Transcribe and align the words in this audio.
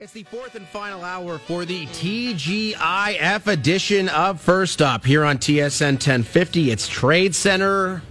It's 0.00 0.12
the 0.12 0.22
fourth 0.22 0.54
and 0.54 0.64
final 0.64 1.02
hour 1.02 1.38
for 1.38 1.64
the 1.64 1.84
TGIF 1.86 3.48
edition 3.48 4.08
of 4.08 4.40
First 4.40 4.80
Up 4.80 5.04
here 5.04 5.24
on 5.24 5.38
TSN 5.38 5.94
1050. 5.94 6.70
It's 6.70 6.86
Trade 6.86 7.34
Center, 7.34 8.02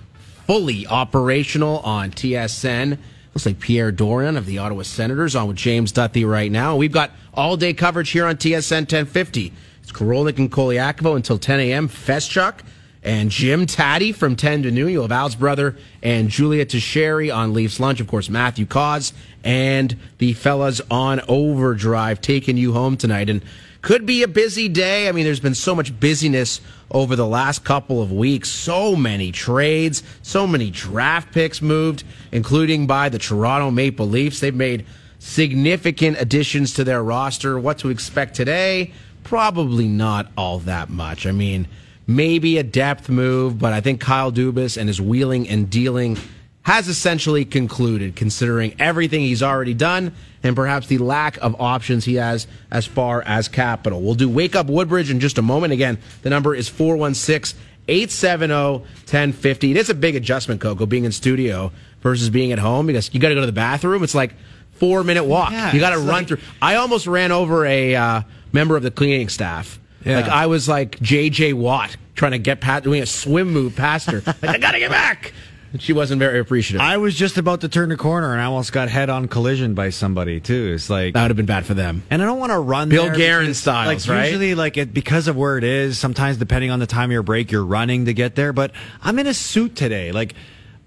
fully 0.45 0.85
operational 0.85 1.79
on 1.79 2.11
TSN. 2.11 2.97
Looks 3.33 3.45
like 3.45 3.61
Pierre 3.61 3.93
Dorion 3.93 4.35
of 4.35 4.45
the 4.45 4.57
Ottawa 4.57 4.81
Senators 4.81 5.33
on 5.33 5.47
with 5.47 5.55
James 5.55 5.93
Duthie 5.93 6.25
right 6.25 6.51
now. 6.51 6.75
We've 6.75 6.91
got 6.91 7.11
all 7.33 7.55
day 7.55 7.73
coverage 7.73 8.09
here 8.09 8.25
on 8.25 8.35
TSN 8.35 8.81
1050. 8.81 9.53
It's 9.81 9.93
Korolnik 9.93 10.39
and 10.39 10.51
Colaiacovo 10.51 11.15
until 11.15 11.37
10 11.37 11.61
a.m. 11.61 11.87
Feschuk 11.87 12.65
and 13.03 13.29
Jim 13.29 13.65
Tatti 13.65 14.11
from 14.11 14.35
10 14.35 14.63
to 14.63 14.71
noon. 14.71 14.89
You'll 14.89 15.03
have 15.03 15.11
Al's 15.11 15.35
brother 15.35 15.77
and 16.01 16.29
Julia 16.29 16.65
Teixeira 16.65 17.29
on 17.29 17.53
Leafs 17.53 17.79
Lunch. 17.79 17.99
Of 17.99 18.07
course, 18.07 18.29
Matthew 18.29 18.65
Cauz 18.65 19.13
and 19.43 19.95
the 20.17 20.33
fellas 20.33 20.81
on 20.91 21.21
Overdrive 21.27 22.21
taking 22.21 22.57
you 22.57 22.73
home 22.73 22.97
tonight. 22.97 23.29
And 23.29 23.41
could 23.81 24.05
be 24.05 24.23
a 24.23 24.27
busy 24.27 24.67
day. 24.67 25.07
I 25.07 25.11
mean, 25.11 25.23
there's 25.23 25.39
been 25.39 25.55
so 25.55 25.73
much 25.73 25.97
busyness 25.97 26.59
over 26.91 27.15
the 27.15 27.25
last 27.25 27.63
couple 27.63 28.01
of 28.01 28.11
weeks. 28.11 28.49
So 28.49 28.95
many 28.95 29.31
trades, 29.31 30.03
so 30.21 30.47
many 30.47 30.71
draft 30.71 31.31
picks 31.31 31.61
moved, 31.61 32.03
including 32.31 32.87
by 32.87 33.09
the 33.09 33.19
Toronto 33.19 33.71
Maple 33.71 34.07
Leafs. 34.07 34.39
They've 34.39 34.53
made 34.53 34.85
significant 35.19 36.19
additions 36.19 36.73
to 36.73 36.83
their 36.83 37.01
roster. 37.03 37.59
What 37.59 37.77
to 37.79 37.89
expect 37.89 38.35
today? 38.35 38.91
Probably 39.23 39.87
not 39.87 40.31
all 40.37 40.59
that 40.59 40.89
much. 40.89 41.25
I 41.25 41.31
mean, 41.31 41.67
maybe 42.07 42.57
a 42.57 42.63
depth 42.63 43.09
move, 43.09 43.59
but 43.59 43.73
I 43.73 43.81
think 43.81 44.01
Kyle 44.01 44.31
Dubas 44.31 44.77
and 44.77 44.87
his 44.87 44.99
wheeling 44.99 45.47
and 45.49 45.69
dealing 45.69 46.17
has 46.63 46.87
essentially 46.87 47.45
concluded, 47.45 48.15
considering 48.15 48.75
everything 48.79 49.21
he's 49.21 49.43
already 49.43 49.73
done 49.73 50.13
and 50.43 50.55
perhaps 50.55 50.87
the 50.87 50.97
lack 50.97 51.37
of 51.37 51.55
options 51.61 52.05
he 52.05 52.15
has 52.15 52.47
as 52.71 52.85
far 52.85 53.21
as 53.21 53.47
capital. 53.47 54.01
We'll 54.01 54.15
do 54.15 54.29
Wake 54.29 54.55
Up 54.55 54.67
Woodbridge 54.67 55.09
in 55.09 55.19
just 55.19 55.37
a 55.37 55.41
moment. 55.41 55.73
Again, 55.73 55.97
the 56.23 56.29
number 56.29 56.55
is 56.55 56.67
416 56.67 57.59
870 57.87 58.53
1050. 58.79 59.71
It 59.71 59.77
is 59.77 59.89
a 59.89 59.93
big 59.93 60.15
adjustment, 60.15 60.59
Coco, 60.59 60.85
being 60.85 61.05
in 61.05 61.11
studio 61.13 61.71
versus 62.01 62.29
being 62.29 62.51
at 62.51 62.59
home 62.59 62.87
because 62.87 63.13
you 63.13 63.19
got 63.19 63.29
to 63.29 63.35
go 63.35 63.41
to 63.41 63.45
the 63.45 63.53
bathroom. 63.53 64.03
It's 64.03 64.15
like 64.15 64.33
four 64.73 65.03
minute 65.03 65.23
walk. 65.23 65.51
Yeah, 65.51 65.71
you 65.71 65.79
got 65.79 65.91
to 65.91 65.97
run 65.99 66.07
like- 66.07 66.27
through. 66.27 66.39
I 66.61 66.75
almost 66.75 67.07
ran 67.07 67.31
over 67.31 67.65
a 67.65 67.95
uh, 67.95 68.21
member 68.51 68.75
of 68.75 68.83
the 68.83 68.91
cleaning 68.91 69.29
staff. 69.29 69.79
Yeah. 70.05 70.21
Like 70.21 70.29
I 70.29 70.45
was 70.47 70.67
like 70.69 70.99
JJ 70.99 71.53
Watt 71.53 71.95
trying 72.15 72.31
to 72.33 72.39
get 72.39 72.61
past 72.61 72.83
doing 72.83 73.01
a 73.01 73.05
swim 73.05 73.51
move 73.51 73.75
past 73.75 74.09
her. 74.11 74.21
Like 74.25 74.43
I 74.43 74.57
gotta 74.57 74.79
get 74.79 74.91
back. 74.91 75.33
And 75.73 75.81
she 75.81 75.91
wasn't 75.91 76.19
very 76.19 76.39
appreciative. 76.39 76.79
I 76.79 76.95
was 76.95 77.13
just 77.13 77.37
about 77.37 77.59
to 77.61 77.67
turn 77.69 77.89
the 77.89 77.97
corner 77.97 78.31
and 78.31 78.39
I 78.41 78.45
almost 78.45 78.71
got 78.71 78.87
head 78.87 79.09
on 79.09 79.27
collision 79.27 79.73
by 79.73 79.89
somebody 79.89 80.39
too. 80.39 80.71
It's 80.73 80.89
like, 80.89 81.13
that 81.13 81.21
would 81.23 81.29
have 81.31 81.35
been 81.35 81.45
bad 81.45 81.65
for 81.65 81.73
them. 81.73 82.03
and 82.09 82.21
I 82.21 82.25
don't 82.25 82.39
want 82.39 82.53
to 82.53 82.59
run 82.59 82.87
Bill 82.87 83.13
Guerin 83.13 83.53
styles, 83.53 84.07
like, 84.07 84.15
right? 84.15 84.27
Usually, 84.27 84.55
like 84.55 84.77
it 84.77 84.93
because 84.93 85.27
of 85.27 85.35
where 85.35 85.57
it 85.57 85.65
is. 85.65 85.99
Sometimes, 85.99 86.37
depending 86.37 86.71
on 86.71 86.79
the 86.79 86.87
time 86.87 87.09
of 87.09 87.11
your 87.11 87.21
break, 87.21 87.51
you're 87.51 87.65
running 87.65 88.05
to 88.05 88.13
get 88.13 88.35
there. 88.35 88.53
But 88.53 88.71
I'm 89.01 89.19
in 89.19 89.27
a 89.27 89.33
suit 89.33 89.75
today. 89.75 90.13
Like, 90.13 90.35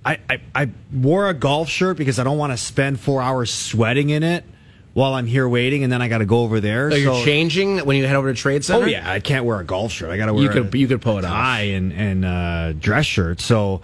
I 0.02 0.18
I, 0.30 0.40
I 0.54 0.70
wore 0.90 1.28
a 1.28 1.34
golf 1.34 1.68
shirt 1.68 1.98
because 1.98 2.18
I 2.18 2.24
don't 2.24 2.38
want 2.38 2.54
to 2.54 2.56
spend 2.56 2.98
four 3.00 3.20
hours 3.20 3.52
sweating 3.52 4.08
in 4.08 4.22
it 4.22 4.44
while 4.92 5.14
I'm 5.14 5.26
here 5.26 5.48
waiting, 5.48 5.84
and 5.84 5.92
then 5.92 6.02
I 6.02 6.08
got 6.08 6.18
to 6.18 6.26
go 6.26 6.40
over 6.40 6.60
there. 6.60 6.90
So 6.90 6.96
you're 6.96 7.24
changing 7.24 7.78
when 7.80 7.96
you 7.96 8.06
head 8.06 8.16
over 8.16 8.32
to 8.32 8.38
Trade 8.38 8.64
Center. 8.64 8.84
Oh 8.84 8.88
yeah, 8.88 9.10
I 9.10 9.20
can't 9.20 9.44
wear 9.44 9.60
a 9.60 9.64
golf 9.64 9.92
shirt. 9.92 10.10
I 10.10 10.16
got 10.16 10.26
to 10.26 10.34
wear 10.34 10.42
You 10.44 10.48
could- 10.50 10.74
a 10.74 10.78
you 10.78 10.88
could 10.88 11.00
pull 11.02 11.18
it 11.18 11.24
off. 11.24 11.30
tie 11.32 11.60
and 11.62 11.92
and 11.92 12.24
uh, 12.24 12.72
dress 12.72 13.06
shirt. 13.06 13.40
So. 13.40 13.82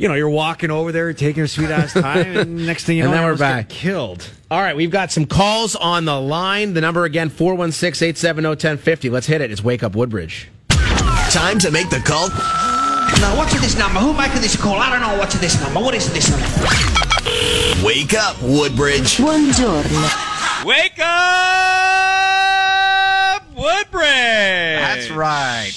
You 0.00 0.06
know, 0.06 0.14
you're 0.14 0.28
walking 0.30 0.70
over 0.70 0.92
there, 0.92 1.12
taking 1.12 1.38
your 1.38 1.48
sweet 1.48 1.70
ass 1.70 1.92
time, 1.92 2.36
and 2.36 2.66
next 2.66 2.84
thing 2.84 2.98
you 2.98 3.02
know, 3.02 3.08
And 3.08 3.14
then 3.16 3.22
we're 3.24 3.30
almost 3.30 3.40
got 3.40 3.52
back. 3.56 3.68
Killed. 3.68 4.30
All 4.48 4.60
right, 4.60 4.76
we've 4.76 4.92
got 4.92 5.10
some 5.10 5.26
calls 5.26 5.74
on 5.74 6.04
the 6.04 6.20
line. 6.20 6.72
The 6.74 6.80
number 6.80 7.02
again 7.04 7.30
416-870-1050. 7.30 9.10
Let's 9.10 9.26
hit 9.26 9.40
it. 9.40 9.50
It's 9.50 9.64
Wake 9.64 9.82
Up 9.82 9.96
Woodbridge. 9.96 10.50
Time 10.68 11.58
to 11.58 11.72
make 11.72 11.90
the 11.90 11.98
call. 11.98 12.28
Now, 12.28 13.36
what's 13.36 13.60
this 13.60 13.76
number? 13.76 13.98
Who 13.98 14.12
making 14.12 14.40
this 14.40 14.54
call? 14.56 14.74
I 14.78 14.88
don't 14.90 15.00
know 15.00 15.18
what's 15.18 15.36
this 15.40 15.60
number. 15.60 15.80
What 15.80 15.96
is 15.96 16.08
this 16.12 16.30
number? 16.30 16.46
Wake 17.84 18.14
up, 18.14 18.40
Woodbridge. 18.40 19.16
Buongiorno. 19.16 20.26
Wake 20.64 20.98
up, 20.98 21.06
Woodbridge. 23.56 24.02
That's 24.02 25.08
right. 25.10 25.70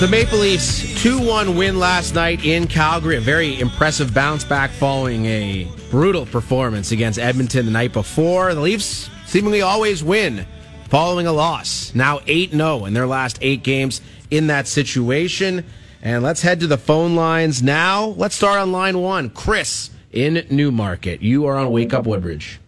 The 0.00 0.08
Maple 0.10 0.38
Leafs 0.38 0.80
2-1 1.04 1.58
win 1.58 1.78
last 1.78 2.14
night 2.14 2.42
in 2.46 2.66
Calgary. 2.66 3.16
A 3.16 3.20
very 3.20 3.60
impressive 3.60 4.14
bounce 4.14 4.44
back 4.44 4.70
following 4.70 5.26
a 5.26 5.68
brutal 5.90 6.24
performance 6.24 6.90
against 6.90 7.18
Edmonton 7.18 7.66
the 7.66 7.72
night 7.72 7.92
before. 7.92 8.54
The 8.54 8.62
Leafs 8.62 9.10
seemingly 9.26 9.60
always 9.60 10.02
win 10.02 10.46
following 10.88 11.26
a 11.26 11.32
loss. 11.32 11.94
Now 11.94 12.20
8-0 12.20 12.88
in 12.88 12.94
their 12.94 13.06
last 13.06 13.38
8 13.42 13.62
games 13.62 14.00
in 14.30 14.46
that 14.46 14.68
situation. 14.68 15.66
And 16.00 16.22
let's 16.22 16.40
head 16.40 16.60
to 16.60 16.66
the 16.66 16.78
phone 16.78 17.14
lines 17.14 17.62
now. 17.62 18.06
Let's 18.06 18.36
start 18.36 18.58
on 18.58 18.72
line 18.72 18.98
1. 19.00 19.28
Chris 19.30 19.90
in 20.12 20.46
Newmarket. 20.50 21.20
You 21.20 21.44
are 21.44 21.58
on 21.58 21.70
Wake 21.70 21.92
Up 21.92 22.06
Woodbridge. 22.06 22.58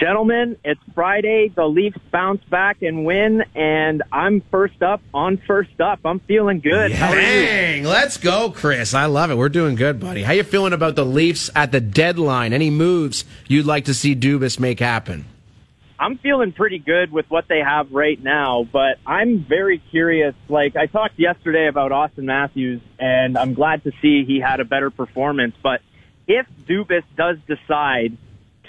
Gentlemen, 0.00 0.56
it's 0.64 0.80
Friday. 0.94 1.52
The 1.54 1.66
Leafs 1.66 1.98
bounce 2.10 2.42
back 2.44 2.80
and 2.80 3.04
win, 3.04 3.44
and 3.54 4.02
I'm 4.10 4.40
first 4.50 4.82
up 4.82 5.02
on 5.12 5.36
first 5.46 5.78
up. 5.78 6.00
I'm 6.06 6.20
feeling 6.20 6.60
good. 6.60 6.92
You? 6.92 6.96
Dang, 6.96 7.84
let's 7.84 8.16
go, 8.16 8.50
Chris. 8.50 8.94
I 8.94 9.04
love 9.04 9.30
it. 9.30 9.36
We're 9.36 9.50
doing 9.50 9.74
good, 9.74 10.00
buddy. 10.00 10.22
How 10.22 10.32
you 10.32 10.42
feeling 10.42 10.72
about 10.72 10.96
the 10.96 11.04
Leafs 11.04 11.50
at 11.54 11.70
the 11.70 11.82
deadline? 11.82 12.54
Any 12.54 12.70
moves 12.70 13.26
you'd 13.46 13.66
like 13.66 13.84
to 13.84 13.94
see 13.94 14.16
Dubas 14.16 14.58
make 14.58 14.80
happen? 14.80 15.26
I'm 15.98 16.16
feeling 16.16 16.52
pretty 16.52 16.78
good 16.78 17.12
with 17.12 17.26
what 17.28 17.46
they 17.46 17.58
have 17.58 17.92
right 17.92 18.18
now, 18.22 18.66
but 18.72 18.96
I'm 19.06 19.44
very 19.44 19.82
curious. 19.90 20.34
Like, 20.48 20.76
I 20.76 20.86
talked 20.86 21.18
yesterday 21.18 21.68
about 21.68 21.90
Auston 21.90 22.24
Matthews, 22.24 22.80
and 22.98 23.36
I'm 23.36 23.52
glad 23.52 23.84
to 23.84 23.92
see 24.00 24.24
he 24.24 24.40
had 24.40 24.60
a 24.60 24.64
better 24.64 24.88
performance. 24.88 25.56
But 25.62 25.82
if 26.26 26.46
Dubas 26.66 27.04
does 27.18 27.36
decide 27.46 28.16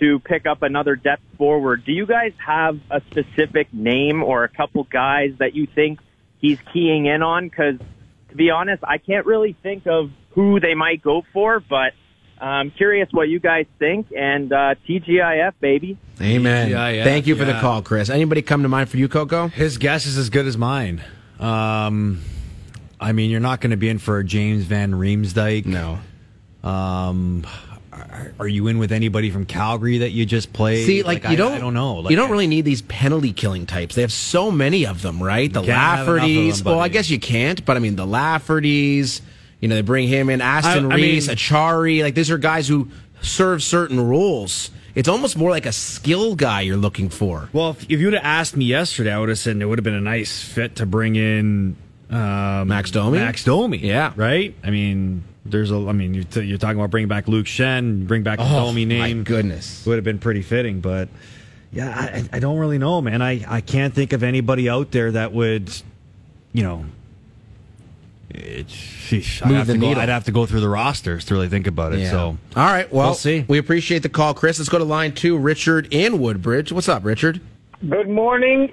to 0.01 0.19
pick 0.19 0.45
up 0.45 0.63
another 0.63 0.95
depth 0.95 1.23
forward, 1.38 1.85
do 1.85 1.91
you 1.91 2.06
guys 2.06 2.34
have 2.45 2.79
a 2.89 3.01
specific 3.12 3.72
name 3.73 4.23
or 4.23 4.44
a 4.44 4.50
couple 4.50 4.84
guys 4.84 5.34
that 5.38 5.56
you 5.56 5.67
think 5.67 6.00
he's 6.39 6.57
keying 6.73 7.06
in 7.06 7.22
on? 7.22 7.47
Because, 7.47 7.75
to 8.29 8.35
be 8.35 8.50
honest, 8.50 8.84
I 8.84 8.97
can't 8.97 9.25
really 9.25 9.56
think 9.63 9.85
of 9.85 10.12
who 10.31 10.59
they 10.59 10.73
might 10.73 11.01
go 11.01 11.23
for, 11.31 11.59
but 11.59 11.94
I'm 12.39 12.72
curious 12.72 13.09
what 13.12 13.29
you 13.29 13.39
guys 13.39 13.67
think. 13.78 14.12
And 14.17 14.51
uh, 14.51 14.75
TGIF, 14.89 15.53
baby. 15.59 15.97
Amen. 16.19 16.69
Yeah, 16.69 16.89
yeah, 16.89 17.03
Thank 17.03 17.28
you 17.28 17.35
for 17.35 17.45
the 17.45 17.59
call, 17.59 17.83
Chris. 17.83 18.09
Anybody 18.09 18.41
come 18.41 18.63
to 18.63 18.69
mind 18.69 18.89
for 18.89 18.97
you, 18.97 19.07
Coco? 19.07 19.50
His 19.50 19.78
guess 19.78 20.07
is 20.07 20.18
as 20.18 20.31
good 20.31 20.47
as 20.47 20.57
mine. 20.57 21.03
Um, 21.39 22.22
I 23.00 23.12
mean, 23.12 23.29
you're 23.29 23.39
not 23.39 23.62
going 23.62 23.72
to 23.72 23.78
be 23.78 23.89
in 23.89 24.00
for 24.00 24.18
a 24.18 24.23
James 24.23 24.63
Van 24.63 24.94
Riemsdyk. 24.94 25.66
No. 25.68 26.00
Um, 26.68 27.45
are, 27.94 28.34
are 28.40 28.47
you 28.47 28.68
in 28.68 28.78
with 28.78 28.91
anybody 28.91 29.29
from 29.29 29.46
Calgary 29.46 30.00
that 30.00 30.12
you 30.12 30.25
just 30.25 30.53
played? 30.53 30.85
See, 30.85 31.03
like, 31.03 31.24
you 31.24 31.29
I, 31.29 31.35
don't. 31.35 31.52
I 31.53 31.59
don't 31.59 31.74
know. 31.74 31.96
Like, 31.96 32.12
you 32.12 32.16
don't 32.18 32.31
really 32.31 32.47
need 32.47 32.66
these 32.66 32.81
penalty 32.84 33.34
killing 33.34 33.66
types. 33.66 33.96
They 33.96 34.02
have 34.02 34.12
so 34.13 34.50
many 34.52 34.85
of 34.85 35.02
them, 35.02 35.22
right? 35.22 35.52
The 35.52 35.62
can't 35.62 35.72
have 35.74 36.07
enough 36.07 36.24
of 36.24 36.30
Laffertys. 36.30 36.63
them, 36.63 36.72
well, 36.72 36.80
I 36.80 36.88
guess 36.88 37.09
you 37.09 37.19
can't, 37.19 37.63
but 37.66 37.75
I 37.75 37.80
mean 37.80 37.96
the 37.96 38.06
Laffertys. 38.06 39.22
You 39.59 39.68
know, 39.68 39.75
they 39.75 39.81
bring 39.81 40.07
him 40.07 40.30
in. 40.30 40.41
Aston 40.41 40.91
I- 40.91 40.96
I 40.96 40.97
Reese, 40.97 41.28
mean- 41.28 41.38
Acciari. 41.38 42.01
Like 42.03 42.16
these 42.16 42.31
are 42.31 42.38
guys 42.38 42.68
who 42.68 42.90
serve 43.22 43.62
certain 43.62 44.00
roles. 44.00 44.72
It's 44.96 45.07
almost 45.07 45.38
more 45.38 45.51
like 45.51 45.66
a 45.66 45.72
skill 45.72 46.35
guy 46.35 46.62
you're 46.62 46.75
looking 46.78 47.09
for. 47.09 47.47
Well, 47.53 47.69
if, 47.72 47.84
if 47.84 47.91
you 48.00 48.07
would 48.07 48.13
have 48.13 48.25
asked 48.25 48.57
me 48.57 48.66
yesterday, 48.66 49.13
I 49.13 49.19
would 49.19 49.30
have 49.30 49.38
said 49.38 49.56
it 49.56 49.66
would 49.66 49.78
have 49.80 49.84
been 49.85 49.94
a 49.94 50.01
nice 50.01 50.41
fit 50.44 50.78
to 50.78 50.85
bring 50.85 51.16
in 51.16 51.78
um, 52.09 52.68
Max 52.68 52.91
Domi? 52.91 53.18
Max 53.19 53.46
Domi, 53.46 53.78
Yeah. 53.78 54.12
right. 54.18 54.53
I 54.66 54.69
mean, 54.69 55.24
there's 55.46 55.72
a. 55.72 55.75
I 55.75 55.91
mean, 55.91 56.13
you're, 56.13 56.24
t- 56.24 56.41
you're 56.41 56.57
talking 56.57 56.78
about 56.79 56.91
bringing 56.91 57.07
back 57.07 57.28
Luke 57.28 57.46
Schenn, 57.46 58.07
bring 58.07 58.24
back 58.24 58.40
the 58.40 58.46
Domi 58.46 58.85
name. 58.85 59.18
Oh, 59.18 59.19
my 59.19 59.24
goodness. 59.24 59.85
would 59.85 59.96
have 59.96 60.03
been 60.03 60.19
pretty 60.19 60.41
fitting. 60.41 60.81
But 60.81 61.09
yeah, 61.72 61.90
I, 61.90 62.38
I 62.38 62.40
don't 62.40 62.57
really 62.59 62.78
know, 62.78 63.02
man. 63.02 63.22
I, 63.22 63.44
I 63.48 63.62
can't 63.62 63.94
think 63.94 64.13
of 64.13 64.24
anybody 64.24 64.69
out 64.69 64.92
there 64.92 65.12
that 65.12 65.31
would, 65.33 65.71
you 66.54 66.63
know, 66.63 66.86
it's, 68.30 68.74
sheesh, 68.74 69.42
I'd, 69.42 69.48
Move 69.50 69.57
have 69.57 69.68
the 69.68 69.74
to 69.74 69.80
go, 69.80 69.88
needle. 69.88 70.01
I'd 70.04 70.10
have 70.10 70.24
to 70.25 70.31
go 70.31 70.45
through 70.45 70.62
the 70.62 70.69
rosters 70.69 71.25
to 71.25 71.33
really 71.33 71.50
think 71.50 71.68
about 71.68 71.94
it. 71.94 72.10
So 72.10 72.38
all 72.56 72.66
right. 72.66 72.92
Well, 72.92 73.07
We'll 73.07 73.16
see. 73.16 73.44
We 73.48 73.57
appreciate 73.57 74.04
the 74.04 74.10
call, 74.10 74.33
Chris. 74.33 74.60
Let's 74.60 74.69
go 74.69 74.77
to 74.77 74.83
line 74.86 75.13
two. 75.13 75.38
Richard 75.38 75.94
in 75.94 76.19
Woodbridge. 76.19 76.71
What's 76.71 76.88
up, 76.88 77.04
Richard? 77.04 77.42
Good 77.89 78.07
morning. 78.10 78.71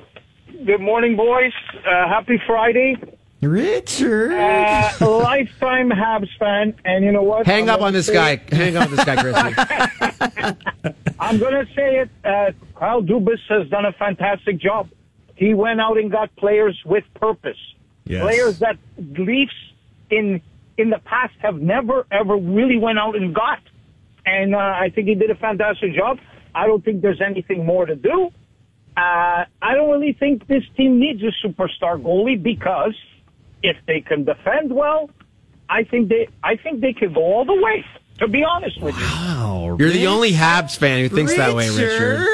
Good 0.64 0.81
morning, 0.81 1.16
boys. 1.16 1.52
Uh, 1.87 2.08
happy 2.08 2.40
Friday. 2.46 2.96
Richard, 3.40 4.32
Uh, 4.32 4.90
lifetime 5.23 5.90
Habs 5.90 6.29
fan, 6.38 6.75
and 6.85 7.05
you 7.05 7.12
know 7.12 7.23
what? 7.23 7.46
Hang 7.46 7.69
I'm 7.70 7.76
up 7.76 7.82
on 7.82 7.93
this 7.93 8.06
say 8.06 8.14
guy. 8.14 8.40
Hang 8.55 8.76
up 8.76 8.90
on 8.90 8.96
this 8.96 9.05
guy, 9.05 9.17
Chris. 9.17 9.37
I'm 11.20 11.38
going 11.38 11.55
to 11.55 11.67
say 11.75 11.99
it. 12.00 12.11
Uh, 12.25 12.50
Kyle 12.79 13.02
Dubas 13.02 13.38
has 13.49 13.69
done 13.69 13.85
a 13.85 13.93
fantastic 13.93 14.58
job. 14.58 14.88
He 15.37 15.55
went 15.55 15.81
out 15.81 15.99
and 15.99 16.11
got 16.11 16.35
players 16.37 16.76
with 16.85 17.05
purpose. 17.14 17.58
Yes. 18.05 18.23
Players 18.23 18.58
that 18.58 18.76
Leafs 18.96 19.52
in 20.11 20.41
in 20.76 20.91
the 20.91 20.99
past 21.05 21.34
have 21.41 21.61
never 21.61 22.06
ever 22.11 22.37
really 22.37 22.79
went 22.79 22.99
out 22.99 23.14
and 23.14 23.34
got. 23.34 23.61
And 24.26 24.55
uh, 24.55 24.58
I 24.58 24.91
think 24.94 25.06
he 25.08 25.14
did 25.14 25.31
a 25.31 25.34
fantastic 25.37 25.94
job. 25.94 26.19
I 26.55 26.67
don't 26.67 26.84
think 26.84 27.02
there's 27.02 27.20
anything 27.20 27.64
more 27.64 27.87
to 27.87 27.94
do. 27.94 28.31
Uh, 28.96 29.44
I 29.62 29.75
don't 29.75 29.91
really 29.91 30.12
think 30.12 30.46
this 30.49 30.64
team 30.76 30.99
needs 30.99 31.23
a 31.23 31.31
superstar 31.46 32.02
goalie 32.02 32.43
because 32.43 32.94
if 33.62 33.76
they 33.87 34.00
can 34.00 34.25
defend 34.25 34.72
well, 34.72 35.10
I 35.69 35.84
think 35.84 36.08
they 36.08 36.28
I 36.43 36.56
think 36.56 36.81
they 36.81 36.93
could 36.93 37.14
go 37.14 37.22
all 37.22 37.44
the 37.44 37.55
way. 37.60 37.84
To 38.20 38.26
be 38.26 38.43
honest 38.43 38.81
with 38.82 38.96
you, 38.96 39.05
Wow, 39.05 39.76
You're 39.78 39.90
the 39.90 40.08
only 40.08 40.32
Habs 40.32 40.76
fan 40.76 40.99
who 41.02 41.08
thinks 41.08 41.37
that 41.37 41.55
way, 41.55 41.69
Richard. 41.69 42.26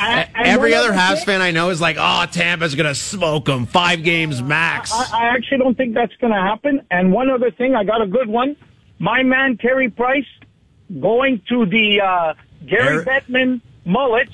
And- 0.00 0.28
and 0.34 0.46
Every 0.48 0.74
other 0.74 0.88
other 0.88 0.98
Habs 0.98 1.18
thing- 1.18 1.26
fan 1.26 1.42
I 1.42 1.52
know 1.52 1.70
is 1.70 1.80
like, 1.80 1.96
"Oh, 1.96 2.26
Tampa's 2.28 2.74
gonna 2.74 2.94
smoke 2.96 3.44
them 3.44 3.66
five 3.66 4.02
games 4.02 4.42
max." 4.42 4.92
I, 4.92 5.26
I 5.26 5.28
actually 5.36 5.58
don't 5.58 5.76
think 5.76 5.94
that's 5.94 6.14
going 6.16 6.32
to 6.32 6.40
happen. 6.40 6.80
And 6.90 7.12
one 7.12 7.30
other 7.30 7.52
thing, 7.52 7.76
I 7.76 7.84
got 7.84 8.02
a 8.02 8.06
good 8.08 8.26
one. 8.28 8.56
My 8.98 9.22
man 9.22 9.56
Carey 9.58 9.90
Price 9.90 10.26
going 11.00 11.40
to 11.50 11.66
the 11.66 12.00
uh, 12.00 12.34
Gary 12.66 12.96
Eric- 12.96 13.06
Bettman 13.06 13.60
mullets 13.84 14.32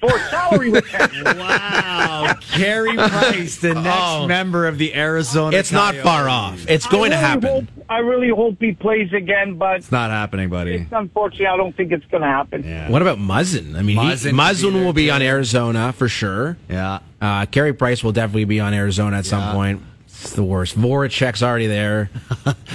for 0.00 0.10
salary 0.30 0.70
retention. 0.70 1.24
Wow, 1.36 2.34
Carey 2.52 2.96
Price, 2.96 3.56
the 3.58 3.74
next 3.74 3.86
Oh. 4.00 4.26
member 4.26 4.66
of 4.66 4.78
the 4.78 4.94
Arizona. 4.94 5.56
It's 5.56 5.72
not 5.72 5.94
far 5.96 6.28
off. 6.28 6.64
It's 6.68 6.86
going 6.86 7.12
I 7.12 7.16
to 7.16 7.20
happen. 7.20 7.48
Hope, 7.48 7.64
I 7.88 7.98
really 7.98 8.28
hope 8.30 8.56
he 8.60 8.72
plays 8.72 9.12
again, 9.12 9.54
but 9.56 9.76
It's 9.76 9.92
not 9.92 10.10
happening, 10.10 10.48
buddy. 10.48 10.86
unfortunately, 10.90 11.46
I 11.46 11.56
don't 11.56 11.76
think 11.76 11.92
it's 11.92 12.04
going 12.06 12.22
to 12.22 12.28
happen. 12.28 12.62
Yeah, 12.64 12.90
What 12.90 13.02
about 13.02 13.18
Muzzin? 13.18 13.76
I 13.76 13.82
mean, 13.82 13.96
Muzzin 13.96 14.26
he, 14.26 14.32
Muzzin 14.32 14.72
be 14.74 14.84
will 14.84 14.92
be 14.92 15.06
too. 15.06 15.12
on 15.12 15.22
Arizona 15.22 15.92
for 15.92 16.08
sure. 16.08 16.56
yeah. 16.68 17.00
Uh, 17.20 17.46
Carey 17.46 17.72
Price 17.72 18.04
will 18.04 18.12
definitely 18.12 18.44
be 18.44 18.60
on 18.60 18.74
Arizona 18.74 19.16
at 19.18 19.26
some 19.26 19.52
point. 19.54 19.82
It's 20.06 20.32
the 20.34 20.44
worst. 20.44 20.76
Voracek's 20.78 21.42
already 21.42 21.66
there. 21.66 22.10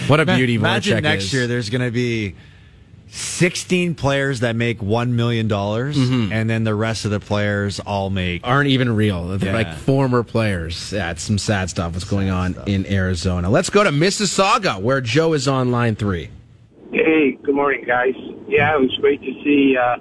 What 0.08 0.20
a 0.20 0.26
beauty 0.26 0.56
Imagine 0.56 0.98
Voracek 1.00 1.04
next 1.04 1.24
is. 1.26 1.34
year 1.34 1.48
there's 1.48 1.70
going 1.70 1.82
to 1.82 1.92
be 1.92 2.36
16 3.14 3.96
players 3.96 4.40
that 4.40 4.56
make 4.56 4.80
$1 4.80 5.10
million, 5.10 5.48
Mm-hmm. 5.50 6.32
and 6.32 6.50
then 6.50 6.64
the 6.64 6.74
rest 6.76 7.04
of 7.06 7.12
the 7.12 7.20
players 7.20 7.80
all 7.82 8.10
make. 8.10 8.42
aren't 8.46 8.70
even 8.70 8.96
real. 8.96 9.28
They're 9.38 9.50
Yeah. 9.50 9.56
like 9.56 9.74
former 9.76 10.24
players. 10.24 10.94
Yeah, 10.94 11.12
it's 11.12 11.22
some 11.24 11.38
sad 11.38 11.70
stuff 11.70 11.94
what's 11.94 12.06
going 12.06 12.30
on 12.30 12.56
in 12.68 12.86
Arizona. 12.86 13.50
Let's 13.50 13.70
go 13.70 13.84
to 13.84 13.90
Mississauga, 13.90 14.82
where 14.82 15.02
Joe 15.02 15.34
is 15.34 15.48
on 15.48 15.72
line 15.72 15.96
three. 15.96 16.30
Hey, 16.94 17.38
good 17.44 17.56
morning, 17.56 17.84
guys. 17.86 18.14
Yeah, 18.48 18.76
it 18.76 18.82
was 18.82 18.96
great 19.02 19.22
to 19.22 19.34
see 19.44 19.76
uh, 19.78 19.98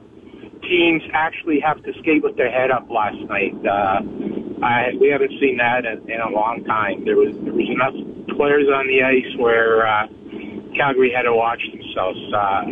teams 0.62 1.02
actually 1.12 1.60
have 1.60 1.82
to 1.82 1.92
skate 2.00 2.22
with 2.22 2.36
their 2.36 2.50
head 2.50 2.70
up 2.70 2.88
last 2.90 3.18
night. 3.28 3.54
Uh, 3.66 4.00
I, 4.62 4.90
we 5.00 5.08
haven't 5.08 5.32
seen 5.40 5.56
that 5.58 5.84
in, 5.84 6.08
in 6.10 6.20
a 6.20 6.28
long 6.30 6.62
time. 6.64 7.04
There 7.04 7.16
was 7.16 7.34
there 7.44 7.52
was 7.52 7.68
enough 7.70 7.94
players 8.36 8.66
on 8.68 8.86
the 8.88 9.02
ice 9.02 9.36
where 9.38 9.86
uh, 9.86 10.06
Calgary 10.76 11.12
had 11.14 11.22
to 11.22 11.34
watch 11.34 11.62
themselves. 11.72 12.18
Uh, 12.34 12.62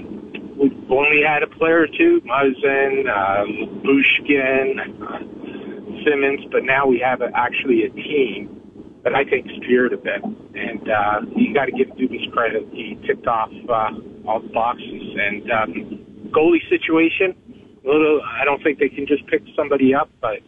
we've 0.58 0.90
only 0.90 1.22
had 1.22 1.42
a 1.42 1.46
player 1.46 1.82
or 1.82 1.86
two, 1.86 2.20
Muzzin, 2.26 3.08
um, 3.08 3.82
Bushkin, 3.82 4.80
uh, 5.02 5.18
Simmonds, 6.04 6.44
but 6.50 6.64
now 6.64 6.86
we 6.86 6.98
have 6.98 7.20
a, 7.20 7.30
actually 7.34 7.84
a 7.84 7.90
team 7.90 8.58
that 9.04 9.14
I 9.14 9.24
think 9.24 9.46
steered 9.62 9.92
a 9.92 9.96
bit. 9.96 10.22
And 10.22 10.90
uh, 10.90 11.20
you 11.36 11.54
got 11.54 11.66
to 11.66 11.72
give 11.72 11.88
Dubas 11.88 12.30
credit. 12.32 12.66
He 12.72 12.98
ticked 13.06 13.26
off 13.26 13.50
uh, 13.68 13.90
all 14.26 14.40
the 14.40 14.48
boxes. 14.48 15.16
And 15.16 15.50
um, 15.50 16.30
goalie 16.30 16.68
situation, 16.68 17.34
a 17.84 17.88
little. 17.88 18.20
I 18.22 18.44
don't 18.44 18.62
think 18.62 18.78
they 18.78 18.88
can 18.88 19.06
just 19.06 19.26
pick 19.26 19.42
somebody 19.56 19.94
up, 19.94 20.10
but 20.20 20.40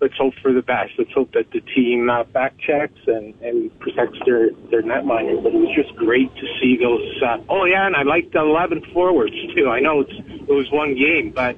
let's 0.00 0.14
hope 0.16 0.34
for 0.42 0.52
the 0.52 0.62
best. 0.62 0.92
Let's 0.98 1.12
hope 1.12 1.32
that 1.32 1.50
the 1.52 1.60
team 1.60 2.10
uh, 2.10 2.24
back 2.24 2.54
checks 2.58 2.98
and, 3.06 3.34
and 3.42 3.78
protects 3.80 4.18
their 4.26 4.50
their 4.70 4.82
netminer. 4.82 5.42
But 5.42 5.54
it 5.54 5.58
was 5.58 5.74
just 5.74 5.94
great 5.96 6.34
to 6.34 6.46
see 6.60 6.76
those. 6.80 7.22
Uh, 7.22 7.38
oh 7.48 7.64
yeah, 7.64 7.86
and 7.86 7.96
I 7.96 8.02
liked 8.02 8.32
the 8.32 8.40
11 8.40 8.82
forwards 8.92 9.34
too. 9.54 9.68
I 9.68 9.80
know 9.80 10.00
it's 10.00 10.12
it 10.12 10.52
was 10.52 10.70
one 10.70 10.94
game, 10.94 11.32
but 11.34 11.56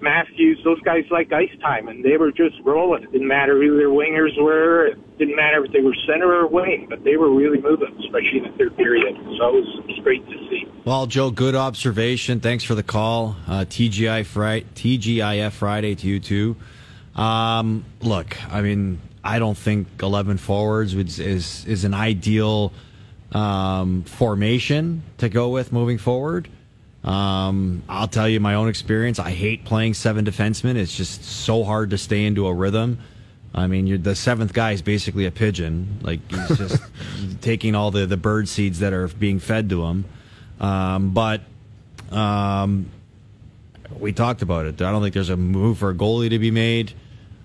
Matthews, 0.00 0.60
those 0.64 0.80
guys 0.82 1.04
like 1.10 1.32
ice 1.32 1.50
time, 1.60 1.88
and 1.88 2.04
they 2.04 2.16
were 2.16 2.30
just 2.30 2.56
rolling. 2.64 3.02
It 3.02 3.12
didn't 3.12 3.28
matter 3.28 3.60
who 3.60 3.76
their 3.76 3.88
wingers 3.88 4.40
were. 4.40 4.86
It 4.86 5.18
didn't 5.18 5.36
matter 5.36 5.64
if 5.64 5.72
they 5.72 5.80
were 5.80 5.94
center 6.06 6.32
or 6.32 6.46
wing, 6.46 6.86
but 6.88 7.02
they 7.04 7.16
were 7.16 7.34
really 7.34 7.60
moving, 7.60 7.96
especially 7.98 8.38
in 8.38 8.44
the 8.44 8.56
third 8.56 8.76
period. 8.76 9.16
So 9.16 9.48
it 9.48 9.54
was, 9.54 9.78
it 9.78 9.86
was 9.86 10.00
great 10.02 10.24
to 10.26 10.36
see. 10.48 10.66
Well, 10.84 11.06
Joe, 11.06 11.30
good 11.30 11.54
observation. 11.54 12.40
Thanks 12.40 12.64
for 12.64 12.74
the 12.74 12.82
call. 12.82 13.36
Uh, 13.46 13.64
TGI 13.68 14.24
Friday, 14.24 14.66
TGIF 14.74 15.52
Friday 15.52 15.94
to 15.96 16.06
you 16.06 16.20
too. 16.20 16.56
Um, 17.18 17.84
look, 18.00 18.36
I 18.52 18.62
mean, 18.62 19.00
I 19.24 19.40
don't 19.40 19.58
think 19.58 19.88
11 20.00 20.38
forwards 20.38 20.94
is 20.94 21.18
is, 21.18 21.64
is 21.66 21.84
an 21.84 21.92
ideal 21.92 22.72
um, 23.32 24.04
formation 24.04 25.02
to 25.18 25.28
go 25.28 25.48
with 25.48 25.72
moving 25.72 25.98
forward. 25.98 26.48
Um, 27.02 27.82
I'll 27.88 28.08
tell 28.08 28.28
you 28.28 28.38
my 28.40 28.54
own 28.54 28.68
experience. 28.68 29.18
I 29.18 29.30
hate 29.30 29.64
playing 29.64 29.94
seven 29.94 30.24
defensemen. 30.24 30.76
It's 30.76 30.96
just 30.96 31.24
so 31.24 31.64
hard 31.64 31.90
to 31.90 31.98
stay 31.98 32.24
into 32.24 32.46
a 32.46 32.54
rhythm. 32.54 32.98
I 33.54 33.66
mean, 33.66 33.86
you're, 33.86 33.98
the 33.98 34.14
seventh 34.14 34.52
guy 34.52 34.72
is 34.72 34.82
basically 34.82 35.26
a 35.26 35.30
pigeon. 35.30 35.98
Like 36.02 36.20
he's 36.30 36.58
just 36.58 36.82
taking 37.40 37.74
all 37.74 37.90
the, 37.90 38.06
the 38.06 38.16
bird 38.16 38.48
seeds 38.48 38.78
that 38.80 38.92
are 38.92 39.08
being 39.08 39.40
fed 39.40 39.70
to 39.70 39.84
him. 39.84 40.04
Um, 40.60 41.10
but 41.10 41.40
um, 42.10 42.90
we 43.98 44.12
talked 44.12 44.42
about 44.42 44.66
it. 44.66 44.80
I 44.82 44.92
don't 44.92 45.02
think 45.02 45.14
there's 45.14 45.30
a 45.30 45.36
move 45.36 45.78
for 45.78 45.90
a 45.90 45.94
goalie 45.94 46.30
to 46.30 46.38
be 46.38 46.50
made. 46.50 46.92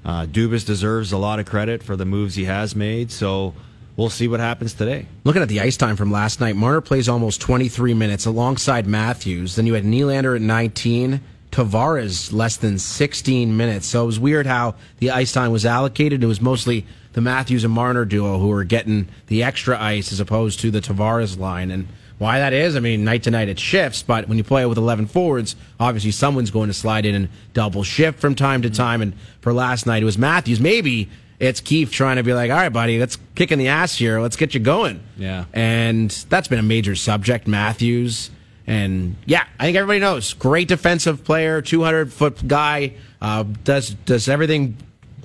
Uh, 0.06 0.26
Dubas 0.26 0.66
deserves 0.66 1.12
a 1.12 1.18
lot 1.18 1.40
of 1.40 1.46
credit 1.46 1.84
for 1.84 1.96
the 1.96 2.06
moves 2.06 2.36
he 2.36 2.46
has 2.46 2.76
made. 2.76 3.12
So 3.12 3.54
we'll 3.96 4.10
see 4.10 4.28
what 4.28 4.40
happens 4.40 4.74
today. 4.74 5.08
Looking 5.24 5.42
at 5.42 5.50
the 5.50 5.62
ice 5.62 5.78
time 5.78 5.96
from 5.96 6.12
last 6.12 6.40
night, 6.40 6.56
Marner 6.56 6.82
plays 6.82 7.08
almost 7.08 7.42
23 7.42 7.94
minutes 7.94 8.26
alongside 8.26 8.88
Matthews. 8.88 9.56
Then 9.56 9.66
you 9.66 9.74
had 9.74 9.84
Nylander 9.86 10.36
at 10.36 10.42
19, 10.42 11.22
Tavares 11.52 12.34
less 12.34 12.58
than 12.58 12.80
16 12.80 13.56
minutes. 13.56 13.86
So 13.86 14.04
it 14.04 14.08
was 14.08 14.20
weird 14.20 14.48
how 14.48 14.76
the 14.98 15.12
ice 15.12 15.32
time 15.32 15.52
was 15.52 15.66
allocated. 15.66 16.24
It 16.24 16.28
was 16.28 16.42
mostly 16.42 16.86
the 17.14 17.22
Matthews 17.22 17.64
and 17.64 17.74
Marner 17.74 18.06
duo 18.06 18.40
who 18.40 18.48
were 18.48 18.64
getting 18.64 19.08
the 19.28 19.44
extra 19.44 19.80
ice 19.80 20.12
as 20.12 20.20
opposed 20.20 20.60
to 20.62 20.72
the 20.72 20.82
Tavares 20.82 21.38
line. 21.38 21.70
And 21.70 21.88
why 22.24 22.40
that 22.40 22.54
is, 22.54 22.76
I 22.76 22.80
mean, 22.80 23.04
night 23.04 23.24
to 23.24 23.32
night 23.32 23.50
it 23.50 23.60
shifts, 23.60 24.02
but 24.02 24.30
when 24.30 24.38
you 24.38 24.46
play 24.46 24.64
it 24.64 24.68
with 24.68 24.78
11 24.78 25.08
forwards, 25.08 25.58
obviously 25.80 26.12
someone's 26.12 26.52
going 26.52 26.70
to 26.70 26.74
slide 26.74 27.06
in 27.06 27.14
and 27.14 27.30
double 27.54 27.84
shift 27.84 28.20
from 28.20 28.34
time 28.34 28.62
to 28.62 28.70
time. 28.70 29.02
And 29.02 29.14
for 29.42 29.52
last 29.52 29.86
night, 29.86 30.02
it 30.02 30.06
was 30.06 30.18
Matthews. 30.18 30.60
Maybe 30.60 31.10
it's 31.40 31.60
Keefe 31.60 31.92
trying 31.92 32.16
to 32.16 32.24
be 32.24 32.34
like, 32.34 32.50
all 32.50 32.58
right, 32.58 32.70
buddy, 32.70 32.98
let's 32.98 33.18
kick 33.36 33.52
in 33.52 33.60
the 33.60 33.68
ass 33.68 33.98
here. 33.98 34.22
Let's 34.22 34.38
get 34.38 34.54
you 34.54 34.62
going. 34.62 35.04
Yeah. 35.18 35.46
And 35.52 36.10
that's 36.30 36.48
been 36.48 36.60
a 36.60 36.64
major 36.64 36.96
subject, 36.96 37.46
Matthews. 37.46 38.32
And 38.66 39.18
yeah, 39.26 39.46
I 39.60 39.66
think 39.66 39.76
everybody 39.76 40.00
knows. 40.00 40.34
Great 40.34 40.70
defensive 40.70 41.26
player, 41.26 41.62
200 41.62 42.14
foot 42.14 42.48
guy, 42.48 42.94
uh, 43.22 43.44
does, 43.66 43.90
does 43.90 44.30
everything 44.30 44.78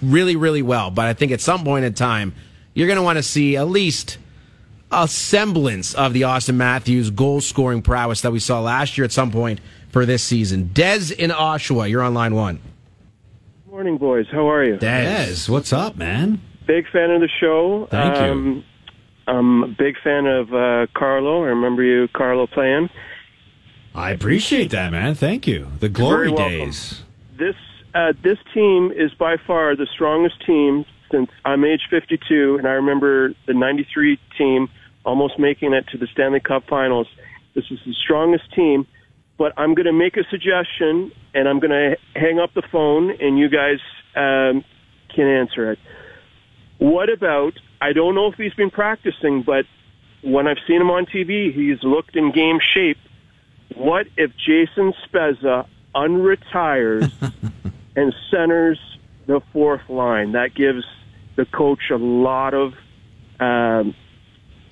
really, 0.02 0.34
really 0.34 0.62
well. 0.62 0.90
But 0.90 1.06
I 1.06 1.12
think 1.12 1.30
at 1.30 1.40
some 1.40 1.62
point 1.62 1.84
in 1.84 1.94
time, 1.94 2.34
you're 2.74 2.88
going 2.88 2.96
to 2.96 3.04
want 3.04 3.18
to 3.18 3.22
see 3.22 3.56
at 3.56 3.68
least 3.68 4.18
a 4.90 5.06
semblance 5.06 5.94
of 5.94 6.12
the 6.12 6.22
Auston 6.22 6.54
Matthews 6.54 7.10
goal 7.10 7.40
scoring 7.40 7.82
prowess 7.82 8.20
that 8.22 8.32
we 8.32 8.38
saw 8.38 8.60
last 8.60 8.96
year 8.96 9.04
at 9.04 9.12
some 9.12 9.30
point 9.30 9.60
for 9.90 10.06
this 10.06 10.22
season. 10.22 10.70
Dez 10.72 11.12
in 11.12 11.30
Oshawa, 11.30 11.88
you're 11.90 12.02
on 12.02 12.14
line 12.14 12.34
one. 12.34 12.60
Morning, 13.70 13.98
boys. 13.98 14.26
How 14.30 14.50
are 14.50 14.64
you? 14.64 14.78
Yes, 14.80 15.48
what's 15.48 15.72
up, 15.72 15.96
man? 15.96 16.40
Big 16.66 16.88
fan 16.90 17.10
of 17.10 17.20
the 17.20 17.28
show. 17.40 17.86
Thank 17.90 18.16
you. 18.16 18.22
um, 18.22 18.64
I'm 19.26 19.62
a 19.62 19.68
big 19.68 19.96
fan 20.02 20.26
of 20.26 20.52
uh, 20.52 20.86
Carlo. 20.94 21.44
I 21.44 21.48
remember 21.48 21.82
you, 21.82 22.08
Carlo, 22.08 22.46
playing. 22.46 22.88
I 23.94 24.10
appreciate 24.10 24.70
that, 24.70 24.90
man. 24.90 25.14
Thank 25.14 25.46
you. 25.46 25.68
The 25.80 25.88
glory 25.88 26.32
days. 26.32 27.02
This 27.38 27.54
uh, 27.94 28.12
this 28.22 28.38
team 28.54 28.92
is 28.94 29.12
by 29.14 29.36
far 29.46 29.76
the 29.76 29.86
strongest 29.92 30.44
team 30.46 30.84
since 31.10 31.30
I'm 31.44 31.64
age 31.64 31.82
52, 31.90 32.56
and 32.58 32.66
I 32.66 32.72
remember 32.72 33.34
the 33.46 33.54
'93 33.54 34.18
team 34.36 34.68
almost 35.04 35.38
making 35.38 35.72
it 35.72 35.86
to 35.88 35.98
the 35.98 36.06
Stanley 36.12 36.40
Cup 36.40 36.64
Finals. 36.68 37.06
This 37.54 37.64
is 37.70 37.78
the 37.86 37.94
strongest 37.94 38.52
team, 38.54 38.86
but 39.36 39.52
I'm 39.56 39.74
going 39.74 39.86
to 39.86 39.92
make 39.92 40.16
a 40.16 40.24
suggestion, 40.30 41.12
and 41.34 41.48
I'm 41.48 41.60
going 41.60 41.70
to 41.70 41.96
hang 42.14 42.38
up 42.38 42.54
the 42.54 42.62
phone, 42.70 43.10
and 43.20 43.38
you 43.38 43.48
guys 43.48 43.78
um, 44.14 44.64
can 45.14 45.26
answer 45.26 45.72
it. 45.72 45.78
What 46.78 47.08
about? 47.08 47.54
I 47.80 47.92
don't 47.92 48.14
know 48.14 48.26
if 48.26 48.34
he's 48.34 48.54
been 48.54 48.70
practicing, 48.70 49.42
but 49.42 49.64
when 50.22 50.46
I've 50.46 50.58
seen 50.66 50.80
him 50.80 50.90
on 50.90 51.06
TV, 51.06 51.52
he's 51.54 51.82
looked 51.82 52.16
in 52.16 52.32
game 52.32 52.58
shape. 52.74 52.98
What 53.74 54.06
if 54.16 54.32
Jason 54.36 54.92
Spezza 55.06 55.66
unretires 55.94 57.12
and 57.96 58.14
centers 58.30 58.78
the 59.26 59.40
fourth 59.52 59.88
line? 59.88 60.32
That 60.32 60.54
gives 60.54 60.84
the 61.36 61.44
coach 61.44 61.90
a 61.90 61.96
lot 61.96 62.54
of 62.54 62.74
um, 63.38 63.94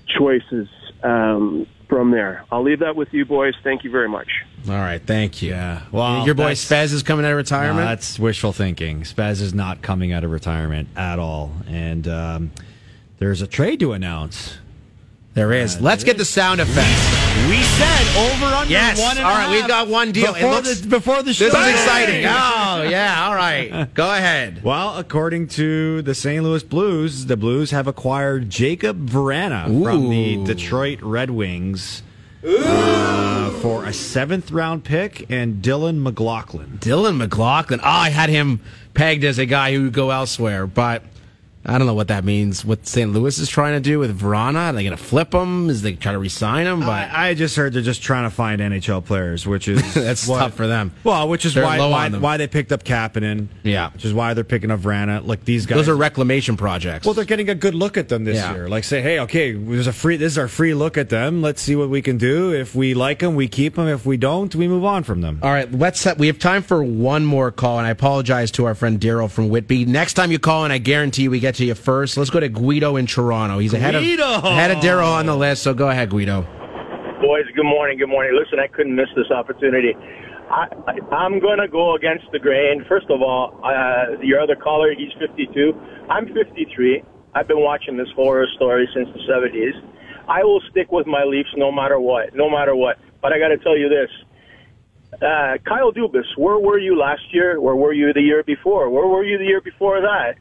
choices 0.07 0.69
um, 1.03 1.67
from 1.89 2.11
there. 2.11 2.45
I'll 2.51 2.63
leave 2.63 2.81
that 2.81 2.97
with 2.97 3.13
you 3.13 3.25
boys. 3.25 3.55
Thank 3.63 3.85
you 3.85 3.91
very 3.91 4.09
much. 4.09 4.29
All 4.69 4.75
right, 4.75 5.01
thank 5.01 5.43
you. 5.43 5.51
Yeah. 5.51 5.83
Well, 5.93 6.25
your 6.27 6.35
boy 6.35 6.55
that's- 6.55 6.65
Spez 6.65 6.93
is 6.93 7.03
coming 7.03 7.25
out 7.25 7.29
of 7.31 7.35
No, 7.35 7.39
retirement. 7.39 7.87
that's 7.87 8.19
wishful 8.19 8.53
thinking. 8.53 9.03
Spaz 9.03 9.41
is 9.41 9.55
not 9.55 9.83
coming 9.83 10.13
out 10.13 10.25
of 10.25 10.31
retirement 10.31 10.89
at 10.97 11.19
all, 11.19 11.53
and 11.69 12.09
um, 12.09 12.51
there's 13.19 13.43
a 13.43 13.47
trade 13.47 13.79
to 13.81 13.93
announce. 13.93 14.59
There 15.37 15.53
is. 15.53 15.81
Let's 15.83 16.03
get 16.03 16.17
the 16.17 16.25
sound 16.25 16.63
effects. 16.63 17.49
We 17.51 17.63
said 17.63 18.17
over 18.33 18.47
under 18.47 18.73
Yes. 18.73 18.99
one 18.99 19.19
and 19.19 19.27
All 19.27 19.31
a 19.33 19.35
right, 19.35 19.43
half 19.43 19.51
we've 19.53 19.69
got 19.69 19.87
one 19.89 20.11
deal. 20.11 20.31
It 20.31 20.37
Before, 20.37 20.51
looks- 20.51 20.81
the, 20.81 20.89
before 20.89 21.23
the 21.23 21.35
show. 21.35 21.45
This 21.51 21.55
is 21.55 21.69
exciting. 21.69 22.25
Oh, 22.25 22.89
yeah. 22.89 23.27
All 23.29 23.35
right. 23.35 23.93
Go 23.93 24.11
ahead. 24.11 24.63
Well, 24.65 24.97
according 24.97 25.49
to 25.49 26.01
the 26.01 26.15
St. 26.15 26.43
Louis 26.43 26.63
Blues, 26.63 27.27
the 27.27 27.37
Blues 27.37 27.71
have 27.71 27.87
acquired 27.87 28.49
Jakub 28.49 29.07
Vrana 29.09 29.65
from 29.85 30.09
the 30.09 30.43
Detroit 30.45 31.01
Red 31.03 31.31
Wings 31.31 32.03
uh, 32.43 33.51
for 33.61 33.85
a 33.85 33.93
seventh 33.93 34.51
round 34.51 34.85
pick 34.85 35.27
and 35.31 35.63
Dylan 35.63 36.01
McLaughlin. 36.01 36.79
Dylan 36.81 37.19
McLaughlin. 37.19 37.81
Oh, 37.83 37.87
I 37.87 38.09
had 38.09 38.31
him 38.31 38.61
pegged 38.95 39.23
as 39.25 39.39
a 39.39 39.45
guy 39.45 39.75
who 39.75 39.83
would 39.85 39.93
go 39.93 40.11
elsewhere, 40.13 40.67
but 40.67 41.03
I 41.69 41.79
don't 41.79 41.87
know 41.89 41.95
what 41.95 42.09
that 42.09 42.25
means. 42.25 42.65
What 42.65 42.87
St. 42.87 43.13
Louis 43.13 43.39
is 43.39 43.49
trying 43.49 43.75
to 43.75 43.81
do 43.81 43.99
with 43.99 44.19
Vrana? 44.21 44.69
Are 44.69 44.73
they 44.73 44.85
going 44.85 44.97
to 44.97 45.03
flip 45.03 45.35
him? 45.35 45.69
Is 45.69 45.83
they 45.83 45.95
try 45.95 46.13
to 46.13 46.19
resign 46.19 46.67
him? 46.67 46.81
But 46.81 47.11
I, 47.11 47.31
I 47.31 47.35
just 47.35 47.57
heard 47.57 47.73
they're 47.73 47.83
just 47.83 48.03
trying 48.03 48.23
to 48.25 48.31
find 48.35 48.61
NHL 48.61 49.05
players, 49.05 49.47
which 49.47 49.67
is 49.67 49.95
That's 49.95 50.29
what- 50.29 50.39
tough 50.39 50.55
for 50.55 50.67
them. 50.69 50.93
Well, 51.03 51.29
which 51.29 51.45
is 51.45 51.55
They're 51.55 51.65
why 51.65 51.79
why, 51.79 52.09
why 52.11 52.37
they 52.37 52.47
picked 52.47 52.71
up 52.71 52.85
Kapanen. 52.85 53.49
Yeah. 53.65 53.91
which 53.93 54.05
is 54.05 54.15
why 54.15 54.35
they're 54.35 54.45
picking 54.45 54.71
up 54.71 54.79
Vrana. 54.81 55.27
Like 55.27 55.45
these 55.45 55.67
guys, 55.67 55.77
those 55.77 55.89
are 55.89 55.97
reclamation 55.97 56.57
projects. 56.57 57.05
Well, 57.05 57.15
they're 57.15 57.25
getting 57.25 57.49
a 57.51 57.55
good 57.57 57.75
look 57.75 57.97
at 57.97 58.09
them 58.09 58.25
this 58.25 58.37
Yeah. 58.37 58.55
year. 58.55 58.69
Like, 58.69 58.85
say, 58.85 59.03
hey, 59.03 59.19
okay, 59.21 59.53
there's 59.53 59.89
a 59.89 59.93
free. 59.93 60.17
This 60.17 60.33
is 60.35 60.39
our 60.39 60.49
free 60.49 60.73
look 60.75 60.97
at 60.97 61.09
them. 61.09 61.43
Let's 61.43 61.61
see 61.61 61.75
what 61.75 61.89
we 61.91 62.01
can 62.01 62.17
do. 62.17 62.53
If 62.55 62.75
we 62.77 62.95
like 62.95 63.19
them, 63.19 63.35
we 63.35 63.49
keep 63.49 63.75
them. 63.75 63.89
If 63.89 64.07
we 64.07 64.17
don't, 64.17 64.55
we 64.55 64.69
move 64.69 64.85
on 64.85 65.03
from 65.03 65.21
them. 65.21 65.41
All 65.43 65.51
right, 65.51 65.71
let's 65.73 66.01
set, 66.01 66.17
we 66.19 66.29
have 66.29 66.39
time 66.39 66.63
for 66.63 66.83
one 66.85 67.25
more 67.25 67.51
call, 67.51 67.79
and 67.79 67.87
I 67.87 67.91
apologize 67.91 68.51
to 68.53 68.67
our 68.67 68.75
friend 68.77 69.01
Daryl 69.01 69.29
from 69.31 69.49
Whitby. 69.49 69.85
Next 69.85 70.15
time 70.15 70.31
you 70.31 70.39
call, 70.39 70.63
and 70.65 70.73
I 70.73 70.79
guarantee 70.79 71.27
we 71.29 71.41
get 71.41 71.56
to 71.57 71.65
you 71.65 71.75
first. 71.75 72.17
Let's 72.17 72.31
go 72.31 72.41
to 72.41 72.49
Guido 72.49 72.97
in 72.97 73.07
Toronto. 73.07 73.59
He's 73.59 73.75
ahead 73.75 73.95
Guido! 73.95 74.25
of 74.25 74.45
ahead 74.45 74.71
of 74.71 74.79
Daryl 74.79 75.13
on 75.13 75.27
the 75.27 75.37
list. 75.37 75.63
So 75.63 75.75
go 75.75 75.89
ahead, 75.89 76.11
Guido. 76.11 76.43
Boys, 77.21 77.45
good 77.55 77.65
morning. 77.65 77.99
Good 77.99 78.09
morning. 78.09 78.39
Listen, 78.39 78.59
I 78.61 78.67
couldn't 78.69 78.95
miss 78.95 79.09
this 79.17 79.31
opportunity. 79.31 79.95
I, 80.51 80.69
I, 80.87 81.15
I'm 81.15 81.41
going 81.41 81.59
to 81.59 81.67
go 81.69 81.97
against 81.97 82.27
the 82.31 82.39
grain. 82.39 82.85
First 82.89 83.07
of 83.11 83.21
all, 83.23 83.59
uh, 83.65 84.21
your 84.23 84.41
other 84.41 84.55
caller, 84.55 84.95
he's 84.95 85.13
52. 85.19 85.73
I'm 86.09 86.27
53. 86.27 87.03
I've 87.35 87.49
been 87.49 87.61
watching 87.61 87.97
this 87.97 88.09
horror 88.15 88.47
story 88.55 88.89
since 88.95 89.09
the 89.13 89.21
70s. 89.31 89.75
I 90.29 90.45
will 90.45 90.61
stick 90.71 90.93
with 90.93 91.07
my 91.07 91.25
Leafs 91.25 91.51
no 91.57 91.73
matter 91.73 91.99
what, 91.99 92.35
no 92.35 92.51
matter 92.51 92.75
what. 92.77 92.99
But 93.23 93.33
I 93.33 93.39
got 93.39 93.49
to 93.49 93.59
tell 93.59 93.77
you 93.77 93.89
this. 93.89 94.11
Uh, 95.15 95.57
Kyle 95.67 95.93
Dubas, 95.93 96.27
where 96.37 96.59
were 96.59 96.79
you 96.79 96.99
last 96.99 97.23
year? 97.33 97.61
Where 97.61 97.77
were 97.77 97.93
you 97.93 98.13
the 98.13 98.21
year 98.21 98.43
before? 98.45 98.91
Where 98.91 99.07
were 99.07 99.25
you 99.25 99.39
the 99.39 99.45
year 99.45 99.61
before 99.61 100.01
that? 100.01 100.35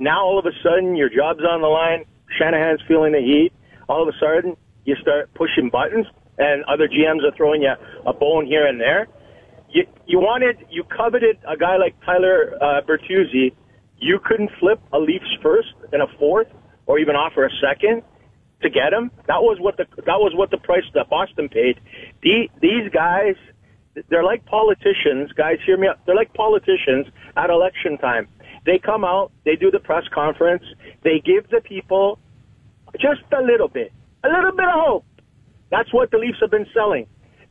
Now 0.00 0.24
all 0.24 0.38
of 0.38 0.46
a 0.46 0.56
sudden 0.64 0.96
your 0.96 1.10
job's 1.10 1.44
on 1.44 1.60
the 1.60 1.68
line. 1.68 2.04
Shanahan's 2.38 2.80
feeling 2.88 3.12
the 3.12 3.20
heat. 3.20 3.52
All 3.86 4.02
of 4.02 4.08
a 4.08 4.16
sudden 4.18 4.56
you 4.84 4.96
start 4.96 5.32
pushing 5.34 5.68
buttons, 5.70 6.06
and 6.38 6.64
other 6.64 6.88
GMs 6.88 7.22
are 7.22 7.36
throwing 7.36 7.62
you 7.62 7.74
a 8.06 8.12
bone 8.12 8.46
here 8.46 8.66
and 8.66 8.80
there. 8.80 9.06
You 9.68 9.84
you 10.06 10.18
wanted 10.18 10.56
you 10.70 10.84
coveted 10.84 11.38
a 11.46 11.56
guy 11.56 11.76
like 11.76 11.94
Tyler 12.04 12.56
uh, 12.60 12.80
Bertuzzi. 12.80 13.52
You 13.98 14.18
couldn't 14.24 14.50
flip 14.58 14.80
a 14.92 14.98
Leafs 14.98 15.36
first 15.42 15.74
and 15.92 16.00
a 16.00 16.06
fourth, 16.18 16.48
or 16.86 16.98
even 16.98 17.14
offer 17.14 17.44
a 17.44 17.50
second 17.60 18.02
to 18.62 18.70
get 18.70 18.92
him. 18.92 19.10
That 19.28 19.42
was 19.42 19.58
what 19.60 19.76
the 19.76 19.84
that 20.06 20.18
was 20.18 20.32
what 20.34 20.50
the 20.50 20.58
price 20.58 20.84
that 20.94 21.10
Boston 21.10 21.48
paid. 21.48 21.78
The, 22.22 22.48
these 22.60 22.90
guys, 22.92 23.36
they're 24.08 24.24
like 24.24 24.46
politicians. 24.46 25.30
Guys, 25.32 25.58
hear 25.66 25.76
me 25.76 25.88
out. 25.88 25.98
They're 26.06 26.16
like 26.16 26.32
politicians 26.32 27.06
at 27.36 27.50
election 27.50 27.98
time. 27.98 28.28
They 28.66 28.78
come 28.78 29.04
out, 29.04 29.32
they 29.44 29.56
do 29.56 29.70
the 29.70 29.78
press 29.80 30.04
conference, 30.12 30.64
they 31.02 31.20
give 31.20 31.48
the 31.50 31.60
people 31.60 32.18
just 33.00 33.22
a 33.36 33.42
little 33.42 33.68
bit, 33.68 33.92
a 34.24 34.28
little 34.28 34.52
bit 34.52 34.66
of 34.66 34.74
hope. 34.74 35.04
That's 35.70 35.92
what 35.92 36.10
the 36.10 36.18
Leafs 36.18 36.38
have 36.40 36.50
been 36.50 36.66
selling 36.74 37.06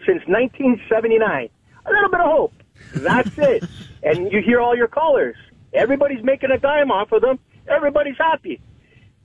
since 0.06 0.22
1979. 0.28 1.50
A 1.86 1.90
little 1.92 2.10
bit 2.10 2.20
of 2.20 2.26
hope. 2.26 2.54
That's 2.96 3.30
it. 3.38 3.64
and 4.04 4.32
you 4.32 4.42
hear 4.42 4.62
all 4.62 4.76
your 4.76 4.88
callers. 4.88 5.36
Everybody's 5.74 6.24
making 6.24 6.52
a 6.52 6.58
dime 6.58 6.92
off 6.92 7.12
of 7.12 7.22
them. 7.22 7.40
Everybody's 7.68 8.18
happy. 8.18 8.62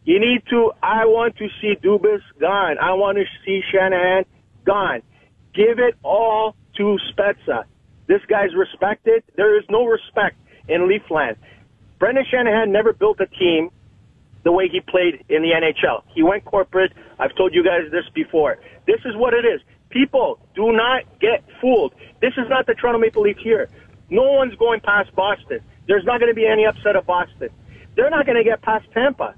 You 0.05 0.21
need 0.21 0.43
to, 0.51 0.73
I 0.83 1.07
want 1.07 1.37
to 1.39 1.49
see 1.61 1.75
Dubas 1.83 2.21
gone. 2.39 2.77
I 2.79 2.93
want 2.93 3.17
to 3.19 3.25
see 3.45 3.63
Shanahan 3.73 4.25
gone. 4.65 5.03
Give 5.55 5.79
it 5.79 5.95
all 6.03 6.55
to 6.77 6.99
Spezza. 7.13 7.65
This 8.07 8.21
guy's 8.29 8.55
respected. 8.55 9.23
There 9.37 9.59
is 9.59 9.65
no 9.71 9.87
respect 9.87 10.37
in 10.69 10.83
Leafland. 10.83 11.37
Brendan 12.05 12.27
Shanahan 12.31 12.71
never 12.71 12.93
built 12.93 13.19
a 13.21 13.27
team 13.27 13.71
the 14.43 14.53
way 14.53 14.69
he 14.69 14.83
played 14.83 15.25
in 15.31 15.41
the 15.41 15.53
NHL. 15.53 16.03
He 16.15 16.23
went 16.23 16.45
corporate. 16.45 16.93
I've 17.19 17.35
told 17.35 17.55
you 17.55 17.65
guys 17.65 17.91
this 17.91 18.05
before. 18.15 18.59
This 18.87 19.01
is 19.07 19.17
what 19.17 19.33
it 19.33 19.47
is. 19.47 19.63
People, 19.89 20.39
do 20.55 20.71
not 20.71 21.05
get 21.19 21.43
fooled. 21.63 21.95
This 22.21 22.35
is 22.37 22.47
not 22.51 22.67
the 22.67 22.75
Toronto 22.75 22.99
Maple 22.99 23.23
Leafs 23.23 23.41
here. 23.43 23.71
No 24.11 24.33
one's 24.33 24.55
going 24.57 24.81
past 24.81 25.15
Boston. 25.15 25.61
There's 25.89 26.05
not 26.05 26.21
going 26.21 26.31
to 26.31 26.35
be 26.35 26.47
any 26.47 26.67
upset 26.67 26.95
of 26.95 27.07
Boston. 27.07 27.49
They're 27.97 28.11
not 28.11 28.27
going 28.27 28.37
to 28.37 28.45
get 28.45 28.61
past 28.61 28.85
Tampa. 28.93 29.35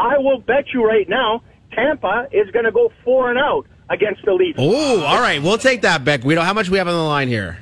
I 0.00 0.18
will 0.18 0.40
bet 0.40 0.64
you 0.74 0.84
right 0.84 1.08
now, 1.08 1.44
Tampa 1.70 2.26
is 2.32 2.50
going 2.50 2.64
to 2.64 2.72
go 2.72 2.90
four 3.04 3.30
and 3.30 3.38
out 3.38 3.68
against 3.88 4.24
the 4.24 4.32
Leafs. 4.32 4.58
Oh, 4.60 5.04
all 5.04 5.20
right. 5.20 5.40
We'll 5.40 5.58
take 5.58 5.82
that, 5.82 6.04
Beck. 6.04 6.22
Guido, 6.22 6.40
how 6.40 6.54
much 6.54 6.70
we 6.70 6.78
have 6.78 6.88
on 6.88 6.94
the 6.94 7.00
line 7.00 7.28
here? 7.28 7.60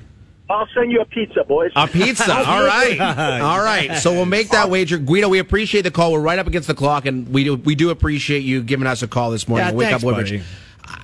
I'll 0.50 0.68
send 0.74 0.90
you 0.90 1.00
a 1.00 1.04
pizza, 1.04 1.44
boys. 1.44 1.70
A 1.76 1.86
pizza. 1.86 2.32
All 2.36 2.64
right. 2.64 2.98
All 2.98 3.62
right. 3.62 3.96
So 3.98 4.12
we'll 4.12 4.24
make 4.26 4.50
that 4.50 4.70
wager. 4.70 4.98
Guido, 4.98 5.28
we 5.28 5.38
appreciate 5.38 5.82
the 5.82 5.90
call. 5.90 6.12
We're 6.12 6.20
right 6.20 6.38
up 6.38 6.46
against 6.46 6.68
the 6.68 6.74
clock, 6.74 7.04
and 7.06 7.28
we 7.28 7.44
do, 7.44 7.56
we 7.56 7.74
do 7.74 7.90
appreciate 7.90 8.40
you 8.40 8.62
giving 8.62 8.86
us 8.86 9.02
a 9.02 9.08
call 9.08 9.30
this 9.30 9.46
morning. 9.46 9.68
Yeah, 9.68 9.74
Wake 9.74 9.88
thanks, 9.90 10.02
up, 10.02 10.06
Woodbridge. 10.06 10.30
buddy. 10.30 10.42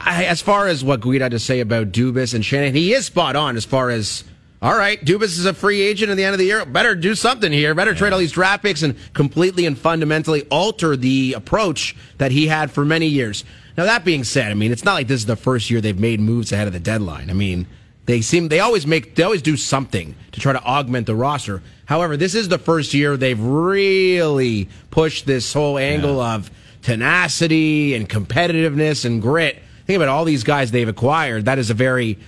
I, 0.01 0.25
as 0.25 0.41
far 0.41 0.67
as 0.67 0.83
what 0.83 1.01
Guido 1.01 1.25
had 1.27 1.33
to 1.33 1.39
say 1.39 1.61
about 1.61 1.93
Dubas 1.93 2.33
and 2.35 2.45
Shannon, 2.45 2.75
he 2.75 2.95
is 2.95 3.07
spot 3.07 3.37
on 3.37 3.57
as 3.57 3.65
far 3.65 3.91
as. 3.91 4.25
All 4.63 4.75
right, 4.75 4.99
Dubas 5.05 5.25
is 5.25 5.45
a 5.45 5.53
free 5.53 5.83
agent 5.83 6.11
at 6.11 6.17
the 6.17 6.25
end 6.25 6.33
of 6.33 6.39
the 6.39 6.47
year. 6.47 6.65
Better 6.65 6.95
do 6.95 7.15
something 7.15 7.53
here. 7.53 7.75
Better 7.75 7.95
trade 7.95 8.15
all 8.15 8.19
these 8.19 8.33
draft 8.33 8.63
picks 8.63 8.83
and 8.83 8.97
completely 9.13 9.67
and 9.67 9.77
fundamentally 9.77 10.47
alter 10.51 10.97
the 10.97 11.35
approach 11.35 11.95
that 12.17 12.33
he 12.33 12.47
had 12.47 12.71
for 12.71 12.83
many 12.83 13.07
years. 13.07 13.45
Now 13.77 13.85
that 13.85 14.07
being 14.07 14.25
said, 14.25 14.51
I 14.51 14.55
mean 14.55 14.73
it's 14.73 14.83
not 14.83 14.95
like 14.95 15.07
this 15.07 15.21
is 15.21 15.27
the 15.27 15.37
first 15.37 15.71
year 15.71 15.83
they've 15.83 15.99
made 15.99 16.19
moves 16.19 16.51
ahead 16.51 16.67
of 16.67 16.73
the 16.73 16.81
deadline. 16.81 17.29
I 17.29 17.35
mean 17.35 17.67
they 18.07 18.21
seem 18.21 18.49
they 18.49 18.61
always 18.61 18.87
make 18.87 19.15
they 19.15 19.23
always 19.23 19.43
do 19.43 19.57
something 19.57 20.15
to 20.33 20.41
try 20.41 20.53
to 20.53 20.63
augment 20.63 21.07
the 21.07 21.15
roster. 21.15 21.63
However, 21.87 22.17
this 22.17 22.35
is 22.35 22.49
the 22.49 22.59
first 22.59 22.95
year 22.95 23.17
they've 23.17 23.41
really 23.41 24.69
pushed 24.91 25.27
this 25.27 25.53
whole 25.53 25.79
angle 25.79 26.21
of 26.21 26.51
tenacity 26.83 27.95
and 27.95 28.09
competitiveness 28.09 29.05
and 29.05 29.23
grit. 29.23 29.63
Think 29.87 29.97
about 29.97 30.09
all 30.09 30.25
these 30.25 30.45
guys 30.45 30.71
they've 30.71 30.89
acquired. 30.89 31.47
That 31.47 31.59
is 31.59 31.71
a 31.71 31.75
very 31.75 32.19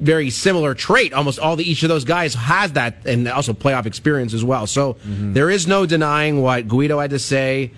very 0.00 0.28
similar 0.30 0.74
trait. 0.74 1.12
Almost 1.12 1.38
all 1.38 1.54
the 1.54 1.68
each 1.68 1.84
of 1.84 1.88
those 1.88 2.04
guys 2.04 2.34
has 2.34 2.72
that, 2.72 3.06
and 3.06 3.28
also 3.28 3.52
playoff 3.52 3.86
experience 3.86 4.34
as 4.34 4.44
well. 4.44 4.66
So 4.66 4.94
mm-hmm. 4.94 5.34
there 5.34 5.50
is 5.50 5.66
no 5.68 5.86
denying 5.86 6.42
what 6.42 6.66
Guido 6.66 6.98
had 6.98 7.10
to 7.10 7.18
say 7.18 7.70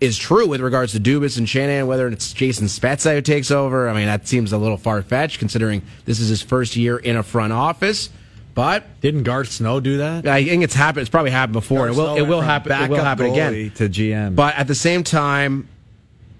is 0.00 0.16
true 0.16 0.46
with 0.46 0.60
regards 0.60 0.92
to 0.92 1.00
Dubas 1.00 1.38
and 1.38 1.48
Shanahan. 1.48 1.86
Whether 1.86 2.06
it's 2.08 2.32
Jason 2.32 2.66
Spezza 2.66 3.14
who 3.14 3.20
takes 3.20 3.50
over, 3.50 3.88
I 3.88 3.94
mean 3.94 4.06
that 4.06 4.28
seems 4.28 4.52
a 4.52 4.58
little 4.58 4.76
far 4.76 5.02
fetched 5.02 5.38
considering 5.38 5.82
this 6.04 6.20
is 6.20 6.28
his 6.28 6.42
first 6.42 6.76
year 6.76 6.96
in 6.98 7.16
a 7.16 7.22
front 7.22 7.52
office. 7.52 8.10
But 8.54 9.00
didn't 9.00 9.22
Garth 9.22 9.52
Snow 9.52 9.78
do 9.78 9.98
that? 9.98 10.26
I 10.26 10.44
think 10.44 10.64
it's 10.64 10.74
happened. 10.74 11.02
It's 11.02 11.10
probably 11.10 11.30
happened 11.30 11.52
before. 11.52 11.86
Garth 11.86 11.96
it 11.96 12.00
will. 12.00 12.16
It 12.16 12.22
will 12.22 12.40
happen. 12.40 12.72
It 12.72 12.90
will 12.90 13.04
happen 13.04 13.26
again. 13.26 13.70
to 13.76 13.88
GM. 13.88 14.34
But 14.34 14.56
at 14.56 14.66
the 14.66 14.74
same 14.74 15.04
time, 15.04 15.68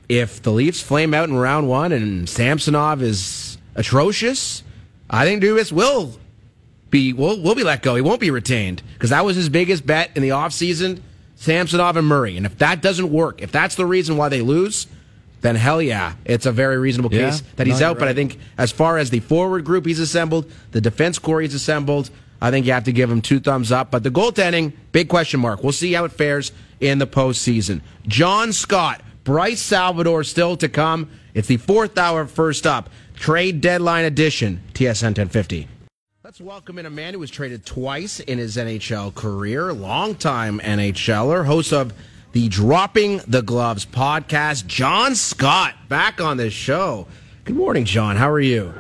if 0.09 0.43
the 0.43 0.51
Leafs 0.51 0.83
flame 0.83 1.15
out 1.15 1.29
in 1.29 1.37
round 1.37 1.69
one 1.69 1.93
and 1.93 2.29
Samsonov 2.29 3.03
is 3.03 3.59
atrocious, 3.77 4.65
I 5.09 5.25
think 5.27 5.43
Dubas 5.43 5.71
will 5.71 6.19
be 6.91 7.13
will 7.13 7.41
will 7.41 7.55
be 7.55 7.63
let 7.65 7.83
go. 7.83 7.95
He 7.95 8.03
won't 8.03 8.21
be 8.21 8.31
retained 8.31 8.83
because 8.95 9.11
that 9.11 9.25
was 9.25 9.37
his 9.37 9.49
biggest 9.49 9.87
bet 9.87 10.11
in 10.17 10.23
the 10.23 10.31
offseason, 10.31 11.01
Samsonov 11.41 11.97
and 11.97 12.07
Murray. 12.07 12.37
And 12.37 12.45
if 12.45 12.59
that 12.59 12.83
doesn't 12.83 13.11
work, 13.11 13.41
if 13.43 13.53
that's 13.53 13.77
the 13.77 13.87
reason 13.87 14.17
why 14.17 14.29
they 14.29 14.41
lose, 14.41 14.89
then 15.41 15.55
hell 15.55 15.81
yeah, 15.81 16.15
it's 16.25 16.47
a 16.47 16.53
very 16.53 16.79
reasonable 16.79 17.15
Yeah, 17.15 17.31
case 17.31 17.43
that 17.57 17.67
he's 17.69 17.81
out. 17.81 17.91
you're 17.93 18.01
But 18.01 18.09
I 18.09 18.15
think 18.15 18.39
as 18.59 18.73
far 18.73 18.99
as 18.99 19.11
the 19.11 19.21
forward 19.21 19.65
group 19.65 19.87
he's 19.87 20.01
assembled, 20.01 20.51
the 20.73 20.81
defense 20.81 21.19
core 21.19 21.41
he's 21.41 21.55
assembled, 21.55 22.11
I 22.41 22.51
think 22.51 22.67
you 22.67 22.73
have 22.73 22.85
to 22.85 22.93
give 22.93 23.09
him 23.09 23.21
two 23.21 23.39
thumbs 23.39 23.71
up. 23.71 23.93
But 23.93 24.03
the 24.03 24.11
goaltending, 24.11 24.73
big 24.91 25.09
question 25.09 25.39
mark. 25.39 25.63
We'll 25.63 25.73
see 25.73 25.93
how 25.93 26.05
it 26.05 26.13
fares 26.13 26.51
in 26.81 26.99
the 26.99 27.07
postseason. 27.07 27.83
John 28.09 28.53
Scott, 28.53 29.01
Bryce 29.23 29.61
Salvador 29.63 30.25
still 30.25 30.57
to 30.57 30.69
come. 30.69 31.09
It's 31.35 31.47
the 31.47 31.57
fourth 31.57 31.97
hour 31.99 32.27
first 32.27 32.67
up. 32.67 32.91
Trade 33.15 33.61
deadline 33.61 34.05
edition, 34.07 34.61
TSN 34.75 35.17
1050. 35.17 35.69
Let's 36.29 36.43
welcome 36.43 36.79
in 36.79 36.85
a 36.85 36.91
man 36.91 37.15
who 37.15 37.21
was 37.21 37.31
traded 37.31 37.65
twice 37.65 38.21
in 38.21 38.37
his 38.37 38.59
NHL 38.59 39.15
career, 39.15 39.73
longtime 39.73 40.61
NHLer, 40.61 41.47
host 41.47 41.73
of 41.73 41.95
the 42.33 42.51
Dropping 42.51 43.23
the 43.27 43.41
Gloves 43.41 43.87
podcast, 43.87 44.67
John 44.67 45.15
Scott, 45.15 45.75
back 45.89 46.21
on 46.21 46.37
this 46.37 46.53
show. 46.53 47.07
Good 47.47 47.57
morning, 47.57 47.87
John. 47.87 48.17
How 48.17 48.29
are 48.29 48.41
you? 48.41 48.75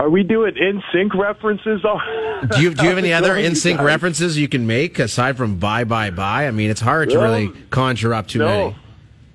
Are 0.00 0.10
we 0.10 0.24
doing 0.24 0.56
in 0.56 0.82
sync 0.92 1.14
references? 1.14 1.80
Do 1.80 2.60
you, 2.60 2.74
do 2.74 2.82
you 2.82 2.88
have 2.88 2.98
any 2.98 3.12
other 3.12 3.36
NSYNC 3.36 3.80
references 3.84 4.36
you 4.36 4.48
can 4.48 4.66
make 4.66 4.98
aside 4.98 5.36
from 5.36 5.60
bye, 5.60 5.84
bye, 5.84 6.10
bye? 6.10 6.48
I 6.48 6.50
mean, 6.50 6.72
it's 6.72 6.80
hard 6.80 7.10
to 7.10 7.20
really 7.20 7.52
conjure 7.70 8.14
up 8.14 8.26
too 8.26 8.40
no. 8.40 8.46
many. 8.46 8.76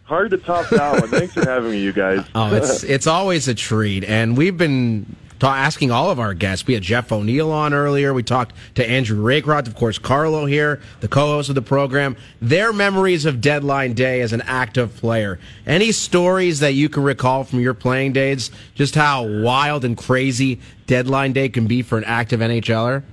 Hard 0.04 0.32
to 0.32 0.38
top 0.38 0.68
that 0.72 1.00
one. 1.00 1.10
Thanks 1.10 1.34
for 1.34 1.46
having 1.46 1.72
me, 1.72 1.80
you 1.80 1.94
guys. 1.94 2.26
Oh, 2.36 2.54
it's 2.54 2.84
it's 2.84 3.08
always 3.08 3.48
a 3.48 3.56
treat, 3.56 4.04
and 4.04 4.36
we've 4.36 4.58
been 4.58 5.16
asking 5.44 5.92
all 5.92 6.10
of 6.10 6.20
our 6.20 6.34
guests. 6.34 6.66
We 6.66 6.74
had 6.74 6.84
Jeff 6.84 7.12
O'Neill 7.12 7.52
on 7.52 7.74
earlier. 7.74 8.14
We 8.14 8.24
talked 8.24 8.56
to 8.76 8.90
Andrew 8.90 9.22
Raycroft, 9.24 9.68
of 9.68 9.76
course, 9.76 9.98
Carlo 9.98 10.46
here, 10.46 10.82
the 11.02 11.08
co-host 11.08 11.50
of 11.50 11.56
the 11.56 11.62
program. 11.62 12.16
Their 12.42 12.74
memories 12.74 13.26
of 13.26 13.42
deadline 13.42 13.94
day 13.94 14.22
as 14.22 14.34
an 14.34 14.42
active 14.42 14.96
player. 14.96 15.40
Any 15.66 15.92
stories 15.92 16.60
that 16.60 16.74
you 16.74 16.90
can 16.90 17.04
recall 17.04 17.44
from 17.44 17.60
your 17.60 17.74
playing 17.74 18.14
days? 18.14 18.52
Just 18.76 18.96
how 18.96 19.26
wild 19.26 19.86
and 19.86 19.98
crazy 19.98 20.60
deadline 20.88 21.34
day 21.34 21.50
can 21.50 21.68
be 21.68 21.82
for 21.82 21.98
an 21.98 22.04
active 22.06 22.40
NHLer. 22.40 23.04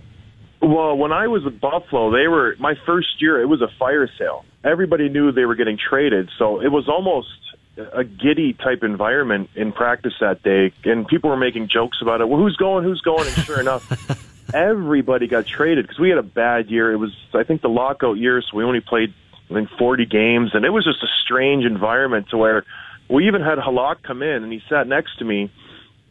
Well, 0.61 0.97
when 0.97 1.11
I 1.11 1.27
was 1.27 1.45
at 1.45 1.61
Buffalo, 1.61 2.13
they 2.13 2.29
were 2.29 2.55
my 2.61 2.75
first 2.87 3.21
year. 3.21 3.41
It 3.41 3.47
was 3.47 3.63
a 3.63 3.69
fire 3.79 4.09
sale. 4.17 4.45
Everybody 4.63 5.09
knew 5.09 5.33
they 5.33 5.45
were 5.45 5.57
getting 5.57 5.77
traded, 5.77 6.31
so 6.39 6.63
it 6.63 6.69
was 6.69 6.89
almost 6.89 7.29
a 7.77 8.05
giddy 8.05 8.53
type 8.53 8.83
environment 8.83 9.51
in 9.55 9.73
practice 9.73 10.13
that 10.21 10.43
day, 10.43 10.73
and 10.85 11.07
people 11.07 11.31
were 11.31 11.37
making 11.37 11.69
jokes 11.69 11.99
about 12.03 12.21
it. 12.21 12.29
Well, 12.29 12.39
who's 12.39 12.57
going? 12.57 12.85
Who's 12.85 13.01
going? 13.01 13.27
And 13.27 13.37
sure 13.45 13.61
enough, 13.61 14.31
everybody 14.55 15.27
got 15.27 15.47
traded 15.47 15.87
because 15.87 15.99
we 15.99 16.11
had 16.11 16.19
a 16.19 16.23
bad 16.23 16.71
year. 16.71 16.93
It 16.93 16.97
was, 16.97 17.17
I 17.35 17.45
think, 17.45 17.63
the 17.63 17.69
lockout 17.69 18.19
year, 18.19 18.43
so 18.43 18.57
we 18.57 18.65
only 18.65 18.81
played 18.81 19.15
I 19.51 19.55
think 19.55 19.71
40 19.79 20.07
games, 20.07 20.51
and 20.55 20.65
it 20.65 20.71
was 20.71 20.85
just 20.85 21.03
a 21.03 21.09
strange 21.23 21.65
environment 21.65 22.29
to 22.31 22.39
where 22.39 22.65
we 23.09 23.27
even 23.27 23.43
had 23.43 23.59
Halak 23.59 24.03
come 24.03 24.23
in, 24.23 24.43
and 24.43 24.53
he 24.53 24.63
sat 24.69 24.87
next 24.87 25.19
to 25.19 25.25
me. 25.25 25.51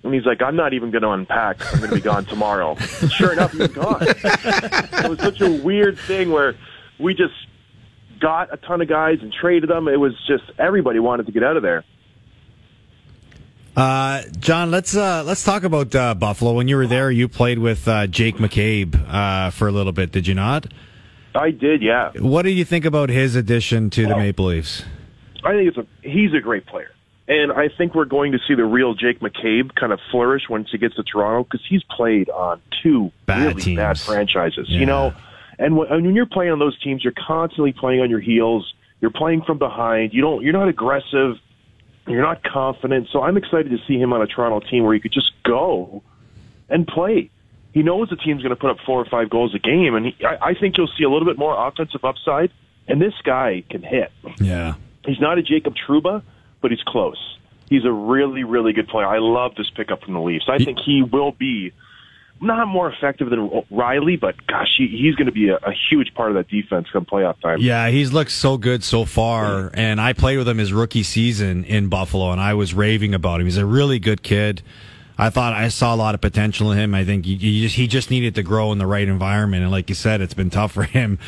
And 0.03 0.13
he's 0.15 0.25
like, 0.25 0.41
I'm 0.41 0.56
not 0.56 0.74
even 0.74 0.89
going 0.89 1.03
to 1.03 1.12
unpack. 1.12 1.62
I'm 1.74 1.77
going 1.80 1.91
to 1.91 1.96
be 1.96 2.01
gone 2.01 2.25
tomorrow. 2.25 2.75
sure 3.15 3.34
enough, 3.34 3.51
he 3.51 3.60
was 3.60 3.68
gone. 3.68 4.00
it 4.01 5.10
was 5.10 5.20
such 5.20 5.41
a 5.41 5.62
weird 5.62 6.00
thing 6.00 6.32
where 6.32 6.56
we 7.00 7.13
just 7.13 7.36
got 8.22 8.54
a 8.54 8.58
ton 8.58 8.82
of 8.82 8.88
guys 8.88 9.18
and 9.22 9.34
traded 9.34 9.70
them. 9.70 9.88
It 9.88 10.00
was 10.00 10.13
just 10.28 10.44
everybody 10.58 11.00
wanted 11.00 11.25
to 11.25 11.32
get 11.34 11.44
out 11.44 11.58
of 11.58 11.63
there. 11.63 11.84
Uh, 13.75 14.24
John, 14.40 14.70
let's 14.70 14.96
uh, 14.96 15.24
let's 15.25 15.44
talk 15.44 15.63
about 15.63 15.96
uh, 15.96 16.13
Buffalo. 16.13 16.54
When 16.54 16.68
you 16.68 16.75
were 16.75 16.88
there, 16.88 17.10
you 17.10 17.28
played 17.30 17.58
with 17.60 17.88
uh, 17.88 18.08
Jake 18.08 18.36
McCabe 18.36 18.96
uh, 19.08 19.50
for 19.51 19.68
a 19.68 19.72
little 19.72 19.94
bit, 19.94 20.12
did 20.12 20.28
you 20.28 20.34
not? 20.36 20.66
I 21.34 21.51
did, 21.51 21.82
yeah. 21.82 22.12
What 22.20 22.42
do 22.42 22.50
you 22.51 22.66
think 22.66 22.84
about 22.84 23.08
his 23.08 23.38
addition 23.38 23.90
to 23.92 24.06
the 24.06 24.18
Maple 24.18 24.48
Leafs? 24.48 24.84
I 25.46 25.54
think 25.54 25.70
it's 25.70 25.78
a 25.78 25.86
he's 26.08 26.34
a 26.34 26.42
great 26.42 26.66
player, 26.66 26.92
and 27.30 27.54
I 27.54 27.70
think 27.70 27.96
we're 27.96 28.04
going 28.04 28.34
to 28.34 28.40
see 28.46 28.56
the 28.56 28.66
real 28.66 28.94
Jake 28.94 29.22
McCabe 29.22 29.74
kind 29.74 29.94
of 29.94 30.01
flourish 30.12 30.44
once 30.50 30.68
he 30.70 30.78
gets 30.78 30.96
to 30.96 31.04
Toronto 31.04 31.46
because 31.46 31.66
he's 31.70 31.84
played 31.84 32.30
on 32.30 32.62
two 32.84 33.12
Bad 33.25 33.48
really 33.48 33.62
teams. 33.62 33.78
bad 33.78 33.98
franchises. 34.00 34.68
Yeah. 34.70 34.80
You 34.82 34.86
know, 34.86 35.13
and 35.62 35.77
when, 35.77 35.88
and 35.91 36.06
when 36.06 36.15
you're 36.15 36.25
playing 36.25 36.51
on 36.51 36.60
those 36.60 36.77
teams, 36.80 37.03
you're 37.03 37.13
constantly 37.15 37.72
playing 37.72 38.01
on 38.01 38.10
your 38.10 38.20
heels. 38.20 38.74
You're 39.00 39.12
playing 39.12 39.44
from 39.44 39.58
behind. 39.58 40.13
You 40.13 40.22
don't. 40.22 40.44
You're 40.44 40.53
not 40.53 40.68
aggressive. 40.68 41.38
You're 42.08 42.22
not 42.22 42.44
confident. 42.44 43.08
So 43.12 43.22
I'm 43.22 43.38
excited 43.38 43.70
to 43.70 43.77
see 43.88 43.98
him 43.98 44.12
on 44.12 44.22
a 44.22 44.27
Toronto 44.27 44.60
team 44.68 44.84
where 44.84 44.94
he 44.94 45.00
could 45.00 45.13
just 45.13 45.32
go 45.44 46.03
and 46.70 46.88
play. 46.88 47.30
He 47.74 47.84
knows 47.84 48.10
the 48.10 48.15
team's 48.15 48.41
going 48.41 48.56
to 48.56 48.60
put 48.60 48.72
up 48.72 48.77
four 48.86 49.00
or 49.00 49.06
five 49.06 49.30
goals 49.30 49.56
a 49.56 49.60
game, 49.60 49.96
and 49.96 50.08
he, 50.08 50.25
I, 50.25 50.50
I 50.50 50.53
think 50.56 50.77
you'll 50.77 50.91
see 50.98 51.03
a 51.03 51.10
little 51.10 51.27
bit 51.27 51.38
more 51.38 51.56
offensive 51.68 52.03
upside. 52.03 52.51
And 52.88 53.01
this 53.01 53.13
guy 53.24 53.63
can 53.70 53.84
hit. 53.84 54.12
Yeah. 54.39 54.74
He's 55.06 55.20
not 55.20 55.38
a 55.38 55.44
Jacob 55.44 55.75
Trouba, 55.75 56.24
but 56.62 56.72
he's 56.72 56.82
close. 56.86 57.38
He's 57.70 57.86
a 57.86 57.91
really, 57.91 58.44
really 58.44 58.74
good 58.74 58.88
player. 58.88 59.08
I 59.08 59.20
love 59.20 59.56
this 59.56 59.70
pickup 59.70 60.03
from 60.03 60.13
the 60.13 60.20
Leafs. 60.20 60.50
I 60.50 60.58
think 60.58 60.80
he 60.80 61.03
will 61.03 61.32
be 61.32 61.72
not 62.41 62.67
more 62.67 62.91
effective 62.91 63.29
than 63.29 63.63
Riley, 63.69 64.17
but 64.17 64.36
gosh, 64.48 64.75
he, 64.77 64.88
he's 64.88 65.15
going 65.15 65.27
to 65.27 65.31
be 65.31 65.50
a, 65.50 65.57
a 65.57 65.74
huge 65.89 66.13
part 66.13 66.31
of 66.31 66.36
that 66.36 66.48
defense 66.48 66.88
come 66.91 67.05
playoff 67.05 67.39
time. 67.41 67.60
Yeah, 67.60 67.89
he's 67.89 68.12
looked 68.12 68.31
so 68.31 68.57
good 68.57 68.83
so 68.83 69.05
far, 69.05 69.69
and 69.74 70.01
I 70.01 70.13
played 70.13 70.38
with 70.38 70.48
him 70.48 70.57
his 70.57 70.74
rookie 70.74 71.03
season 71.03 71.63
in 71.65 71.88
Buffalo, 71.88 72.31
and 72.31 72.41
I 72.41 72.55
was 72.55 72.74
raving 72.74 73.13
about 73.13 73.39
him. 73.39 73.45
He's 73.45 73.57
a 73.57 73.65
really 73.65 74.00
good 74.00 74.24
kid. 74.24 74.63
I 75.17 75.29
thought 75.29 75.53
I 75.53 75.67
saw 75.67 75.93
a 75.93 75.98
lot 75.98 76.15
of 76.15 76.21
potential 76.21 76.71
in 76.71 76.79
him. 76.79 76.95
I 76.95 77.05
think 77.05 77.25
he, 77.25 77.36
he 77.36 77.62
just 77.62 77.75
he 77.75 77.86
just 77.86 78.10
needed 78.10 78.33
to 78.36 78.43
grow 78.43 78.71
in 78.71 78.79
the 78.79 78.88
right 78.88 79.07
environment, 79.07 79.62
and 79.62 79.71
like 79.71 79.88
you 79.88 79.93
said, 79.93 80.19
it's 80.19 80.33
been 80.33 80.50
tough 80.50 80.71
for 80.71 80.83
him, 80.83 81.19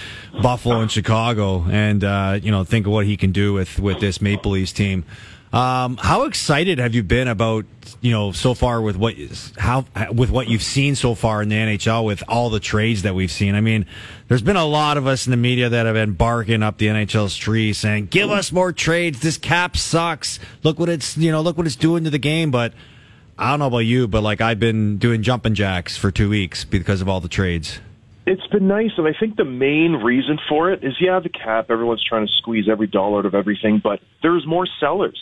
Buffalo 0.41 0.79
and 0.79 0.89
Chicago, 0.89 1.63
and 1.69 2.03
uh, 2.03 2.39
you 2.41 2.49
know 2.49 2.63
think 2.63 2.87
of 2.87 2.91
what 2.91 3.05
he 3.05 3.17
can 3.17 3.31
do 3.31 3.53
with 3.53 3.77
with 3.79 3.99
this 3.99 4.19
Maple 4.19 4.51
Leafs 4.51 4.73
team. 4.73 5.05
Um, 5.53 5.97
how 5.97 6.23
excited 6.23 6.79
have 6.79 6.95
you 6.95 7.03
been 7.03 7.27
about 7.27 7.65
you 8.01 8.11
know 8.11 8.31
so 8.31 8.55
far 8.55 8.81
with 8.81 8.97
what 8.97 9.13
how 9.55 9.85
with 10.11 10.31
what 10.31 10.47
you've 10.47 10.63
seen 10.63 10.95
so 10.95 11.13
far 11.13 11.43
in 11.43 11.49
the 11.49 11.55
NHL 11.55 12.03
with 12.05 12.23
all 12.27 12.49
the 12.49 12.59
trades 12.59 13.03
that 13.03 13.13
we've 13.13 13.31
seen? 13.31 13.53
I 13.53 13.61
mean, 13.61 13.85
there's 14.27 14.41
been 14.41 14.55
a 14.55 14.65
lot 14.65 14.97
of 14.97 15.05
us 15.05 15.27
in 15.27 15.31
the 15.31 15.37
media 15.37 15.69
that 15.69 15.85
have 15.85 15.93
been 15.93 16.13
barking 16.13 16.63
up 16.63 16.79
the 16.79 16.87
NHL's 16.87 17.37
tree, 17.37 17.71
saying, 17.71 18.07
"Give 18.07 18.31
us 18.31 18.51
more 18.51 18.73
trades. 18.73 19.19
This 19.19 19.37
cap 19.37 19.77
sucks. 19.77 20.39
Look 20.63 20.79
what 20.79 20.89
it's 20.89 21.15
you 21.17 21.31
know 21.31 21.41
look 21.41 21.55
what 21.55 21.67
it's 21.67 21.75
doing 21.75 22.03
to 22.05 22.09
the 22.09 22.17
game." 22.17 22.49
But 22.49 22.73
I 23.37 23.51
don't 23.51 23.59
know 23.59 23.67
about 23.67 23.79
you, 23.79 24.07
but 24.07 24.23
like 24.23 24.41
I've 24.41 24.59
been 24.59 24.97
doing 24.97 25.21
jumping 25.21 25.53
jacks 25.53 25.95
for 25.95 26.09
two 26.09 26.29
weeks 26.31 26.65
because 26.65 26.99
of 26.99 27.07
all 27.07 27.21
the 27.21 27.29
trades. 27.29 27.79
It's 28.25 28.47
been 28.47 28.67
nice, 28.67 28.91
and 28.97 29.05
I 29.05 29.13
think 29.19 29.35
the 29.35 29.45
main 29.45 29.97
reason 29.97 30.39
for 30.49 30.71
it 30.71 30.83
is, 30.83 30.95
yeah, 30.99 31.19
the 31.19 31.29
cap. 31.29 31.69
Everyone's 31.69 32.03
trying 32.03 32.25
to 32.25 32.33
squeeze 32.33 32.69
every 32.69 32.87
dollar 32.87 33.19
out 33.19 33.25
of 33.25 33.35
everything, 33.35 33.81
but 33.83 33.99
there's 34.23 34.47
more 34.47 34.65
sellers. 34.79 35.19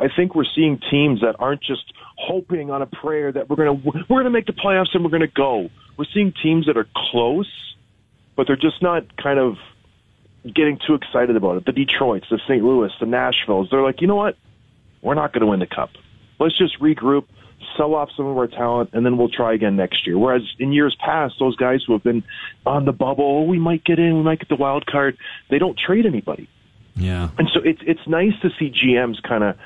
I 0.00 0.08
think 0.14 0.34
we're 0.34 0.44
seeing 0.54 0.80
teams 0.90 1.20
that 1.20 1.36
aren't 1.38 1.62
just 1.62 1.92
hoping 2.16 2.70
on 2.70 2.82
a 2.82 2.86
prayer 2.86 3.32
that 3.32 3.48
we're 3.48 3.56
gonna 3.56 3.74
we're 4.08 4.20
gonna 4.20 4.30
make 4.30 4.46
the 4.46 4.52
playoffs 4.52 4.94
and 4.94 5.04
we're 5.04 5.10
gonna 5.10 5.26
go. 5.26 5.70
We're 5.96 6.06
seeing 6.12 6.32
teams 6.42 6.66
that 6.66 6.76
are 6.76 6.88
close, 7.10 7.50
but 8.36 8.46
they're 8.46 8.56
just 8.56 8.82
not 8.82 9.16
kind 9.16 9.38
of 9.38 9.56
getting 10.44 10.78
too 10.86 10.94
excited 10.94 11.36
about 11.36 11.56
it. 11.56 11.64
The 11.64 11.72
Detroits, 11.72 12.26
the 12.30 12.40
St. 12.46 12.62
Louis, 12.62 12.90
the 13.00 13.06
Nashvilles, 13.06 13.70
they're 13.70 13.82
like, 13.82 14.00
you 14.00 14.06
know 14.06 14.16
what? 14.16 14.36
We're 15.02 15.14
not 15.14 15.32
going 15.32 15.40
to 15.40 15.46
win 15.46 15.60
the 15.60 15.66
cup. 15.66 15.90
Let's 16.38 16.58
just 16.58 16.80
regroup, 16.80 17.24
sell 17.76 17.94
off 17.94 18.10
some 18.16 18.26
of 18.26 18.36
our 18.36 18.46
talent, 18.46 18.90
and 18.92 19.06
then 19.06 19.16
we'll 19.16 19.28
try 19.28 19.54
again 19.54 19.76
next 19.76 20.06
year. 20.06 20.18
Whereas 20.18 20.42
in 20.58 20.72
years 20.72 20.96
past, 20.98 21.36
those 21.38 21.56
guys 21.56 21.82
who 21.86 21.92
have 21.92 22.02
been 22.02 22.22
on 22.66 22.84
the 22.84 22.92
bubble, 22.92 23.24
oh, 23.24 23.42
we 23.42 23.58
might 23.58 23.84
get 23.84 23.98
in, 23.98 24.16
we 24.16 24.22
might 24.22 24.40
get 24.40 24.48
the 24.48 24.56
wild 24.56 24.86
card, 24.86 25.16
they 25.48 25.58
don't 25.58 25.78
trade 25.78 26.04
anybody. 26.04 26.48
Yeah. 26.96 27.30
And 27.38 27.48
so 27.52 27.60
it's 27.64 27.80
it's 27.84 28.06
nice 28.06 28.34
to 28.42 28.50
see 28.56 28.70
GMs 28.70 29.20
kind 29.22 29.42
of 29.42 29.56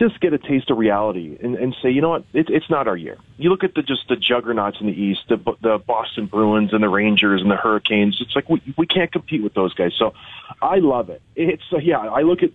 just 0.00 0.18
get 0.20 0.32
a 0.32 0.38
taste 0.38 0.68
of 0.70 0.78
reality 0.78 1.38
and, 1.40 1.54
and 1.54 1.76
say, 1.80 1.90
you 1.90 2.00
know 2.00 2.08
what, 2.08 2.24
it, 2.32 2.50
it's 2.50 2.68
not 2.68 2.88
our 2.88 2.96
year. 2.96 3.18
You 3.36 3.50
look 3.50 3.62
at 3.62 3.74
the 3.74 3.82
just 3.82 4.08
the 4.08 4.16
juggernauts 4.16 4.78
in 4.80 4.86
the 4.88 4.92
East, 5.00 5.20
the 5.28 5.36
the 5.60 5.78
Boston 5.78 6.26
Bruins 6.26 6.72
and 6.72 6.82
the 6.82 6.88
Rangers 6.88 7.42
and 7.42 7.50
the 7.50 7.56
Hurricanes. 7.56 8.18
It's 8.20 8.34
like 8.34 8.48
we 8.48 8.60
we 8.76 8.86
can't 8.86 9.12
compete 9.12 9.42
with 9.44 9.54
those 9.54 9.74
guys. 9.74 9.92
So 9.98 10.14
I 10.60 10.78
love 10.78 11.10
it. 11.10 11.22
It's 11.36 11.62
uh, 11.72 11.76
yeah. 11.78 11.98
I 11.98 12.22
look 12.22 12.42
at 12.42 12.50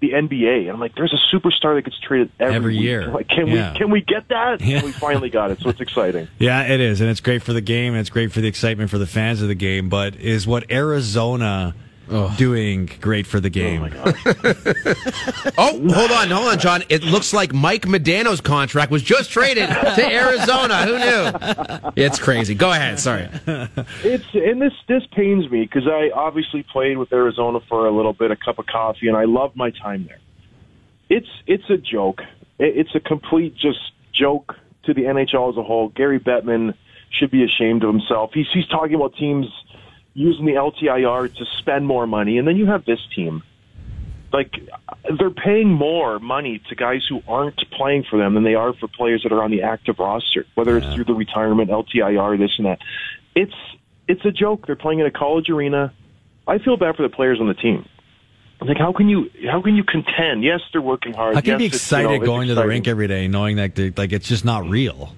the 0.00 0.10
NBA 0.10 0.62
and 0.62 0.70
I'm 0.70 0.80
like, 0.80 0.94
there's 0.96 1.12
a 1.14 1.34
superstar 1.36 1.76
that 1.76 1.82
gets 1.82 1.98
traded 1.98 2.30
every, 2.38 2.54
Every 2.56 2.76
year. 2.76 3.06
Like, 3.08 3.28
can 3.28 3.46
Yeah. 3.48 3.72
we 3.72 3.78
can 3.78 3.90
we 3.90 4.00
get 4.00 4.28
that? 4.28 4.60
Yeah. 4.60 4.76
And 4.78 4.84
we 4.86 4.92
finally 4.92 5.30
got 5.30 5.50
it. 5.50 5.60
So 5.60 5.70
it's 5.70 5.80
exciting. 5.80 6.28
Yeah, 6.38 6.62
it 6.62 6.80
is, 6.80 7.00
and 7.00 7.08
it's 7.10 7.20
great 7.20 7.42
for 7.42 7.52
the 7.52 7.60
game, 7.60 7.92
and 7.94 8.00
it's 8.00 8.10
great 8.10 8.30
for 8.32 8.40
the 8.40 8.48
excitement 8.48 8.90
for 8.90 8.98
the 8.98 9.06
fans 9.06 9.40
of 9.42 9.48
the 9.48 9.54
game. 9.54 9.88
But 9.88 10.16
is 10.16 10.46
what 10.46 10.70
Arizona 10.70 11.74
doing 12.36 12.90
great 13.00 13.26
for 13.26 13.40
the 13.40 13.48
oh, 13.48 13.50
game? 13.50 13.82
Oh, 15.56 15.70
hold 15.70 16.10
on, 16.10 16.30
hold 16.30 16.48
on, 16.48 16.58
John. 16.58 16.82
It 16.88 17.04
looks 17.04 17.32
like 17.32 17.52
Mike 17.52 17.82
Modano's 17.82 18.40
contract 18.40 18.90
was 18.90 19.02
just 19.02 19.30
traded 19.30 19.68
to 19.68 20.04
Arizona. 20.12 20.84
Who 20.84 20.98
knew? 20.98 21.92
It's 21.96 22.18
crazy. 22.18 22.54
Go 22.54 22.70
ahead. 22.70 22.98
Sorry. 22.98 23.28
It's 24.02 24.24
and 24.34 24.60
this 24.60 24.72
this 24.88 25.02
pains 25.12 25.50
me 25.50 25.62
because 25.62 25.86
I 25.86 26.10
obviously 26.14 26.62
played 26.62 26.98
with 26.98 27.12
Arizona 27.12 27.60
for 27.68 27.86
a 27.86 27.90
little 27.90 28.12
bit, 28.12 28.30
a 28.30 28.36
cup 28.36 28.58
of 28.58 28.66
coffee, 28.66 29.08
and 29.08 29.16
I 29.16 29.24
loved 29.24 29.56
my 29.56 29.70
time 29.70 30.06
there. 30.06 30.18
It's 31.08 31.28
it's 31.46 31.68
a 31.70 31.76
joke. 31.76 32.20
It's 32.58 32.94
a 32.94 33.00
complete 33.00 33.56
just 33.56 33.78
joke 34.12 34.54
to 34.84 34.94
the 34.94 35.02
NHL 35.02 35.50
as 35.50 35.56
a 35.56 35.62
whole. 35.62 35.88
Gary 35.88 36.20
Bettman 36.20 36.74
should 37.10 37.30
be 37.30 37.44
ashamed 37.44 37.84
of 37.84 37.90
himself. 37.90 38.30
He's 38.34 38.46
he's 38.52 38.66
talking 38.66 38.94
about 38.94 39.14
teams 39.16 39.46
using 40.14 40.46
the 40.46 40.52
LTIR 40.52 41.34
to 41.36 41.44
spend 41.58 41.86
more 41.86 42.06
money, 42.06 42.38
and 42.38 42.46
then 42.48 42.56
you 42.56 42.66
have 42.66 42.84
this 42.84 43.00
team. 43.14 43.42
Like 44.32 44.52
they're 45.18 45.30
paying 45.30 45.68
more 45.72 46.18
money 46.18 46.60
to 46.68 46.74
guys 46.74 47.04
who 47.08 47.22
aren't 47.28 47.56
playing 47.70 48.04
for 48.08 48.18
them 48.18 48.34
than 48.34 48.42
they 48.42 48.54
are 48.54 48.72
for 48.72 48.88
players 48.88 49.22
that 49.22 49.32
are 49.32 49.42
on 49.42 49.50
the 49.52 49.62
active 49.62 49.98
roster, 49.98 50.44
whether 50.54 50.76
it's 50.76 50.92
through 50.94 51.04
the 51.04 51.14
retirement, 51.14 51.70
LTIR, 51.70 52.38
this 52.38 52.50
and 52.56 52.66
that. 52.66 52.80
It's 53.36 53.54
it's 54.08 54.24
a 54.24 54.32
joke. 54.32 54.66
They're 54.66 54.74
playing 54.76 55.00
in 55.00 55.06
a 55.06 55.10
college 55.10 55.48
arena. 55.50 55.92
I 56.48 56.58
feel 56.58 56.76
bad 56.76 56.96
for 56.96 57.02
the 57.02 57.08
players 57.08 57.40
on 57.40 57.46
the 57.46 57.54
team. 57.54 57.88
Like 58.60 58.78
how 58.78 58.92
can 58.92 59.08
you 59.08 59.30
how 59.48 59.62
can 59.62 59.76
you 59.76 59.84
contend? 59.84 60.42
Yes, 60.42 60.60
they're 60.72 60.82
working 60.82 61.12
hard. 61.12 61.36
I 61.36 61.40
can 61.40 61.52
yes, 61.52 61.58
be 61.58 61.66
it's, 61.66 61.74
you 61.74 61.76
excited 61.98 62.20
know, 62.20 62.26
going 62.26 62.48
to 62.48 62.54
the 62.54 62.66
rink 62.66 62.88
every 62.88 63.06
day, 63.06 63.28
knowing 63.28 63.56
that 63.56 63.74
they're- 63.74 63.92
like 63.96 64.12
it's 64.12 64.28
just 64.28 64.44
not 64.44 64.68
real. 64.68 65.14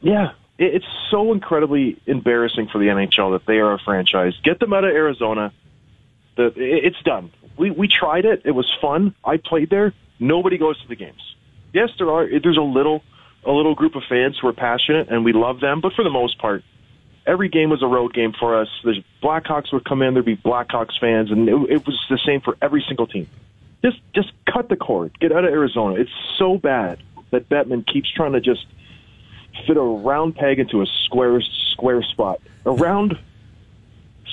Yeah, 0.00 0.32
it's 0.58 0.86
so 1.10 1.32
incredibly 1.32 2.00
embarrassing 2.06 2.68
for 2.68 2.78
the 2.78 2.86
NHL 2.86 3.32
that 3.38 3.46
they 3.46 3.58
are 3.58 3.74
a 3.74 3.78
franchise. 3.78 4.34
Get 4.44 4.60
them 4.60 4.72
out 4.72 4.84
of 4.84 4.90
Arizona. 4.90 5.52
The, 6.36 6.52
it's 6.56 7.00
done. 7.04 7.30
We 7.56 7.70
we 7.70 7.88
tried 7.88 8.24
it. 8.24 8.42
It 8.44 8.52
was 8.52 8.70
fun. 8.80 9.14
I 9.24 9.36
played 9.36 9.70
there. 9.70 9.94
Nobody 10.18 10.58
goes 10.58 10.80
to 10.82 10.88
the 10.88 10.96
games. 10.96 11.34
Yes, 11.72 11.90
there 11.98 12.10
are. 12.10 12.26
There's 12.28 12.56
a 12.56 12.62
little 12.62 13.02
a 13.44 13.52
little 13.52 13.74
group 13.74 13.94
of 13.94 14.02
fans 14.08 14.38
who 14.40 14.48
are 14.48 14.52
passionate, 14.52 15.08
and 15.08 15.24
we 15.24 15.32
love 15.32 15.60
them. 15.60 15.80
But 15.80 15.92
for 15.94 16.02
the 16.02 16.10
most 16.10 16.38
part, 16.38 16.64
every 17.26 17.48
game 17.48 17.70
was 17.70 17.82
a 17.82 17.86
road 17.86 18.14
game 18.14 18.32
for 18.32 18.60
us. 18.60 18.68
The 18.82 19.04
Blackhawks 19.22 19.72
would 19.72 19.84
come 19.84 20.02
in. 20.02 20.14
There'd 20.14 20.24
be 20.24 20.36
Blackhawks 20.36 20.98
fans, 21.00 21.30
and 21.30 21.48
it, 21.48 21.54
it 21.70 21.86
was 21.86 22.00
the 22.08 22.18
same 22.24 22.40
for 22.40 22.56
every 22.62 22.84
single 22.86 23.06
team. 23.06 23.28
Just 23.84 23.98
just 24.14 24.32
cut 24.52 24.68
the 24.68 24.76
cord. 24.76 25.18
Get 25.20 25.32
out 25.32 25.44
of 25.44 25.50
Arizona. 25.50 25.96
It's 25.96 26.10
so 26.38 26.58
bad 26.58 27.02
that 27.30 27.48
Bettman 27.48 27.86
keeps 27.86 28.10
trying 28.10 28.32
to 28.32 28.40
just 28.40 28.66
fit 29.66 29.76
a 29.76 29.80
round 29.80 30.36
peg 30.36 30.58
into 30.58 30.82
a 30.82 30.86
square 31.04 31.40
square 31.72 32.02
spot. 32.02 32.40
A 32.64 32.72
round 32.72 33.18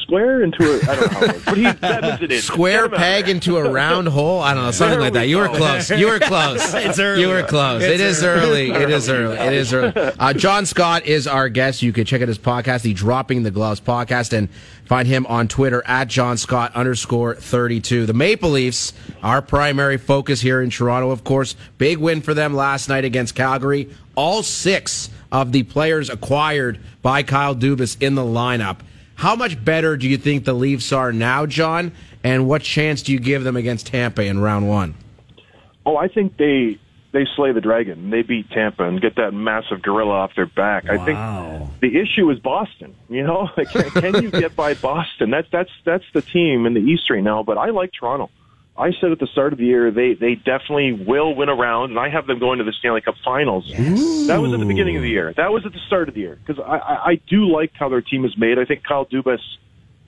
square 0.04 0.44
into 0.44 0.64
a 0.64 0.76
I 0.92 0.96
don't 0.96 1.12
know 1.12 1.20
how 1.20 1.26
it 1.36 1.46
but 1.46 1.58
he 1.58 1.64
Bettman's 1.66 2.22
it 2.24 2.32
is. 2.32 2.44
Square 2.44 2.84
Get 2.84 2.86
him 2.88 2.94
out. 2.94 2.98
peg 3.00 3.30
into 3.30 3.58
a 3.58 3.70
round 3.72 4.08
hole. 4.08 4.40
I 4.42 4.54
don't 4.54 4.64
know, 4.64 4.72
something 4.72 4.94
There 5.00 5.02
like 5.02 5.14
that. 5.14 5.22
we 5.24 5.30
You 5.30 5.38
were 5.38 5.48
go. 5.48 5.56
close. 5.58 5.90
You 5.92 6.08
were 6.08 6.20
close. 6.20 6.74
It's 6.82 7.00
early. 7.00 7.22
You 7.22 7.28
were 7.30 7.44
close. 7.44 7.84
It's 7.84 7.94
It 7.94 8.00
is 8.02 8.24
early. 8.24 8.72
early. 8.72 8.84
It 8.84 8.90
is 8.90 9.10
early. 9.10 9.38
It 9.38 9.54
is 9.54 9.74
early. 9.74 9.94
Uh, 9.96 10.34
John 10.34 10.66
Scott 10.66 11.06
is 11.06 11.28
our 11.28 11.50
guest. 11.50 11.82
You 11.82 11.94
can 11.94 12.06
check 12.06 12.22
out 12.22 12.28
his 12.28 12.40
podcast, 12.40 12.82
the 12.82 12.94
Dropping 12.94 13.44
the 13.44 13.52
Gloves 13.52 13.80
podcast, 13.82 14.34
and 14.34 14.50
find 14.86 15.08
him 15.08 15.26
on 15.28 15.48
Twitter 15.48 15.84
at 15.86 16.08
John 16.08 16.38
Scott 16.38 16.74
underscore 16.76 17.36
32. 17.36 18.06
The 18.06 18.14
Maple 18.14 18.50
Leafs, 18.52 18.94
our 19.24 19.42
primary 19.42 19.98
focus 19.98 20.42
here 20.42 20.62
in 20.62 20.70
Toronto, 20.70 21.12
of 21.12 21.24
course. 21.24 21.56
Big 21.78 21.98
win 22.00 22.22
for 22.22 22.34
them 22.34 22.54
last 22.56 22.90
night 22.90 23.06
against 23.06 23.36
Calgary. 23.36 23.90
All 24.16 24.44
six 24.44 25.10
of 25.32 25.52
the 25.54 25.64
players 25.64 26.10
acquired 26.10 26.80
by 27.02 27.24
Kyle 27.24 27.56
Dubas 27.56 28.02
in 28.02 28.16
the 28.16 28.22
lineup. 28.24 28.78
How 29.22 29.36
much 29.36 29.64
better 29.64 29.98
do 29.98 30.10
you 30.10 30.18
think 30.18 30.46
the 30.46 30.54
Leafs 30.54 30.92
are 30.92 31.14
now, 31.14 31.46
John? 31.46 31.92
And 32.24 32.48
what 32.48 32.64
chance 32.64 33.04
do 33.04 33.12
you 33.12 33.20
give 33.20 33.44
them 33.44 33.56
against 33.56 33.86
Tampa 33.86 34.24
in 34.24 34.40
round 34.40 34.68
one? 34.68 34.96
Oh, 35.86 35.96
I 35.96 36.08
think 36.08 36.38
they 36.38 36.80
they 37.12 37.28
slay 37.36 37.52
the 37.52 37.62
dragon. 37.62 38.10
They 38.10 38.24
beat 38.24 38.50
Tampa 38.50 38.84
and 38.84 39.00
get 39.00 39.18
that 39.18 39.32
massive 39.32 39.84
gorilla 39.84 40.14
off 40.14 40.32
their 40.36 40.48
back. 40.48 40.90
I 40.90 40.98
think 41.06 41.20
the 41.82 42.00
issue 42.02 42.32
is 42.32 42.40
Boston. 42.40 42.96
You 43.10 43.22
know, 43.24 43.48
can, 43.72 43.92
can 43.92 44.24
you 44.24 44.32
get 44.32 44.56
by 44.56 44.74
Boston? 44.74 45.30
That's 45.30 45.48
that's 45.52 45.70
that's 45.86 46.06
the 46.16 46.24
team 46.24 46.66
in 46.66 46.74
the 46.74 46.80
East 46.80 47.08
right 47.12 47.22
now. 47.22 47.44
But 47.44 47.60
I 47.60 47.70
like 47.70 47.92
Toronto. 47.94 48.32
I 48.78 48.92
said 49.00 49.12
at 49.12 49.20
the 49.20 49.28
start 49.28 49.54
of 49.54 49.60
the 49.60 49.66
year 49.66 49.92
they 49.92 50.14
they 50.14 50.36
definitely 50.36 50.94
will 50.94 51.36
win 51.36 51.50
a 51.50 51.56
round, 51.56 51.92
and 51.92 52.00
I 52.00 52.10
have 52.10 52.26
them 52.26 52.40
going 52.40 52.60
to 52.60 52.64
the 52.64 52.74
Stanley 52.80 53.02
Cup 53.02 53.16
Finals. 53.24 53.70
That 54.28 54.42
was 54.42 54.54
at 54.54 54.60
the 54.60 54.66
beginning 54.66 54.96
of 54.96 55.04
the 55.04 55.10
year. 55.10 55.34
That 55.36 55.52
was 55.52 55.66
at 55.66 55.74
the 55.74 55.80
start 55.88 56.08
of 56.08 56.16
the 56.16 56.22
year 56.22 56.40
because 56.46 56.64
I, 56.66 56.78
I 56.78 57.10
I 57.12 57.16
do 57.28 57.52
like 57.52 57.72
how 57.74 57.90
their 57.90 58.02
team 58.02 58.26
is 58.26 58.38
made. 58.38 58.58
I 58.58 58.66
think 58.66 58.84
Kyle 58.84 59.06
Dubas 59.06 59.40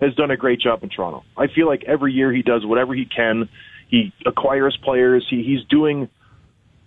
has 0.01 0.15
done 0.15 0.31
a 0.31 0.37
great 0.37 0.59
job 0.59 0.83
in 0.83 0.89
Toronto. 0.89 1.23
I 1.37 1.47
feel 1.47 1.67
like 1.67 1.83
every 1.83 2.13
year 2.13 2.31
he 2.31 2.41
does 2.41 2.65
whatever 2.65 2.93
he 2.93 3.05
can. 3.05 3.49
He 3.89 4.13
acquires 4.25 4.77
players. 4.81 5.25
He, 5.29 5.43
he's 5.43 5.63
doing 5.65 6.09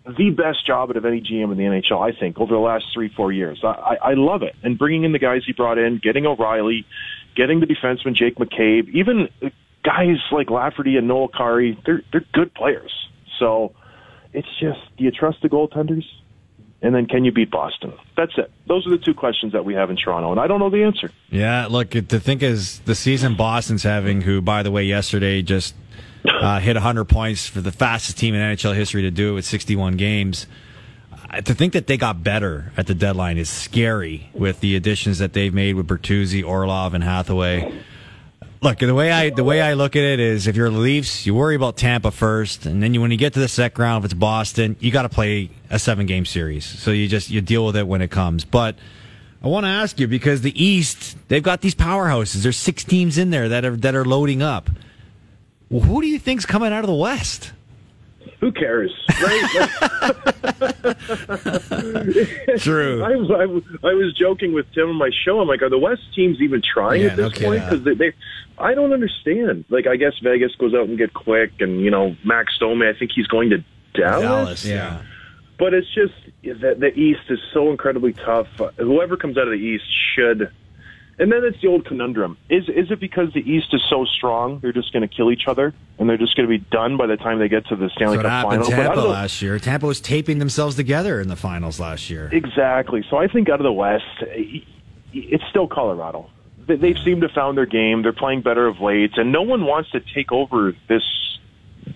the 0.04 0.30
best 0.30 0.66
job 0.66 0.90
out 0.90 0.96
of 0.96 1.04
any 1.04 1.20
GM 1.20 1.50
in 1.52 1.58
the 1.58 1.64
NHL, 1.64 2.00
I 2.00 2.18
think, 2.18 2.38
over 2.38 2.52
the 2.52 2.60
last 2.60 2.86
three, 2.94 3.08
four 3.08 3.32
years. 3.32 3.60
I, 3.62 3.66
I, 3.66 3.96
I 4.10 4.14
love 4.14 4.42
it. 4.42 4.54
And 4.62 4.78
bringing 4.78 5.04
in 5.04 5.12
the 5.12 5.18
guys 5.18 5.42
he 5.46 5.52
brought 5.52 5.78
in, 5.78 6.00
getting 6.02 6.26
O'Reilly, 6.26 6.86
getting 7.34 7.60
the 7.60 7.66
defenseman 7.66 8.14
Jake 8.14 8.36
McCabe, 8.36 8.88
even 8.90 9.28
guys 9.86 10.16
like 10.32 10.50
Lafferty 10.50 10.96
and 10.96 11.06
Noel 11.06 11.28
Acciari, 11.28 11.76
they're, 11.86 12.02
they're 12.10 12.24
good 12.32 12.52
players. 12.54 12.92
So 13.38 13.72
it's 14.32 14.48
just, 14.60 14.80
do 14.98 15.04
you 15.04 15.12
trust 15.12 15.38
the 15.42 15.48
goaltenders? 15.48 16.04
And 16.82 16.94
then 16.94 17.06
can 17.06 17.24
you 17.24 17.32
beat 17.32 17.50
Boston? 17.50 17.94
That's 18.16 18.32
it. 18.36 18.50
Those 18.68 18.86
are 18.86 18.90
the 18.90 18.98
two 18.98 19.14
questions 19.14 19.52
that 19.52 19.64
we 19.64 19.74
have 19.74 19.88
in 19.90 19.96
Toronto, 19.96 20.30
and 20.30 20.38
I 20.40 20.46
don't 20.46 20.60
know 20.60 20.68
the 20.68 20.82
answer. 20.82 21.10
Yeah, 21.30 21.66
look, 21.70 21.90
the 21.90 22.20
thing 22.20 22.42
is 22.42 22.80
the 22.80 22.94
season 22.94 23.34
Boston's 23.34 23.82
having, 23.82 24.20
who, 24.20 24.42
by 24.42 24.62
the 24.62 24.70
way, 24.70 24.84
yesterday 24.84 25.40
just 25.40 25.74
uh, 26.28 26.60
hit 26.60 26.74
100 26.76 27.04
points 27.06 27.46
for 27.46 27.60
the 27.60 27.72
fastest 27.72 28.18
team 28.18 28.34
in 28.34 28.40
NHL 28.40 28.74
history 28.74 29.02
to 29.02 29.10
do 29.10 29.30
it 29.30 29.34
with 29.34 29.44
61 29.46 29.96
games. 29.96 30.46
Uh, 31.30 31.40
To 31.40 31.54
think 31.54 31.72
that 31.72 31.86
they 31.86 31.96
got 31.96 32.22
better 32.22 32.72
at 32.76 32.86
the 32.86 32.94
deadline 32.94 33.38
is 33.38 33.48
scary 33.48 34.28
with 34.34 34.60
the 34.60 34.76
additions 34.76 35.18
that 35.18 35.32
they've 35.32 35.54
made 35.54 35.76
with 35.76 35.86
Bertuzzi, 35.86 36.44
Orlov, 36.44 36.92
and 36.92 37.02
Hathaway. 37.02 37.72
Look, 38.62 38.78
the 38.78 38.94
way 38.94 39.12
I 39.12 39.30
the 39.30 39.44
way 39.44 39.60
I 39.60 39.74
look 39.74 39.96
at 39.96 40.02
it 40.02 40.18
is, 40.18 40.46
if 40.46 40.56
you're 40.56 40.70
the 40.70 40.78
Leafs, 40.78 41.26
you 41.26 41.34
worry 41.34 41.54
about 41.54 41.76
Tampa 41.76 42.10
first, 42.10 42.64
and 42.64 42.82
then 42.82 42.94
you, 42.94 43.00
when 43.00 43.10
you 43.10 43.18
get 43.18 43.34
to 43.34 43.40
the 43.40 43.48
second 43.48 43.82
round, 43.82 44.04
if 44.04 44.12
it's 44.12 44.18
Boston, 44.18 44.76
you 44.80 44.90
got 44.90 45.02
to 45.02 45.08
play 45.08 45.50
a 45.68 45.78
seven 45.78 46.06
game 46.06 46.24
series. 46.24 46.64
So 46.64 46.90
you 46.90 47.06
just 47.06 47.30
you 47.30 47.40
deal 47.42 47.66
with 47.66 47.76
it 47.76 47.86
when 47.86 48.00
it 48.00 48.10
comes. 48.10 48.44
But 48.44 48.76
I 49.42 49.48
want 49.48 49.64
to 49.64 49.70
ask 49.70 50.00
you 50.00 50.08
because 50.08 50.40
the 50.40 50.62
East, 50.62 51.16
they've 51.28 51.42
got 51.42 51.60
these 51.60 51.74
powerhouses. 51.74 52.42
There's 52.42 52.56
six 52.56 52.82
teams 52.82 53.18
in 53.18 53.30
there 53.30 53.48
that 53.50 53.64
are 53.64 53.76
that 53.76 53.94
are 53.94 54.04
loading 54.04 54.42
up. 54.42 54.70
Well, 55.68 55.82
who 55.82 56.00
do 56.00 56.06
you 56.08 56.18
think's 56.18 56.46
coming 56.46 56.72
out 56.72 56.80
of 56.80 56.88
the 56.88 56.94
West? 56.94 57.52
Who 58.40 58.52
cares? 58.52 58.92
Right? 59.22 59.42
True. 62.58 63.02
I, 63.02 63.16
was- 63.16 63.30
I, 63.30 63.46
was- 63.46 63.62
I 63.82 63.94
was 63.94 64.14
joking 64.18 64.52
with 64.52 64.66
Tim 64.72 64.88
on 64.90 64.96
my 64.96 65.10
show. 65.24 65.40
I'm 65.40 65.48
like, 65.48 65.62
are 65.62 65.70
the 65.70 65.78
West 65.78 66.02
teams 66.14 66.38
even 66.40 66.62
trying 66.62 67.02
Yeah, 67.02 67.08
at 67.08 67.16
this 67.16 67.40
no 67.40 67.46
point? 67.48 67.64
Because 67.64 67.84
they, 67.84 67.94
they, 67.94 68.12
I 68.58 68.74
don't 68.74 68.92
understand. 68.92 69.64
Like, 69.68 69.86
I 69.86 69.96
guess 69.96 70.12
Vegas 70.22 70.54
goes 70.56 70.74
out 70.74 70.88
and 70.88 70.98
get 70.98 71.14
quick, 71.14 71.52
and 71.60 71.80
you 71.80 71.90
know, 71.90 72.16
Max 72.24 72.56
Domi. 72.58 72.86
I 72.88 72.98
think 72.98 73.12
he's 73.14 73.26
going 73.26 73.50
to 73.50 73.64
Dallas. 73.94 74.64
yeah. 74.64 75.02
But 75.58 75.72
it's 75.72 75.88
just 75.94 76.12
that 76.60 76.80
the 76.80 76.92
East 76.94 77.22
is 77.30 77.38
so 77.54 77.70
incredibly 77.70 78.12
tough. 78.12 78.46
Whoever 78.76 79.16
comes 79.16 79.38
out 79.38 79.44
of 79.44 79.52
the 79.52 79.64
East 79.64 79.84
should. 80.14 80.50
And 81.18 81.32
then 81.32 81.44
it's 81.44 81.60
the 81.62 81.68
old 81.68 81.86
conundrum: 81.86 82.36
is 82.50 82.68
is 82.68 82.90
it 82.90 83.00
because 83.00 83.32
the 83.32 83.40
East 83.40 83.68
is 83.72 83.82
so 83.88 84.04
strong 84.04 84.58
they're 84.60 84.72
just 84.72 84.92
going 84.92 85.06
to 85.06 85.14
kill 85.14 85.32
each 85.32 85.46
other 85.48 85.72
and 85.98 86.08
they're 86.08 86.18
just 86.18 86.36
going 86.36 86.46
to 86.46 86.58
be 86.58 86.62
done 86.70 86.98
by 86.98 87.06
the 87.06 87.16
time 87.16 87.38
they 87.38 87.48
get 87.48 87.66
to 87.68 87.76
the 87.76 87.88
Stanley 87.96 88.18
what 88.18 88.26
Cup 88.26 88.44
final? 88.50 88.64
But 88.66 88.72
I 88.74 88.76
Tampa 88.76 88.94
don't 88.96 89.04
know- 89.04 89.10
last 89.10 89.40
year. 89.40 89.58
Tampa 89.58 89.86
was 89.86 90.00
taping 90.00 90.38
themselves 90.40 90.76
together 90.76 91.18
in 91.20 91.28
the 91.28 91.36
finals 91.36 91.80
last 91.80 92.10
year. 92.10 92.28
Exactly. 92.32 93.02
So 93.08 93.16
I 93.16 93.28
think 93.28 93.48
out 93.48 93.60
of 93.60 93.64
the 93.64 93.72
West, 93.72 94.04
eh, 94.22 94.60
it's 95.14 95.44
still 95.48 95.66
Colorado. 95.68 96.28
They- 96.66 96.76
They've 96.76 96.98
seemed 96.98 97.22
to 97.22 97.30
found 97.30 97.56
their 97.56 97.64
game. 97.64 98.02
They're 98.02 98.12
playing 98.12 98.42
better 98.42 98.66
of 98.66 98.80
late, 98.82 99.16
and 99.16 99.32
no 99.32 99.40
one 99.40 99.64
wants 99.64 99.90
to 99.92 100.00
take 100.14 100.32
over 100.32 100.74
this 100.88 101.02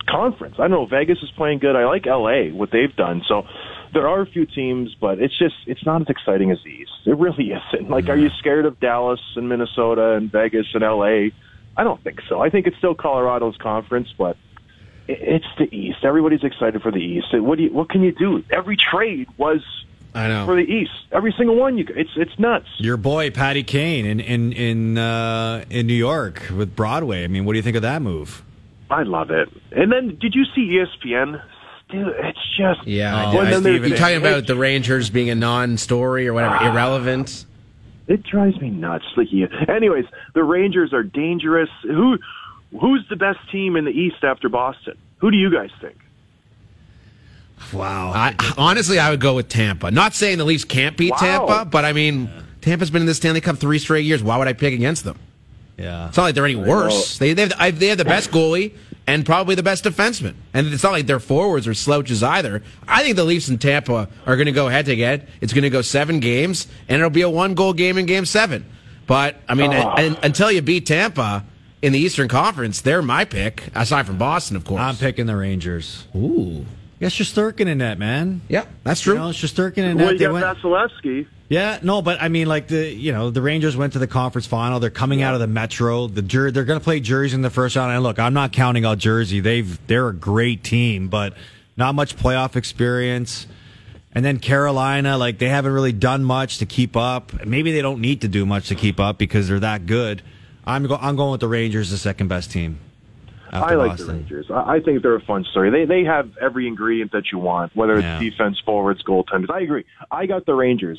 conference. 0.06 0.54
I 0.58 0.62
don't 0.62 0.70
know. 0.70 0.86
Vegas 0.86 1.18
is 1.22 1.30
playing 1.32 1.58
good. 1.58 1.76
I 1.76 1.84
like 1.84 2.06
LA 2.06 2.50
what 2.52 2.70
they've 2.70 2.94
done. 2.96 3.22
So 3.28 3.44
there 3.92 4.08
are 4.08 4.20
a 4.20 4.26
few 4.26 4.46
teams, 4.46 4.94
but 5.00 5.20
it's 5.20 5.36
just 5.38 5.54
it's 5.66 5.84
not 5.84 6.02
as 6.02 6.08
exciting 6.08 6.50
as 6.50 6.58
the 6.64 6.70
East. 6.70 6.92
It 7.06 7.16
really 7.16 7.52
isn't. 7.52 7.90
Like, 7.90 8.08
are 8.08 8.16
you 8.16 8.30
scared 8.38 8.66
of 8.66 8.78
Dallas 8.80 9.20
and 9.36 9.48
Minnesota 9.48 10.12
and 10.12 10.30
Vegas 10.30 10.66
and 10.74 10.82
LA? 10.82 11.30
I 11.76 11.84
don't 11.84 12.02
think 12.02 12.20
so. 12.28 12.40
I 12.40 12.50
think 12.50 12.66
it's 12.66 12.76
still 12.76 12.94
Colorado's 12.94 13.56
conference, 13.56 14.08
but 14.16 14.36
it's 15.08 15.46
the 15.58 15.74
East. 15.74 15.98
Everybody's 16.04 16.44
excited 16.44 16.82
for 16.82 16.90
the 16.90 16.98
East. 16.98 17.28
What 17.32 17.58
do 17.58 17.64
you? 17.64 17.72
What 17.72 17.88
can 17.88 18.02
you 18.02 18.12
do? 18.12 18.44
Every 18.50 18.76
trade 18.76 19.28
was 19.36 19.60
I 20.14 20.28
know. 20.28 20.46
for 20.46 20.56
the 20.56 20.62
East. 20.62 20.92
Every 21.12 21.32
single 21.36 21.56
one. 21.56 21.78
You, 21.78 21.86
it's 21.88 22.10
it's 22.16 22.38
nuts. 22.38 22.68
Your 22.78 22.96
boy 22.96 23.30
Patty 23.30 23.62
Kane 23.62 24.06
in 24.06 24.20
in 24.20 24.52
in 24.52 24.98
uh, 24.98 25.64
in 25.70 25.86
New 25.86 25.94
York 25.94 26.48
with 26.54 26.76
Broadway. 26.76 27.24
I 27.24 27.28
mean, 27.28 27.44
what 27.44 27.52
do 27.52 27.58
you 27.58 27.62
think 27.62 27.76
of 27.76 27.82
that 27.82 28.02
move? 28.02 28.42
I 28.90 29.04
love 29.04 29.30
it. 29.30 29.48
And 29.70 29.92
then, 29.92 30.16
did 30.20 30.34
you 30.34 30.44
see 30.54 30.78
ESPN? 30.78 31.40
Dude, 31.90 32.14
it's 32.18 32.38
just 32.56 32.86
Yeah, 32.86 33.30
oh. 33.30 33.34
Well, 33.34 33.46
I 33.46 33.50
then 33.50 33.62
did. 33.62 33.86
You're 33.86 33.98
talking 33.98 34.16
about 34.18 34.46
the 34.46 34.56
Rangers 34.56 35.10
being 35.10 35.30
a 35.30 35.34
non-story 35.34 36.28
or 36.28 36.34
whatever, 36.34 36.56
ah. 36.56 36.72
irrelevant. 36.72 37.46
It 38.06 38.22
drives 38.22 38.60
me 38.60 38.70
nuts. 38.70 39.04
Like. 39.16 39.28
Anyways, 39.68 40.04
the 40.34 40.44
Rangers 40.44 40.92
are 40.92 41.02
dangerous. 41.02 41.70
Who 41.82 42.18
who's 42.80 43.06
the 43.08 43.16
best 43.16 43.38
team 43.50 43.76
in 43.76 43.84
the 43.84 43.90
East 43.90 44.22
after 44.22 44.48
Boston? 44.48 44.96
Who 45.18 45.30
do 45.30 45.36
you 45.36 45.50
guys 45.52 45.70
think? 45.80 45.96
Wow. 47.72 48.12
I, 48.14 48.34
honestly, 48.56 48.98
I 48.98 49.10
would 49.10 49.20
go 49.20 49.34
with 49.34 49.48
Tampa. 49.48 49.90
Not 49.90 50.14
saying 50.14 50.38
the 50.38 50.44
Leafs 50.44 50.64
can't 50.64 50.96
beat 50.96 51.12
Wow. 51.12 51.18
Tampa, 51.18 51.64
but 51.66 51.84
I 51.84 51.92
mean, 51.92 52.30
Tampa's 52.62 52.90
been 52.90 53.02
in 53.02 53.06
the 53.06 53.14
Stanley 53.14 53.40
Cup 53.40 53.58
three 53.58 53.78
straight 53.78 54.04
years. 54.04 54.22
Why 54.22 54.38
would 54.38 54.48
I 54.48 54.54
pick 54.54 54.74
against 54.74 55.04
them? 55.04 55.18
Yeah. 55.76 56.08
It's 56.08 56.16
not 56.16 56.24
like 56.24 56.34
they're 56.34 56.44
any 56.44 56.56
worse. 56.56 57.18
They 57.18 57.32
they 57.32 57.48
have, 57.48 57.78
they 57.78 57.88
have 57.88 57.98
the 57.98 58.04
best 58.04 58.30
goalie 58.30 58.72
and 59.10 59.26
probably 59.26 59.54
the 59.56 59.62
best 59.62 59.84
defenseman, 59.84 60.34
and 60.54 60.68
it's 60.68 60.82
not 60.82 60.92
like 60.92 61.06
their 61.06 61.18
forwards 61.20 61.66
are 61.66 61.74
slouches 61.74 62.22
either. 62.22 62.62
I 62.86 63.02
think 63.02 63.16
the 63.16 63.24
Leafs 63.24 63.48
and 63.48 63.60
Tampa 63.60 64.08
are 64.26 64.36
going 64.36 64.46
to 64.46 64.52
go 64.52 64.68
head 64.68 64.86
to 64.86 64.96
head. 64.96 65.26
It's 65.40 65.52
going 65.52 65.62
to 65.64 65.70
go 65.70 65.82
seven 65.82 66.20
games, 66.20 66.66
and 66.88 66.96
it'll 67.00 67.10
be 67.10 67.22
a 67.22 67.30
one 67.30 67.54
goal 67.54 67.72
game 67.72 67.98
in 67.98 68.06
Game 68.06 68.24
Seven. 68.24 68.64
But 69.06 69.36
I 69.48 69.54
mean, 69.54 69.72
Oh. 69.72 69.94
and, 69.98 70.16
until 70.22 70.50
you 70.52 70.62
beat 70.62 70.86
Tampa 70.86 71.44
in 71.82 71.92
the 71.92 71.98
Eastern 71.98 72.28
Conference, 72.28 72.80
they're 72.82 73.02
my 73.02 73.24
pick. 73.24 73.64
Aside 73.74 74.06
from 74.06 74.18
Boston, 74.18 74.56
of 74.56 74.64
course. 74.64 74.80
I'm 74.80 74.96
picking 74.96 75.26
the 75.26 75.36
Rangers. 75.36 76.06
Ooh, 76.14 76.64
Yes, 77.00 77.14
Shesterkin 77.14 77.66
in 77.66 77.78
that 77.78 77.98
man. 77.98 78.42
yeah, 78.48 78.66
that's 78.84 79.00
true. 79.00 79.14
You 79.14 79.18
know, 79.20 79.28
Shesterkin 79.30 79.78
in 79.78 79.96
Well, 79.96 80.08
that. 80.08 80.12
you 80.20 80.32
They 80.32 80.40
got 80.40 80.58
Vasilevskiy. 80.58 81.26
yeah, 81.48 81.78
no, 81.82 82.02
but 82.02 82.20
I 82.20 82.28
mean, 82.28 82.46
like 82.46 82.68
the 82.68 82.92
you 82.92 83.10
know 83.12 83.30
the 83.30 83.40
Rangers 83.40 83.74
went 83.74 83.94
to 83.94 83.98
the 83.98 84.06
conference 84.06 84.46
final. 84.46 84.80
They're 84.80 84.90
coming 84.90 85.22
out 85.22 85.32
of 85.32 85.40
the 85.40 85.46
Metro. 85.46 86.08
The 86.08 86.20
Jer- 86.20 86.50
they're 86.50 86.64
going 86.66 86.78
to 86.78 86.84
play 86.84 87.00
Jersey 87.00 87.34
in 87.34 87.40
the 87.42 87.48
first 87.50 87.74
round. 87.74 87.90
And 87.92 88.02
look, 88.02 88.18
I'm 88.18 88.34
not 88.34 88.52
counting 88.52 88.84
out 88.84 88.98
Jersey. 88.98 89.40
They've 89.40 89.78
they're 89.86 90.08
a 90.08 90.14
great 90.14 90.62
team, 90.62 91.08
but 91.08 91.32
not 91.76 91.94
much 91.94 92.16
playoff 92.16 92.54
experience. 92.54 93.46
And 94.12 94.22
then 94.24 94.38
Carolina, 94.38 95.16
like 95.16 95.38
they 95.38 95.48
haven't 95.48 95.72
really 95.72 95.92
done 95.92 96.22
much 96.22 96.58
to 96.58 96.66
keep 96.66 96.96
up. 96.98 97.46
Maybe 97.46 97.72
they 97.72 97.80
don't 97.80 98.00
need 98.02 98.20
to 98.20 98.28
do 98.28 98.44
much 98.44 98.68
to 98.68 98.74
keep 98.74 99.00
up 99.00 99.16
because 99.16 99.48
they're 99.48 99.60
that 99.60 99.86
good. 99.86 100.20
I'm 100.66 100.86
go- 100.86 100.98
I'm 101.00 101.16
going 101.16 101.30
with 101.32 101.40
the 101.40 101.48
Rangers, 101.48 101.90
the 101.90 101.96
second 101.96 102.28
best 102.28 102.50
team. 102.50 102.78
After 103.52 103.72
I 103.72 103.74
like 103.76 103.96
the 103.98 104.04
Rangers. 104.06 104.50
I, 104.50 104.74
I 104.76 104.80
think 104.80 105.02
they're 105.02 105.14
a 105.16 105.20
fun 105.20 105.44
story. 105.50 105.70
They 105.70 105.84
they 105.84 106.04
have 106.04 106.30
every 106.40 106.66
ingredient 106.66 107.12
that 107.12 107.32
you 107.32 107.38
want, 107.38 107.74
whether 107.76 107.94
it's 107.94 108.02
Yeah. 108.04 108.18
defense, 108.18 108.58
forwards, 108.64 109.02
goaltenders. 109.02 109.50
I 109.50 109.60
agree. 109.60 109.84
I 110.10 110.26
got 110.26 110.46
the 110.46 110.54
Rangers. 110.54 110.98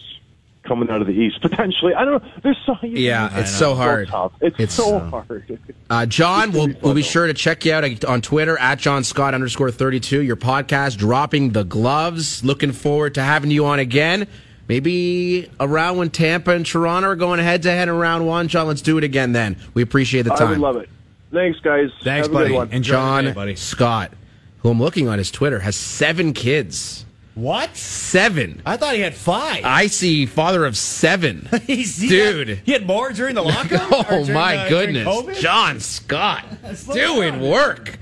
coming 0.63 0.91
out 0.91 1.01
of 1.01 1.07
the 1.07 1.13
East 1.13 1.41
potentially. 1.41 1.95
I 1.95 2.05
don't 2.05 2.23
know. 2.23 2.29
There's 2.43 2.57
so 2.67 2.75
Yeah, 2.83 3.39
it's 3.39 3.49
so 3.51 3.73
hard. 3.73 4.09
tough. 4.09 4.31
It's, 4.41 4.55
It's, 4.59 4.73
so 4.75 4.99
hard. 4.99 5.59
Uh, 5.89 6.05
John, 6.05 6.51
we'll, 6.51 6.67
be 6.67 6.75
we'll 6.83 6.93
be 6.93 7.01
sure 7.01 7.25
to 7.27 7.33
check 7.33 7.65
you 7.65 7.73
out 7.73 8.05
on 8.05 8.21
Twitter 8.21 8.57
at 8.59 8.77
John 8.77 9.03
Scott 9.03 9.33
underscore 9.33 9.71
32. 9.71 10.21
Your 10.21 10.35
podcast, 10.35 10.97
Dropping 10.99 11.49
the 11.49 11.63
Gloves. 11.63 12.45
Looking 12.45 12.71
forward 12.73 13.15
to 13.15 13.23
having 13.23 13.49
you 13.51 13.65
on 13.65 13.79
again. 13.79 14.27
Maybe 14.69 15.49
around 15.59 15.97
when 15.97 16.11
Tampa 16.11 16.51
and 16.51 16.65
Toronto 16.65 17.09
are 17.09 17.15
going 17.15 17.39
head 17.39 17.63
to 17.63 17.71
head 17.71 17.89
in 17.89 17.95
round 17.95 18.25
one. 18.25 18.47
John, 18.47 18.67
let's 18.67 18.81
do 18.81 18.97
it 18.97 19.03
again 19.03 19.33
then. 19.33 19.57
We 19.73 19.81
appreciate 19.81 20.21
the 20.21 20.33
I 20.33 20.37
time. 20.37 20.49
would 20.51 20.59
love 20.59 20.75
it. 20.77 20.89
Thanks, 21.31 21.59
guys. 21.59 21.89
Thanks, 22.03 22.27
Have 22.27 22.35
a 22.35 22.39
good 22.39 22.43
buddy. 22.43 22.53
one. 22.53 22.71
Enjoy 22.71 22.91
John 22.93 23.23
your 23.23 23.31
day, 23.33 23.35
buddy. 23.35 23.55
Scott, 23.55 24.11
who 24.59 24.69
I'm 24.69 24.79
looking 24.79 25.07
on 25.07 25.17
his 25.17 25.31
Twitter, 25.31 25.59
has 25.59 25.75
seven 25.75 26.33
kids. 26.33 27.05
What? 27.35 27.75
Seven. 27.77 28.61
I 28.65 28.75
thought 28.75 28.93
he 28.95 28.99
had 29.01 29.15
five. 29.15 29.61
I 29.63 29.87
see 29.87 30.25
father 30.25 30.65
of 30.65 30.75
seven. 30.75 31.47
He's- 31.65 31.95
he 32.01 32.09
Dude. 32.09 32.49
had- 32.49 32.57
he 32.65 32.71
had 32.73 32.85
more 32.85 33.11
during 33.13 33.35
the 33.35 33.41
lockout. 33.43 33.89
Oh 33.91 34.03
during, 34.25 34.33
my 34.33 34.57
uh, 34.57 34.69
goodness, 34.69 35.07
COVID? 35.07 35.39
John 35.39 35.79
Scott 35.79 36.43
Slow 36.75 36.93
doing 36.93 37.33
down. 37.39 37.49
work. 37.49 37.97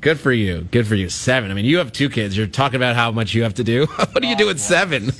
Good 0.00 0.18
for 0.18 0.32
you. 0.32 0.62
Good 0.70 0.86
for 0.86 0.94
you. 0.94 1.10
Seven. 1.10 1.50
I 1.50 1.54
mean, 1.54 1.66
you 1.66 1.78
have 1.78 1.92
two 1.92 2.08
kids. 2.08 2.34
You're 2.34 2.46
talking 2.46 2.76
about 2.76 2.96
how 2.96 3.10
much 3.10 3.34
you 3.34 3.42
have 3.42 3.54
to 3.54 3.64
do. 3.64 3.84
what 3.86 4.22
do 4.22 4.28
you 4.28 4.36
do 4.36 4.46
with 4.46 4.58
seven? 4.58 5.10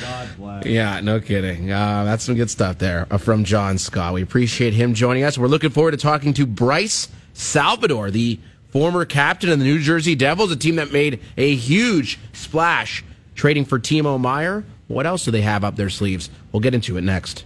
God 0.00 0.28
bless. 0.36 0.66
yeah, 0.66 1.00
no 1.00 1.18
kidding. 1.18 1.72
Uh, 1.72 2.04
that's 2.04 2.24
some 2.24 2.34
good 2.34 2.50
stuff 2.50 2.76
there 2.76 3.06
uh, 3.10 3.16
from 3.16 3.42
John 3.42 3.78
Scott. 3.78 4.12
We 4.12 4.22
appreciate 4.22 4.74
him 4.74 4.92
joining 4.92 5.24
us. 5.24 5.38
We're 5.38 5.46
looking 5.46 5.70
forward 5.70 5.92
to 5.92 5.96
talking 5.96 6.34
to 6.34 6.44
Bryce 6.44 7.08
Salvador, 7.32 8.10
the 8.10 8.38
former 8.68 9.06
captain 9.06 9.48
of 9.48 9.58
the 9.58 9.64
New 9.64 9.78
Jersey 9.78 10.14
Devils, 10.14 10.52
a 10.52 10.56
team 10.56 10.76
that 10.76 10.92
made 10.92 11.20
a 11.38 11.54
huge 11.54 12.18
splash 12.34 13.02
trading 13.34 13.64
for 13.64 13.78
Timo 13.78 14.20
Meier. 14.20 14.64
What 14.88 15.06
else 15.06 15.24
do 15.24 15.30
they 15.30 15.40
have 15.40 15.64
up 15.64 15.76
their 15.76 15.90
sleeves? 15.90 16.28
We'll 16.52 16.60
get 16.60 16.74
into 16.74 16.98
it 16.98 17.02
next. 17.02 17.44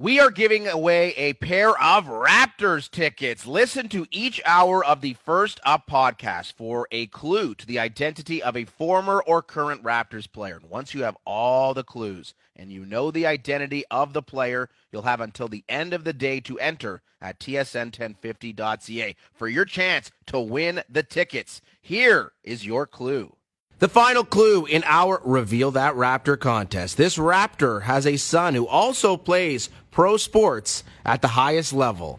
We 0.00 0.20
are 0.20 0.30
giving 0.30 0.68
away 0.68 1.12
a 1.16 1.32
pair 1.32 1.70
of 1.70 2.04
Raptors 2.04 2.88
tickets. 2.88 3.48
Listen 3.48 3.88
to 3.88 4.06
each 4.12 4.40
hour 4.46 4.84
of 4.84 5.00
the 5.00 5.14
First 5.14 5.58
Up 5.64 5.88
podcast 5.90 6.52
for 6.52 6.86
a 6.92 7.08
clue 7.08 7.56
to 7.56 7.66
the 7.66 7.80
identity 7.80 8.40
of 8.40 8.56
a 8.56 8.64
former 8.64 9.20
or 9.20 9.42
current 9.42 9.82
Raptors 9.82 10.30
player. 10.30 10.60
And 10.62 10.70
once 10.70 10.94
you 10.94 11.02
have 11.02 11.16
all 11.24 11.74
the 11.74 11.82
clues 11.82 12.32
and 12.54 12.70
you 12.70 12.86
know 12.86 13.10
the 13.10 13.26
identity 13.26 13.82
of 13.90 14.12
the 14.12 14.22
player, 14.22 14.68
you'll 14.92 15.02
have 15.02 15.20
until 15.20 15.48
the 15.48 15.64
end 15.68 15.92
of 15.92 16.04
the 16.04 16.12
day 16.12 16.38
to 16.42 16.60
enter 16.60 17.02
at 17.20 17.40
tsn1050.ca 17.40 19.16
for 19.34 19.48
your 19.48 19.64
chance 19.64 20.12
to 20.26 20.38
win 20.38 20.80
the 20.88 21.02
tickets. 21.02 21.60
Here 21.80 22.30
is 22.44 22.64
your 22.64 22.86
clue. 22.86 23.34
The 23.80 23.88
final 23.88 24.24
clue 24.24 24.66
in 24.66 24.82
our 24.84 25.20
Reveal 25.22 25.70
That 25.70 25.94
Raptor 25.94 26.36
contest. 26.36 26.96
This 26.96 27.16
Raptor 27.16 27.82
has 27.82 28.08
a 28.08 28.16
son 28.16 28.54
who 28.54 28.66
also 28.66 29.16
plays 29.16 29.70
pro 29.92 30.16
sports 30.16 30.82
at 31.04 31.22
the 31.22 31.28
highest 31.28 31.72
level. 31.72 32.18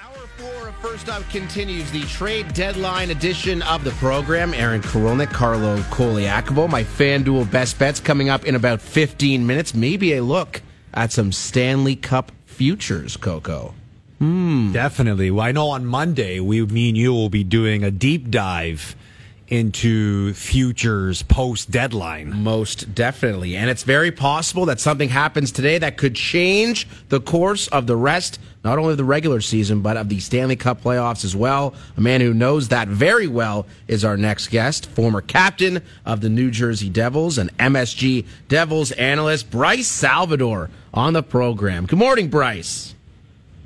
Hour 0.00 0.14
four 0.36 0.68
of 0.68 0.76
First 0.76 1.08
Up 1.08 1.28
continues 1.30 1.90
the 1.90 2.02
trade 2.02 2.54
deadline 2.54 3.10
edition 3.10 3.60
of 3.62 3.82
the 3.82 3.90
program. 3.92 4.54
Aaron 4.54 4.80
Karolnik, 4.80 5.32
Carlo 5.32 5.78
Colaiacovo, 5.90 6.70
my 6.70 6.84
FanDuel 6.84 7.50
best 7.50 7.76
bets 7.80 7.98
coming 7.98 8.28
up 8.28 8.44
in 8.44 8.54
about 8.54 8.80
15 8.80 9.44
minutes. 9.44 9.74
Maybe 9.74 10.12
a 10.14 10.22
look 10.22 10.62
at 10.94 11.10
some 11.10 11.32
Stanley 11.32 11.96
Cup 11.96 12.30
futures, 12.46 13.16
Coco. 13.16 13.74
Hmm. 14.20 14.70
Definitely. 14.70 15.32
Well, 15.32 15.44
I 15.44 15.50
know 15.50 15.70
on 15.70 15.86
Monday, 15.86 16.38
we, 16.38 16.64
me 16.64 16.90
and 16.90 16.96
you 16.96 17.12
will 17.12 17.30
be 17.30 17.42
doing 17.42 17.82
a 17.82 17.90
deep 17.90 18.30
dive 18.30 18.94
into 19.48 20.34
futures 20.34 21.22
post 21.22 21.70
deadline. 21.70 22.42
Most 22.42 22.94
definitely. 22.94 23.56
And 23.56 23.70
it's 23.70 23.82
very 23.82 24.12
possible 24.12 24.66
that 24.66 24.80
something 24.80 25.08
happens 25.08 25.50
today 25.50 25.78
that 25.78 25.96
could 25.96 26.14
change 26.14 26.86
the 27.08 27.20
course 27.20 27.66
of 27.68 27.86
the 27.86 27.96
rest, 27.96 28.38
not 28.62 28.78
only 28.78 28.92
of 28.92 28.98
the 28.98 29.04
regular 29.04 29.40
season, 29.40 29.80
but 29.80 29.96
of 29.96 30.08
the 30.08 30.20
Stanley 30.20 30.56
Cup 30.56 30.82
playoffs 30.82 31.24
as 31.24 31.34
well. 31.34 31.74
A 31.96 32.00
man 32.00 32.20
who 32.20 32.34
knows 32.34 32.68
that 32.68 32.88
very 32.88 33.26
well 33.26 33.66
is 33.86 34.04
our 34.04 34.16
next 34.16 34.48
guest, 34.48 34.86
former 34.86 35.22
captain 35.22 35.82
of 36.04 36.20
the 36.20 36.28
New 36.28 36.50
Jersey 36.50 36.90
Devils 36.90 37.38
and 37.38 37.56
MSG 37.56 38.26
Devils 38.48 38.92
analyst, 38.92 39.50
Bryce 39.50 39.88
Salvador, 39.88 40.68
on 40.92 41.14
the 41.14 41.22
program. 41.22 41.86
Good 41.86 41.98
morning, 41.98 42.28
Bryce. 42.28 42.94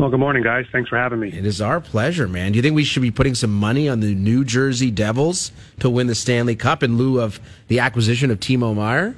Well, 0.03 0.11
good 0.11 0.19
morning, 0.19 0.43
guys. 0.43 0.67
Thanks 0.73 0.89
for 0.91 0.97
having 0.99 1.21
me. 1.21 1.29
It 1.29 1.47
is 1.47 1.61
our 1.61 1.81
pleasure, 1.81 2.27
man. 2.27 2.51
Do 2.51 2.57
you 2.57 2.63
think 2.63 2.75
we 2.75 2.83
should 2.83 3.03
be 3.03 3.13
putting 3.13 3.37
some 3.37 3.55
money 3.55 3.89
on 3.89 4.01
the 4.01 4.17
New 4.17 4.45
Jersey 4.45 4.91
Devils 4.91 5.53
to 5.79 5.89
win 5.89 6.09
the 6.09 6.17
Stanley 6.17 6.57
Cup 6.57 6.83
in 6.83 6.99
lieu 6.99 7.21
of 7.21 7.39
the 7.69 7.79
acquisition 7.79 8.29
of 8.33 8.41
Timo 8.41 8.75
Meier? 8.75 9.15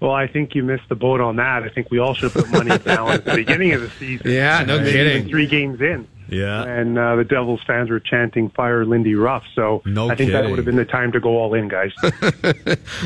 Well, 0.00 0.12
I 0.12 0.26
think 0.26 0.54
you 0.54 0.62
missed 0.62 0.88
the 0.88 0.94
boat 0.94 1.20
on 1.20 1.36
that. 1.36 1.62
I 1.62 1.68
think 1.68 1.90
we 1.90 1.98
all 1.98 2.14
should 2.14 2.32
put 2.32 2.48
money 2.48 2.78
down 2.78 3.10
at 3.10 3.26
the 3.26 3.34
beginning 3.34 3.74
of 3.74 3.82
the 3.82 3.90
season. 3.90 4.30
Yeah, 4.30 4.64
no 4.64 4.78
Maybe 4.78 4.92
kidding. 4.92 5.28
Three 5.28 5.46
games 5.46 5.78
in. 5.82 6.08
Yeah. 6.28 6.62
And 6.62 6.98
uh, 6.98 7.16
the 7.16 7.24
Devils 7.24 7.60
fans 7.66 7.88
were 7.90 8.00
chanting 8.00 8.50
"Fire 8.50 8.84
Lindy 8.84 9.14
Ruff," 9.14 9.44
so 9.54 9.82
No 9.86 10.10
I 10.10 10.14
think 10.14 10.32
that 10.32 10.48
would 10.48 10.58
have 10.58 10.66
been 10.66 10.76
the 10.76 10.84
time 10.84 11.12
to 11.12 11.20
go 11.20 11.30
all 11.38 11.54
in, 11.54 11.68
guys. 11.68 11.92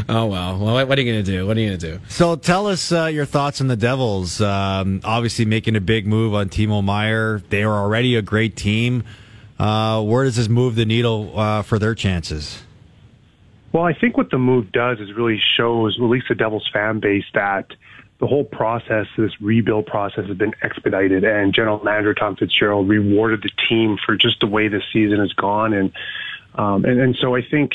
Oh 0.09 0.27
well. 0.27 0.59
Well, 0.59 0.75
what- 0.75 0.89
what 0.89 0.99
are 0.99 1.03
you 1.03 1.13
going 1.13 1.25
to 1.25 1.31
do? 1.31 1.47
What 1.47 1.57
are 1.57 1.61
you 1.61 1.69
going 1.69 1.79
to 1.79 1.91
do? 1.93 2.01
So 2.09 2.37
tell 2.37 2.67
us 2.67 2.91
uh, 2.93 3.05
your 3.07 3.25
thoughts 3.25 3.61
on 3.61 3.69
the 3.69 3.77
Devils. 3.77 4.41
Um, 4.41 5.01
obviously, 5.05 5.45
making 5.45 5.77
a 5.77 5.81
big 5.81 6.07
move 6.07 6.35
on 6.35 6.49
Timo 6.49 6.83
Meier. 6.85 7.41
They 7.49 7.63
are 7.63 7.73
already 7.73 8.17
a 8.17 8.23
great 8.23 8.57
team. 8.57 9.05
Uh, 9.59 10.03
where 10.03 10.25
does 10.25 10.37
this 10.37 10.49
move 10.49 10.75
the 10.75 10.85
needle 10.85 11.39
uh, 11.39 11.63
for 11.63 11.79
their 11.79 11.95
chances? 11.95 12.63
Well, 13.73 13.85
I 13.85 13.95
think 13.95 14.17
what 14.17 14.31
the 14.31 14.39
move 14.39 14.73
does 14.73 14.99
is 15.01 15.13
really 15.15 15.41
shows, 15.57 15.97
at 15.99 16.03
least 16.05 16.27
the 16.29 16.35
Devils 16.35 16.69
fan 16.73 17.01
base, 17.01 17.25
that 17.35 17.67
the 18.23 18.29
whole 18.29 18.45
process, 18.45 19.07
this 19.19 19.33
rebuild 19.41 19.85
process, 19.85 20.29
has 20.29 20.37
been 20.37 20.55
expedited. 20.63 21.25
And 21.25 21.53
General 21.53 21.83
Manager 21.83 22.15
Tom 22.15 22.37
Fitzgerald 22.37 22.89
rewarded 22.89 23.43
the 23.43 23.51
team 23.69 23.99
for 24.07 24.15
just 24.15 24.39
the 24.39 24.47
way 24.47 24.69
this 24.69 24.85
season 24.93 25.19
has 25.19 25.33
gone. 25.33 25.73
And 25.75 25.93
um, 26.55 26.85
and, 26.85 27.01
and 27.01 27.17
so 27.21 27.35
I 27.35 27.43
think 27.43 27.73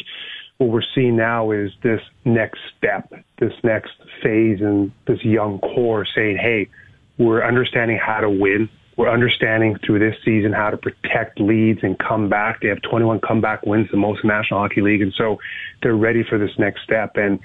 what 0.58 0.70
we're 0.70 0.84
seeing 0.96 1.18
now 1.18 1.52
is 1.52 1.72
this 1.84 2.00
next 2.24 2.62
step, 2.78 3.12
this 3.40 3.52
next 3.62 3.92
phase, 4.24 4.62
and 4.62 4.94
this 5.06 5.22
young 5.22 5.60
core 5.60 6.08
saying, 6.16 6.38
"Hey, 6.38 6.70
we're 7.18 7.46
understanding 7.46 8.00
how 8.02 8.22
to 8.22 8.30
win." 8.30 8.70
We're 8.96 9.12
understanding 9.12 9.78
through 9.86 10.00
this 10.00 10.16
season 10.26 10.54
how 10.54 10.70
to 10.72 10.78
protect 10.78 11.42
leads 11.42 11.84
and 11.84 12.00
come 12.00 12.30
back. 12.30 12.62
They 12.62 12.70
have 12.70 12.82
21 12.82 13.20
comeback 13.20 13.64
wins, 13.64 13.92
the 13.92 13.98
most 13.98 14.24
in 14.24 14.30
the 14.30 14.34
National 14.34 14.62
Hockey 14.62 14.82
League. 14.82 15.04
And 15.04 15.14
so 15.16 15.38
they're 15.84 15.96
ready 15.96 16.24
for 16.24 16.40
this 16.40 16.50
next 16.58 16.82
step. 16.82 17.12
And 17.16 17.40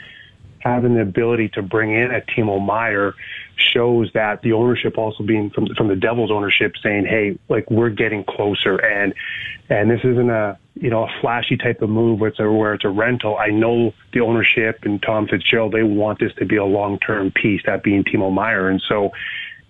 having 0.63 0.95
the 0.95 1.03
ability 1.03 1.49
to 1.51 1.63
bring 1.63 1.93
in 1.93 2.15
a 2.15 2.21
Timo 2.21 2.65
Meier 2.65 3.15
shows 3.57 4.11
that 4.15 4.43
the 4.43 4.53
ownership 4.53 4.97
also 4.97 5.25
being 5.25 5.51
from, 5.51 5.67
from 5.75 5.89
the 5.89 5.97
Devils 5.97 6.31
ownership 6.31 6.75
saying, 6.83 7.07
Hey, 7.07 7.39
like 7.49 7.71
we're 7.71 7.91
getting 7.91 8.25
closer. 8.25 8.77
And, 8.77 9.15
and 9.69 9.91
this 9.91 10.01
isn't 10.05 10.31
a, 10.31 10.59
you 10.75 10.91
know, 10.91 11.05
a 11.05 11.21
flashy 11.21 11.57
type 11.57 11.83
of 11.83 11.91
move 11.91 12.21
where 12.21 12.31
it's 12.31 12.41
a, 12.41 12.51
where 12.51 12.75
it's 12.75 12.85
a 12.85 12.89
rental. 12.89 13.37
I 13.39 13.49
know 13.49 13.93
the 14.13 14.21
ownership 14.21 14.81
and 14.85 15.03
Tom 15.03 15.27
Fitzgerald, 15.27 15.73
they 15.73 15.83
want 15.83 16.19
this 16.19 16.33
to 16.35 16.47
be 16.47 16.57
a 16.57 16.65
long-term 16.65 17.33
piece, 17.33 17.63
that 17.67 17.83
being 17.83 18.05
Timo 18.05 18.33
Meier. 18.33 18.69
And 18.69 18.83
so, 18.89 19.13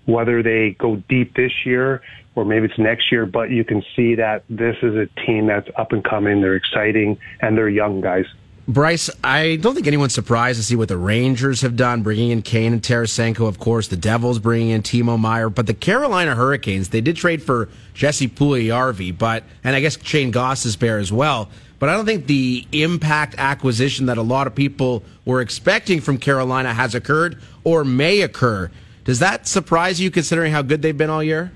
whether 0.04 0.42
they 0.42 0.70
go 0.80 0.96
deep 1.08 1.34
this 1.36 1.64
year 1.64 2.02
or 2.34 2.44
maybe 2.44 2.66
it's 2.66 2.78
next 2.78 3.12
year, 3.12 3.26
but 3.26 3.50
you 3.50 3.64
can 3.64 3.84
see 3.94 4.16
that 4.16 4.42
this 4.48 4.76
is 4.82 4.96
a 4.96 5.06
team 5.24 5.46
that's 5.46 5.68
up 5.76 5.92
and 5.92 6.02
coming. 6.02 6.40
They're 6.40 6.56
exciting 6.56 7.18
and 7.40 7.56
they're 7.56 7.68
young 7.68 8.00
guys. 8.00 8.26
Bryce, 8.68 9.10
I 9.24 9.56
don't 9.56 9.74
think 9.74 9.88
anyone's 9.88 10.14
surprised 10.14 10.58
to 10.60 10.64
see 10.64 10.76
what 10.76 10.86
the 10.86 10.96
Rangers 10.96 11.62
have 11.62 11.74
done, 11.74 12.02
bringing 12.02 12.30
in 12.30 12.42
Kane 12.42 12.72
and 12.72 12.82
Tarasenko, 12.82 13.48
of 13.48 13.58
course, 13.58 13.88
the 13.88 13.96
Devils 13.96 14.38
bringing 14.38 14.68
in 14.68 14.82
Timo 14.82 15.18
Meier, 15.18 15.50
but 15.50 15.66
the 15.66 15.74
Carolina 15.74 16.36
Hurricanes, 16.36 16.90
they 16.90 17.00
did 17.00 17.16
trade 17.16 17.42
for 17.42 17.68
Jesse 17.92 18.28
Puljujarvi, 18.28 19.18
but, 19.18 19.42
and 19.64 19.74
I 19.74 19.80
guess 19.80 20.00
Shane 20.04 20.30
Goss 20.30 20.64
is 20.64 20.76
there 20.76 20.98
as 20.98 21.12
well, 21.12 21.48
but 21.80 21.88
I 21.88 21.96
don't 21.96 22.06
think 22.06 22.28
the 22.28 22.64
impact 22.70 23.34
acquisition 23.36 24.06
that 24.06 24.16
a 24.16 24.22
lot 24.22 24.46
of 24.46 24.54
people 24.54 25.02
were 25.24 25.40
expecting 25.40 26.00
from 26.00 26.18
Carolina 26.18 26.72
has 26.72 26.94
occurred 26.94 27.42
or 27.64 27.84
may 27.84 28.20
occur. 28.20 28.70
Does 29.04 29.18
that 29.18 29.48
surprise 29.48 30.00
you 30.00 30.12
considering 30.12 30.52
how 30.52 30.62
good 30.62 30.82
they've 30.82 30.96
been 30.96 31.10
all 31.10 31.24
year? 31.24 31.50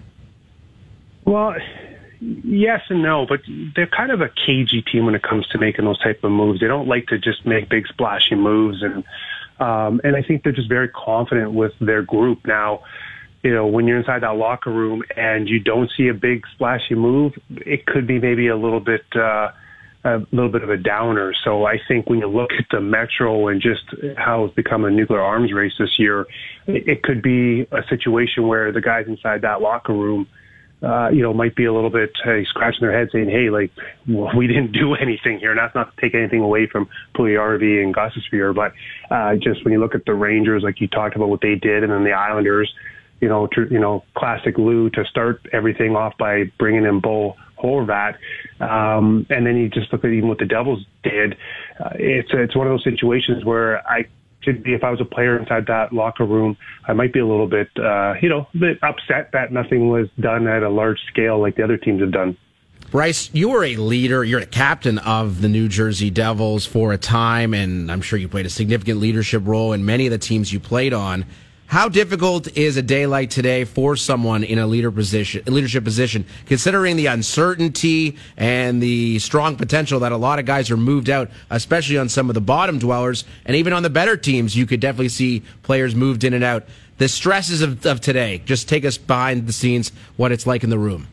Well, 1.25 1.55
yes 2.45 2.83
and 2.89 3.03
no, 3.03 3.27
but 3.27 3.41
they're 3.75 3.87
kind 3.87 4.11
of 4.11 4.21
a 4.21 4.29
cagey 4.29 4.83
team 4.83 5.07
when 5.07 5.15
it 5.15 5.23
comes 5.23 5.47
to 5.49 5.59
making 5.59 5.85
those 5.85 5.99
type 6.01 6.23
of 6.25 6.31
moves. 6.31 6.61
They 6.61 6.67
don't 6.67 6.89
like 6.89 7.07
to 7.09 7.19
just 7.19 7.47
make 7.47 7.69
big 7.69 7.87
splashy 7.87 8.35
moves, 8.35 8.83
and 8.83 9.05
um, 9.61 10.01
and 10.05 10.17
I 10.17 10.23
think 10.23 10.43
they're 10.43 10.53
just 10.53 10.69
very 10.69 10.89
confident 10.89 11.53
with 11.53 11.73
their 11.81 12.03
group 12.03 12.47
now. 12.47 12.83
You 13.43 13.55
know, 13.55 13.67
when 13.67 13.87
you're 13.87 13.99
inside 13.99 14.23
that 14.23 14.37
locker 14.37 14.71
room 14.71 15.03
and 15.17 15.49
you 15.49 15.61
don't 15.61 15.91
see 15.97 16.09
a 16.09 16.15
big 16.15 16.43
splashy 16.55 16.95
move, 16.95 17.35
it 17.51 17.87
could 17.87 18.07
be 18.07 18.19
maybe 18.19 18.49
a 18.49 18.57
little 18.57 18.81
bit. 18.81 19.05
Uh, 19.15 19.51
a 20.05 20.25
little 20.31 20.51
bit 20.51 20.63
of 20.63 20.71
a 20.71 20.77
downer. 20.77 21.35
So 21.43 21.65
I 21.65 21.81
think 21.89 22.09
when 22.09 22.21
you 22.21 22.29
look 22.29 22.53
at 22.57 22.67
the 22.71 22.81
Metro 22.81 23.49
and 23.49 23.61
just 23.61 23.83
how 24.17 24.45
it's 24.45 24.55
become 24.55 24.85
a 24.85 24.91
nuclear 24.91 25.21
arms 25.21 25.53
race 25.53 25.73
this 25.81 25.99
year, 25.99 26.29
it, 26.69 27.03
could 27.03 27.23
be 27.23 27.63
a 27.73 27.83
situation 27.89 28.47
where 28.47 28.71
the 28.71 28.81
guys 28.81 29.07
inside 29.09 29.43
that 29.43 29.61
locker 29.61 29.93
room 29.93 30.29
uh, 30.83 31.09
you 31.09 31.23
know, 31.23 31.33
might 31.33 31.57
be 31.57 31.65
a 31.65 31.73
little 31.73 31.91
bit 31.91 32.11
uh, 32.27 32.45
scratching 32.51 32.81
their 32.83 32.97
head 32.97 33.09
saying, 33.13 33.31
hey, 33.31 33.49
like, 33.51 33.71
well, 34.07 34.37
we 34.37 34.47
didn't 34.47 34.73
do 34.73 34.95
anything 35.01 35.39
here. 35.39 35.51
And 35.51 35.59
that's 35.59 35.75
not 35.75 35.95
to 35.95 36.01
take 36.01 36.15
anything 36.15 36.41
away 36.41 36.67
from 36.67 36.89
Puljujarvi 37.15 37.83
and 37.83 37.95
Gostisbehere, 37.95 38.55
but 38.55 38.73
uh, 39.15 39.37
just 39.37 39.65
when 39.65 39.73
you 39.73 39.81
look 39.81 39.95
at 39.95 40.05
the 40.05 40.15
Rangers, 40.15 40.63
like 40.63 40.81
you 40.81 40.89
talked 40.89 41.17
about 41.17 41.29
what 41.29 41.41
they 41.41 41.55
did, 41.55 41.83
and 41.83 41.93
then 41.93 42.05
the 42.05 42.13
Islanders, 42.13 42.73
you 43.21 43.29
know, 43.29 43.47
tr- 43.47 43.73
you 43.73 43.81
know, 43.81 44.05
classic 44.15 44.59
Lou 44.59 44.91
to 44.91 45.05
start 45.07 45.47
everything 45.53 45.97
off 45.97 46.17
by 46.19 46.45
bringing 46.59 46.85
in 46.85 47.01
Bo 47.01 47.37
Horvat. 47.59 48.17
Um, 48.61 49.27
and 49.31 49.47
then 49.47 49.57
you 49.57 49.71
just 49.71 49.91
look 49.93 50.05
at 50.05 50.11
even 50.11 50.29
what 50.29 50.39
the 50.39 50.45
Devils 50.45 50.85
did. 51.03 51.37
Uh, 51.83 51.91
it's, 51.95 52.29
it's 52.33 52.55
one 52.55 52.67
of 52.67 52.73
those 52.73 52.85
situations 52.85 53.45
where 53.45 53.87
I 53.89 54.07
if 54.47 54.85
I 54.85 54.91
was 54.91 55.01
a 55.01 55.05
player 55.05 55.39
inside 55.39 55.67
that 55.67 55.93
locker 55.93 56.25
room, 56.25 56.57
I 56.87 56.93
might 56.93 57.13
be 57.13 57.21
a 57.21 57.27
little 57.27 57.47
bit, 57.47 57.69
uh, 57.79 58.15
you 58.21 58.29
know, 58.29 58.47
a 58.55 58.59
bit 58.59 58.79
upset 58.83 59.31
that 59.33 59.53
nothing 59.53 59.89
was 59.89 60.09
done 60.21 60.47
at 60.47 60.63
a 60.63 60.69
large 60.69 60.99
scale 61.09 61.41
like 61.41 61.57
the 61.57 61.65
other 61.65 61.77
teams 61.77 62.01
have 62.01 62.13
done. 62.13 62.37
Bryce, 62.91 63.31
you 63.33 63.49
were 63.49 63.65
a 63.65 63.77
leader. 63.77 64.23
You're 64.23 64.41
a 64.41 64.47
captain 64.47 64.99
of 64.99 65.43
the 65.43 65.49
New 65.49 65.69
Jersey 65.69 66.09
Devils 66.09 66.67
for 66.67 66.93
a 66.93 66.99
time, 66.99 67.53
and 67.53 67.91
I'm 67.91 68.01
sure 68.01 68.19
you 68.19 68.29
played 68.29 68.47
a 68.47 68.51
significant 68.51 69.01
leadership 69.01 69.43
role 69.45 69.73
in 69.73 69.85
many 69.85 70.07
of 70.07 70.13
the 70.13 70.19
teams 70.19 70.53
you 70.53 70.61
played 70.61 70.95
on. 70.95 71.27
How 71.67 71.89
difficult 71.89 72.57
is 72.57 72.77
a 72.77 72.83
day 72.83 73.07
like 73.07 73.29
today 73.29 73.65
for 73.65 73.97
someone 73.97 74.45
in 74.45 74.59
a 74.61 74.67
leader 74.69 74.93
position, 74.93 75.43
leadership 75.47 75.83
position, 75.83 76.25
considering 76.47 76.95
the 76.95 77.07
uncertainty 77.07 78.17
and 78.37 78.81
the 78.81 79.19
strong 79.19 79.57
potential 79.57 80.01
that 80.01 80.13
a 80.13 80.17
lot 80.17 80.39
of 80.39 80.45
guys 80.45 80.71
are 80.71 80.77
moved 80.77 81.11
out, 81.11 81.29
especially 81.51 81.99
on 81.99 82.09
some 82.09 82.31
of 82.31 82.35
the 82.35 82.41
bottom 82.41 82.79
dwellers, 82.79 83.25
and 83.45 83.57
even 83.57 83.73
on 83.73 83.83
the 83.83 83.91
better 83.91 84.17
teams, 84.17 84.55
you 84.55 84.65
could 84.65 84.79
definitely 84.79 85.09
see 85.09 85.43
players 85.65 85.95
moved 85.97 86.23
in 86.23 86.35
and 86.35 86.45
out. 86.45 86.65
The 86.99 87.09
stresses 87.09 87.63
of, 87.63 87.85
of 87.85 88.01
today. 88.01 88.43
Just 88.45 88.69
take 88.69 88.85
us 88.85 88.97
behind 88.97 89.49
the 89.49 89.53
scenes, 89.53 89.91
what 90.17 90.31
it's 90.31 90.47
like 90.47 90.63
in 90.63 90.71
the 90.71 90.79
room. 90.79 91.09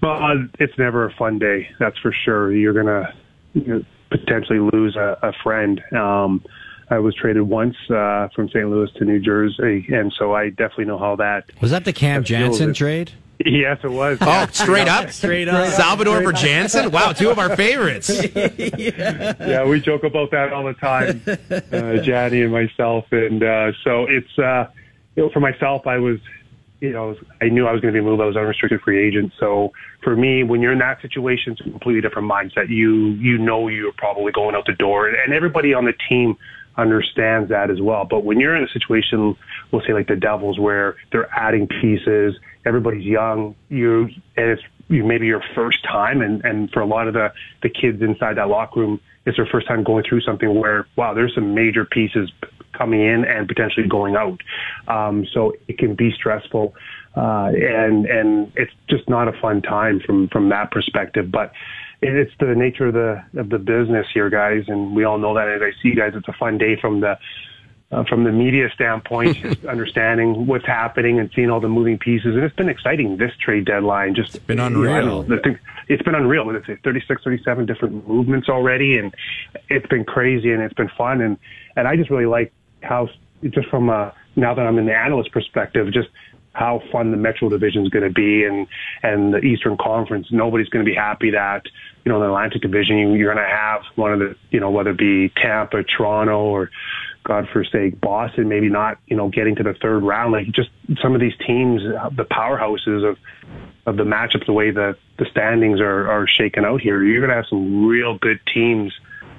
Well, 0.00 0.46
it's 0.60 0.78
never 0.78 1.06
a 1.06 1.12
fun 1.14 1.40
day, 1.40 1.68
that's 1.78 1.98
for 1.98 2.14
sure. 2.24 2.52
You're 2.52 2.72
gonna 2.72 3.12
you 3.52 3.84
potentially 4.10 4.60
lose 4.60 4.96
a, 4.96 5.18
a 5.22 5.32
friend. 5.42 5.82
Um, 5.92 6.42
I 6.90 6.98
was 6.98 7.14
traded 7.14 7.42
once 7.42 7.76
uh, 7.88 8.28
from 8.34 8.48
St. 8.48 8.68
Louis 8.68 8.90
to 8.96 9.04
New 9.04 9.20
Jersey, 9.20 9.86
and 9.90 10.12
so 10.18 10.34
I 10.34 10.50
definitely 10.50 10.86
know 10.86 10.98
how 10.98 11.16
that 11.16 11.44
was. 11.60 11.70
That 11.70 11.84
the 11.84 11.92
Cam 11.92 12.24
Janssen 12.24 12.74
trade? 12.74 13.12
Yes, 13.38 13.78
it 13.82 13.90
was. 13.90 14.18
Oh, 14.20 14.46
straight 14.52 14.88
up, 14.88 15.10
straight 15.12 15.48
up, 15.48 15.72
Salvador 15.72 16.22
for 16.22 16.32
Janssen. 16.32 16.90
Wow, 16.90 17.12
two 17.12 17.30
of 17.30 17.38
our 17.38 17.56
favorites. 17.56 18.10
yeah. 18.34 19.34
yeah, 19.38 19.64
we 19.64 19.80
joke 19.80 20.02
about 20.02 20.32
that 20.32 20.52
all 20.52 20.64
the 20.64 20.74
time, 20.74 21.22
uh, 21.26 22.02
Janny 22.02 22.42
and 22.42 22.52
myself, 22.52 23.06
and 23.12 23.42
uh, 23.42 23.72
so 23.84 24.06
it's 24.06 24.38
uh, 24.38 24.66
you 25.14 25.22
know 25.22 25.30
for 25.30 25.40
myself, 25.40 25.86
I 25.86 25.98
was 25.98 26.18
you 26.80 26.92
know, 26.92 27.14
I 27.42 27.48
knew 27.48 27.66
I 27.66 27.72
was 27.72 27.80
going 27.82 27.92
to 27.92 28.00
be 28.00 28.04
moved. 28.04 28.22
I 28.22 28.24
was 28.24 28.36
unrestricted 28.36 28.80
free 28.80 29.06
agent. 29.06 29.32
So 29.38 29.72
for 30.02 30.16
me, 30.16 30.42
when 30.42 30.62
you're 30.62 30.72
in 30.72 30.78
that 30.78 31.00
situation, 31.02 31.52
it's 31.52 31.60
a 31.60 31.64
completely 31.64 32.00
different 32.00 32.30
mindset. 32.30 32.70
You, 32.70 33.08
you 33.10 33.36
know, 33.36 33.68
you're 33.68 33.92
probably 33.92 34.32
going 34.32 34.54
out 34.54 34.64
the 34.66 34.72
door 34.72 35.06
and 35.06 35.34
everybody 35.34 35.74
on 35.74 35.84
the 35.84 35.92
team 36.08 36.38
understands 36.76 37.50
that 37.50 37.70
as 37.70 37.80
well. 37.80 38.06
But 38.08 38.24
when 38.24 38.40
you're 38.40 38.56
in 38.56 38.64
a 38.64 38.68
situation, 38.68 39.36
we'll 39.70 39.82
say 39.86 39.92
like 39.92 40.08
the 40.08 40.16
Devils 40.16 40.58
where 40.58 40.96
they're 41.12 41.30
adding 41.30 41.66
pieces, 41.66 42.34
everybody's 42.64 43.04
young, 43.04 43.54
you, 43.68 44.08
and 44.36 44.50
it's 44.50 44.62
you, 44.88 45.04
maybe 45.04 45.26
your 45.26 45.42
first 45.54 45.84
time. 45.84 46.20
And, 46.20 46.44
and 46.44 46.70
for 46.70 46.80
a 46.80 46.86
lot 46.86 47.08
of 47.08 47.14
the, 47.14 47.32
the 47.62 47.68
kids 47.68 48.02
inside 48.02 48.36
that 48.36 48.48
locker 48.48 48.80
room, 48.80 49.00
it's 49.26 49.36
their 49.36 49.46
first 49.46 49.68
time 49.68 49.84
going 49.84 50.04
through 50.08 50.22
something 50.22 50.58
where, 50.58 50.86
wow, 50.96 51.14
there's 51.14 51.34
some 51.34 51.54
major 51.54 51.84
pieces 51.84 52.30
coming 52.72 53.00
in 53.00 53.24
and 53.24 53.46
potentially 53.46 53.86
going 53.86 54.16
out. 54.16 54.40
Um, 54.88 55.26
so 55.32 55.52
it 55.68 55.78
can 55.78 55.94
be 55.94 56.10
stressful. 56.12 56.74
Uh, 57.16 57.50
and, 57.54 58.06
and 58.06 58.52
it's 58.56 58.72
just 58.88 59.08
not 59.08 59.28
a 59.28 59.32
fun 59.40 59.60
time 59.60 60.00
from, 60.04 60.28
from 60.28 60.48
that 60.48 60.70
perspective. 60.70 61.30
But 61.30 61.52
it's 62.02 62.32
the 62.40 62.54
nature 62.54 62.88
of 62.88 62.94
the, 62.94 63.40
of 63.40 63.48
the 63.50 63.58
business 63.58 64.06
here, 64.12 64.30
guys. 64.30 64.64
And 64.68 64.94
we 64.94 65.04
all 65.04 65.18
know 65.18 65.34
that 65.34 65.48
as 65.48 65.62
I 65.62 65.72
see 65.82 65.94
guys, 65.94 66.12
it's 66.14 66.28
a 66.28 66.32
fun 66.32 66.58
day 66.58 66.76
from 66.80 67.00
the, 67.00 67.18
uh, 67.92 68.04
from 68.04 68.24
the 68.24 68.32
media 68.32 68.68
standpoint, 68.74 69.36
just 69.42 69.64
understanding 69.64 70.46
what's 70.46 70.66
happening 70.66 71.18
and 71.18 71.30
seeing 71.34 71.50
all 71.50 71.60
the 71.60 71.68
moving 71.68 71.98
pieces. 71.98 72.34
And 72.34 72.44
it's 72.44 72.56
been 72.56 72.68
exciting, 72.68 73.16
this 73.16 73.32
trade 73.44 73.66
deadline. 73.66 74.14
Just 74.14 74.36
it's 74.36 74.44
been 74.44 74.60
unreal. 74.60 75.24
You 75.24 75.36
know, 75.36 75.56
it's 75.88 76.02
been 76.02 76.14
unreal. 76.14 76.50
It's 76.50 76.82
36, 76.82 77.22
37 77.22 77.66
different 77.66 78.08
movements 78.08 78.48
already. 78.48 78.96
And 78.98 79.14
it's 79.68 79.86
been 79.88 80.04
crazy 80.04 80.52
and 80.52 80.62
it's 80.62 80.74
been 80.74 80.90
fun. 80.96 81.20
And, 81.20 81.36
and 81.76 81.86
I 81.86 81.96
just 81.96 82.10
really 82.10 82.26
like 82.26 82.52
how 82.82 83.08
just 83.48 83.68
from 83.68 83.88
a, 83.88 84.14
now 84.36 84.54
that 84.54 84.62
I'm 84.62 84.78
in 84.78 84.86
the 84.86 84.94
analyst 84.96 85.32
perspective, 85.32 85.92
just 85.92 86.08
how 86.52 86.82
fun 86.90 87.10
the 87.10 87.16
Metro 87.16 87.48
Division 87.48 87.82
is 87.82 87.88
going 87.88 88.04
to 88.04 88.12
be, 88.12 88.44
and 88.44 88.66
and 89.02 89.32
the 89.32 89.38
Eastern 89.38 89.76
Conference. 89.76 90.28
Nobody's 90.30 90.68
going 90.68 90.84
to 90.84 90.88
be 90.88 90.94
happy 90.94 91.30
that 91.30 91.62
you 92.04 92.10
know 92.10 92.16
in 92.16 92.22
the 92.22 92.28
Atlantic 92.28 92.62
Division 92.62 92.98
you, 92.98 93.14
you're 93.14 93.32
going 93.32 93.44
to 93.44 93.50
have 93.50 93.82
one 93.96 94.12
of 94.12 94.18
the 94.18 94.36
you 94.50 94.60
know 94.60 94.70
whether 94.70 94.90
it 94.90 94.98
be 94.98 95.30
Tampa, 95.30 95.82
Toronto, 95.84 96.38
or 96.38 96.70
God 97.24 97.48
forsake 97.52 98.00
Boston, 98.00 98.48
maybe 98.48 98.68
not 98.68 98.98
you 99.06 99.16
know 99.16 99.28
getting 99.28 99.56
to 99.56 99.62
the 99.62 99.74
third 99.74 100.02
round. 100.02 100.32
Like 100.32 100.46
just 100.52 100.70
some 101.02 101.14
of 101.14 101.20
these 101.20 101.34
teams, 101.46 101.82
uh, 101.82 102.10
the 102.10 102.24
powerhouses 102.24 103.08
of 103.08 103.18
of 103.86 103.96
the 103.96 104.04
matchups, 104.04 104.46
the 104.46 104.52
way 104.52 104.70
the 104.70 104.96
the 105.18 105.26
standings 105.30 105.80
are 105.80 106.10
are 106.10 106.26
shaken 106.26 106.64
out 106.64 106.80
here, 106.80 107.02
you're 107.02 107.20
going 107.20 107.30
to 107.30 107.36
have 107.36 107.46
some 107.48 107.86
real 107.86 108.18
good 108.18 108.40
teams 108.52 108.92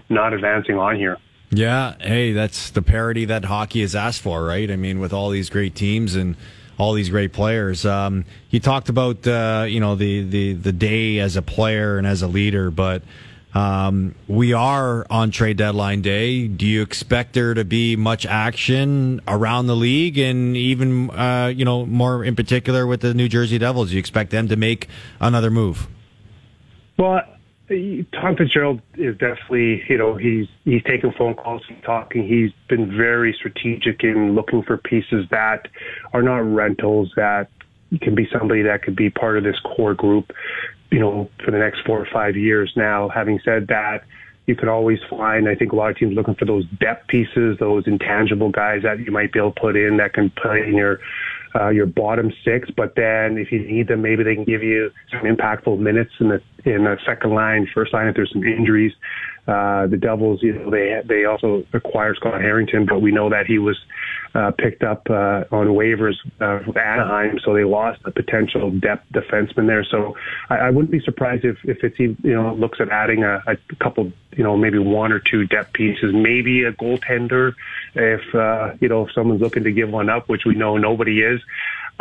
not 0.09 0.33
advancing 0.33 0.77
on 0.77 0.95
here. 0.95 1.17
Yeah, 1.49 1.95
hey, 1.99 2.31
that's 2.31 2.69
the 2.69 2.81
parity 2.81 3.25
that 3.25 3.45
hockey 3.45 3.81
has 3.81 3.93
asked 3.93 4.21
for, 4.21 4.43
right? 4.45 4.71
I 4.71 4.77
mean, 4.77 4.99
with 4.99 5.11
all 5.11 5.29
these 5.29 5.49
great 5.49 5.75
teams 5.75 6.15
and 6.15 6.37
all 6.81 6.93
these 6.93 7.09
great 7.09 7.31
players. 7.31 7.85
Um, 7.85 8.25
you 8.49 8.59
talked 8.59 8.89
about 8.89 9.27
uh, 9.27 9.65
you 9.67 9.79
know 9.79 9.95
the, 9.95 10.23
the 10.23 10.53
the 10.53 10.71
day 10.71 11.19
as 11.19 11.35
a 11.35 11.41
player 11.43 11.99
and 11.99 12.07
as 12.07 12.23
a 12.23 12.27
leader, 12.27 12.71
but 12.71 13.03
um, 13.53 14.15
we 14.27 14.53
are 14.53 15.05
on 15.07 15.29
trade 15.29 15.57
deadline 15.57 16.01
day. 16.01 16.47
Do 16.47 16.65
you 16.65 16.81
expect 16.81 17.33
there 17.33 17.53
to 17.53 17.63
be 17.63 17.95
much 17.95 18.25
action 18.25 19.21
around 19.27 19.67
the 19.67 19.75
league, 19.75 20.17
and 20.17 20.57
even 20.57 21.11
uh, 21.11 21.53
you 21.55 21.65
know 21.65 21.85
more 21.85 22.23
in 22.23 22.35
particular 22.35 22.87
with 22.87 23.01
the 23.01 23.13
New 23.13 23.29
Jersey 23.29 23.59
Devils? 23.59 23.89
Do 23.89 23.93
you 23.93 23.99
expect 23.99 24.31
them 24.31 24.47
to 24.47 24.55
make 24.55 24.87
another 25.19 25.51
move? 25.51 25.87
Well, 26.97 27.21
Tom 28.13 28.35
Fitzgerald 28.35 28.81
is 28.95 29.17
definitely, 29.17 29.83
you 29.87 29.97
know, 29.97 30.15
he's 30.15 30.47
he's 30.65 30.83
taking 30.83 31.11
phone 31.13 31.35
calls, 31.35 31.61
he's 31.67 31.81
talking. 31.85 32.27
He's 32.27 32.51
been 32.67 32.95
very 32.95 33.33
strategic 33.33 34.03
in 34.03 34.35
looking 34.35 34.61
for 34.63 34.77
pieces 34.77 35.25
that 35.31 35.67
are 36.13 36.21
not 36.21 36.39
rentals, 36.39 37.13
that 37.15 37.47
can 38.01 38.15
be 38.15 38.27
somebody 38.31 38.61
that 38.63 38.83
could 38.83 38.95
be 38.95 39.09
part 39.09 39.37
of 39.37 39.43
this 39.43 39.59
core 39.59 39.93
group, 39.93 40.31
you 40.91 40.99
know, 40.99 41.29
for 41.43 41.51
the 41.51 41.57
next 41.57 41.79
four 41.85 41.99
or 41.99 42.07
five 42.11 42.35
years. 42.35 42.73
Now, 42.75 43.09
having 43.09 43.39
said 43.43 43.67
that, 43.67 44.03
you 44.47 44.55
could 44.55 44.69
always 44.69 44.99
find, 45.09 45.47
I 45.47 45.55
think 45.55 45.71
a 45.71 45.75
lot 45.75 45.91
of 45.91 45.97
teams 45.97 46.15
looking 46.15 46.35
for 46.35 46.45
those 46.45 46.65
depth 46.79 47.07
pieces, 47.07 47.57
those 47.59 47.87
intangible 47.87 48.49
guys 48.49 48.83
that 48.83 48.99
you 48.99 49.11
might 49.11 49.31
be 49.31 49.39
able 49.39 49.51
to 49.53 49.59
put 49.61 49.75
in 49.77 49.97
that 49.97 50.13
can 50.13 50.29
play 50.31 50.63
in 50.67 50.75
your 50.75 50.99
uh, 51.55 51.69
your 51.69 51.85
bottom 51.85 52.31
six, 52.45 52.69
but 52.75 52.95
then 52.95 53.37
if 53.37 53.51
you 53.51 53.59
need 53.59 53.87
them, 53.87 54.01
maybe 54.01 54.23
they 54.23 54.35
can 54.35 54.45
give 54.45 54.63
you 54.63 54.91
some 55.11 55.21
impactful 55.21 55.79
minutes 55.79 56.11
in 56.19 56.29
the 56.29 56.41
in 56.63 56.83
the 56.83 56.97
second 57.05 57.33
line, 57.33 57.67
first 57.73 57.93
line 57.93 58.07
if 58.07 58.15
there's 58.15 58.31
some 58.31 58.43
injuries. 58.43 58.93
Uh, 59.47 59.87
the 59.87 59.97
Devils, 59.97 60.43
you 60.43 60.53
know, 60.53 60.69
they 60.69 61.01
they 61.05 61.25
also 61.25 61.63
acquired 61.73 62.15
Scott 62.17 62.41
Harrington, 62.41 62.85
but 62.85 63.01
we 63.01 63.11
know 63.11 63.29
that 63.29 63.47
he 63.47 63.57
was 63.57 63.77
uh, 64.35 64.51
picked 64.51 64.83
up 64.83 65.09
uh, 65.09 65.43
on 65.51 65.67
waivers 65.69 66.13
uh, 66.39 66.59
with 66.65 66.77
Anaheim, 66.77 67.39
so 67.43 67.53
they 67.53 67.63
lost 67.63 67.99
a 68.05 68.11
potential 68.11 68.69
depth 68.69 69.11
defenseman 69.11 69.65
there. 69.65 69.83
So 69.83 70.15
I, 70.49 70.57
I 70.57 70.69
wouldn't 70.69 70.91
be 70.91 71.01
surprised 71.01 71.43
if 71.43 71.57
if 71.63 71.83
it's 71.83 71.97
you 71.97 72.15
know 72.23 72.53
looks 72.53 72.79
at 72.79 72.89
adding 72.89 73.23
a, 73.23 73.41
a 73.47 73.57
couple, 73.81 74.11
you 74.31 74.43
know, 74.43 74.55
maybe 74.55 74.77
one 74.77 75.11
or 75.11 75.19
two 75.19 75.47
depth 75.47 75.73
pieces, 75.73 76.13
maybe 76.13 76.63
a 76.63 76.71
goaltender 76.71 77.53
if 77.95 78.21
uh, 78.35 78.73
you 78.79 78.89
know 78.89 79.07
if 79.07 79.13
someone's 79.13 79.41
looking 79.41 79.63
to 79.63 79.71
give 79.71 79.89
one 79.89 80.09
up, 80.09 80.29
which 80.29 80.45
we 80.45 80.53
know 80.53 80.77
nobody 80.77 81.21
is, 81.21 81.41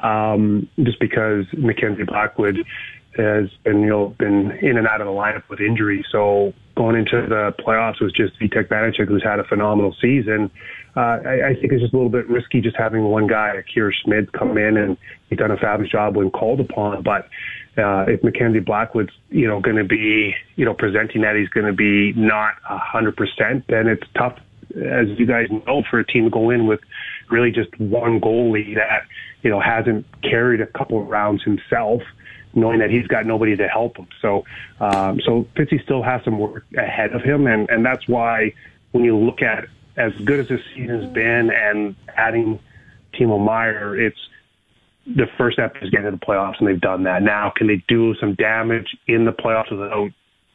um, 0.02 0.68
just 0.82 1.00
because 1.00 1.46
Mackenzie 1.54 2.04
Blackwood 2.04 2.64
has 3.16 3.48
been 3.64 3.80
you 3.80 3.88
know 3.88 4.14
been 4.18 4.52
in 4.62 4.78
and 4.78 4.86
out 4.86 5.00
of 5.00 5.06
the 5.06 5.12
lineup 5.12 5.42
with 5.48 5.60
injury. 5.60 6.04
So 6.12 6.52
going 6.76 6.96
into 6.96 7.26
the 7.28 7.52
playoffs 7.58 8.00
was 8.00 8.12
just 8.12 8.38
Vitek 8.40 8.68
Vanecek, 8.68 9.08
who's 9.08 9.22
had 9.22 9.40
a 9.40 9.44
phenomenal 9.44 9.94
season. 10.00 10.50
Uh, 10.96 11.18
I, 11.24 11.48
I 11.50 11.54
think 11.54 11.72
it's 11.72 11.82
just 11.82 11.92
a 11.92 11.96
little 11.96 12.10
bit 12.10 12.28
risky 12.28 12.60
just 12.60 12.76
having 12.76 13.04
one 13.04 13.26
guy, 13.26 13.52
Akira 13.54 13.92
Schmid, 13.92 14.32
come 14.32 14.58
in 14.58 14.76
and 14.76 14.96
he's 15.28 15.38
done 15.38 15.50
a 15.50 15.56
fabulous 15.56 15.90
job 15.90 16.16
when 16.16 16.30
called 16.30 16.60
upon. 16.60 17.02
But 17.02 17.28
uh, 17.80 18.06
if 18.08 18.22
Mackenzie 18.22 18.60
Blackwood's 18.60 19.12
you 19.28 19.46
know 19.46 19.60
going 19.60 19.76
to 19.76 19.84
be 19.84 20.34
you 20.56 20.64
know 20.64 20.74
presenting 20.74 21.22
that 21.22 21.36
he's 21.36 21.48
going 21.48 21.66
to 21.66 21.72
be 21.72 22.12
not 22.14 22.54
a 22.68 22.78
hundred 22.78 23.16
percent, 23.16 23.64
then 23.68 23.88
it's 23.88 24.06
tough, 24.16 24.38
as 24.76 25.08
you 25.18 25.26
guys 25.26 25.46
know, 25.50 25.82
for 25.90 25.98
a 25.98 26.06
team 26.06 26.24
to 26.24 26.30
go 26.30 26.50
in 26.50 26.66
with 26.66 26.80
really 27.28 27.50
just 27.50 27.70
one 27.80 28.20
goalie 28.20 28.74
that 28.74 29.02
you 29.42 29.50
know 29.50 29.60
hasn't 29.60 30.06
carried 30.22 30.60
a 30.60 30.66
couple 30.66 31.00
of 31.00 31.08
rounds 31.08 31.42
himself 31.42 32.02
knowing 32.54 32.80
that 32.80 32.90
he's 32.90 33.06
got 33.06 33.26
nobody 33.26 33.56
to 33.56 33.68
help 33.68 33.96
him. 33.96 34.08
So, 34.20 34.44
um, 34.80 35.20
so 35.24 35.46
Fitzy 35.56 35.82
still 35.82 36.02
has 36.02 36.22
some 36.24 36.38
work 36.38 36.64
ahead 36.76 37.12
of 37.12 37.22
him, 37.22 37.46
and 37.46 37.68
and 37.70 37.84
that's 37.84 38.06
why 38.08 38.52
when 38.92 39.04
you 39.04 39.16
look 39.16 39.42
at 39.42 39.66
as 39.96 40.12
good 40.24 40.40
as 40.40 40.48
this 40.48 40.60
season's 40.74 41.12
been 41.12 41.50
and 41.50 41.94
adding 42.16 42.58
Timo 43.14 43.44
Meier, 43.44 43.98
it's 44.00 44.18
the 45.06 45.26
first 45.36 45.56
step 45.56 45.76
is 45.82 45.90
getting 45.90 46.06
to 46.06 46.12
the 46.12 46.16
playoffs, 46.16 46.58
and 46.58 46.68
they've 46.68 46.80
done 46.80 47.04
that. 47.04 47.22
Now, 47.22 47.52
can 47.54 47.66
they 47.66 47.82
do 47.88 48.14
some 48.16 48.34
damage 48.34 48.96
in 49.06 49.24
the 49.24 49.32
playoffs 49.32 49.70
without 49.70 50.10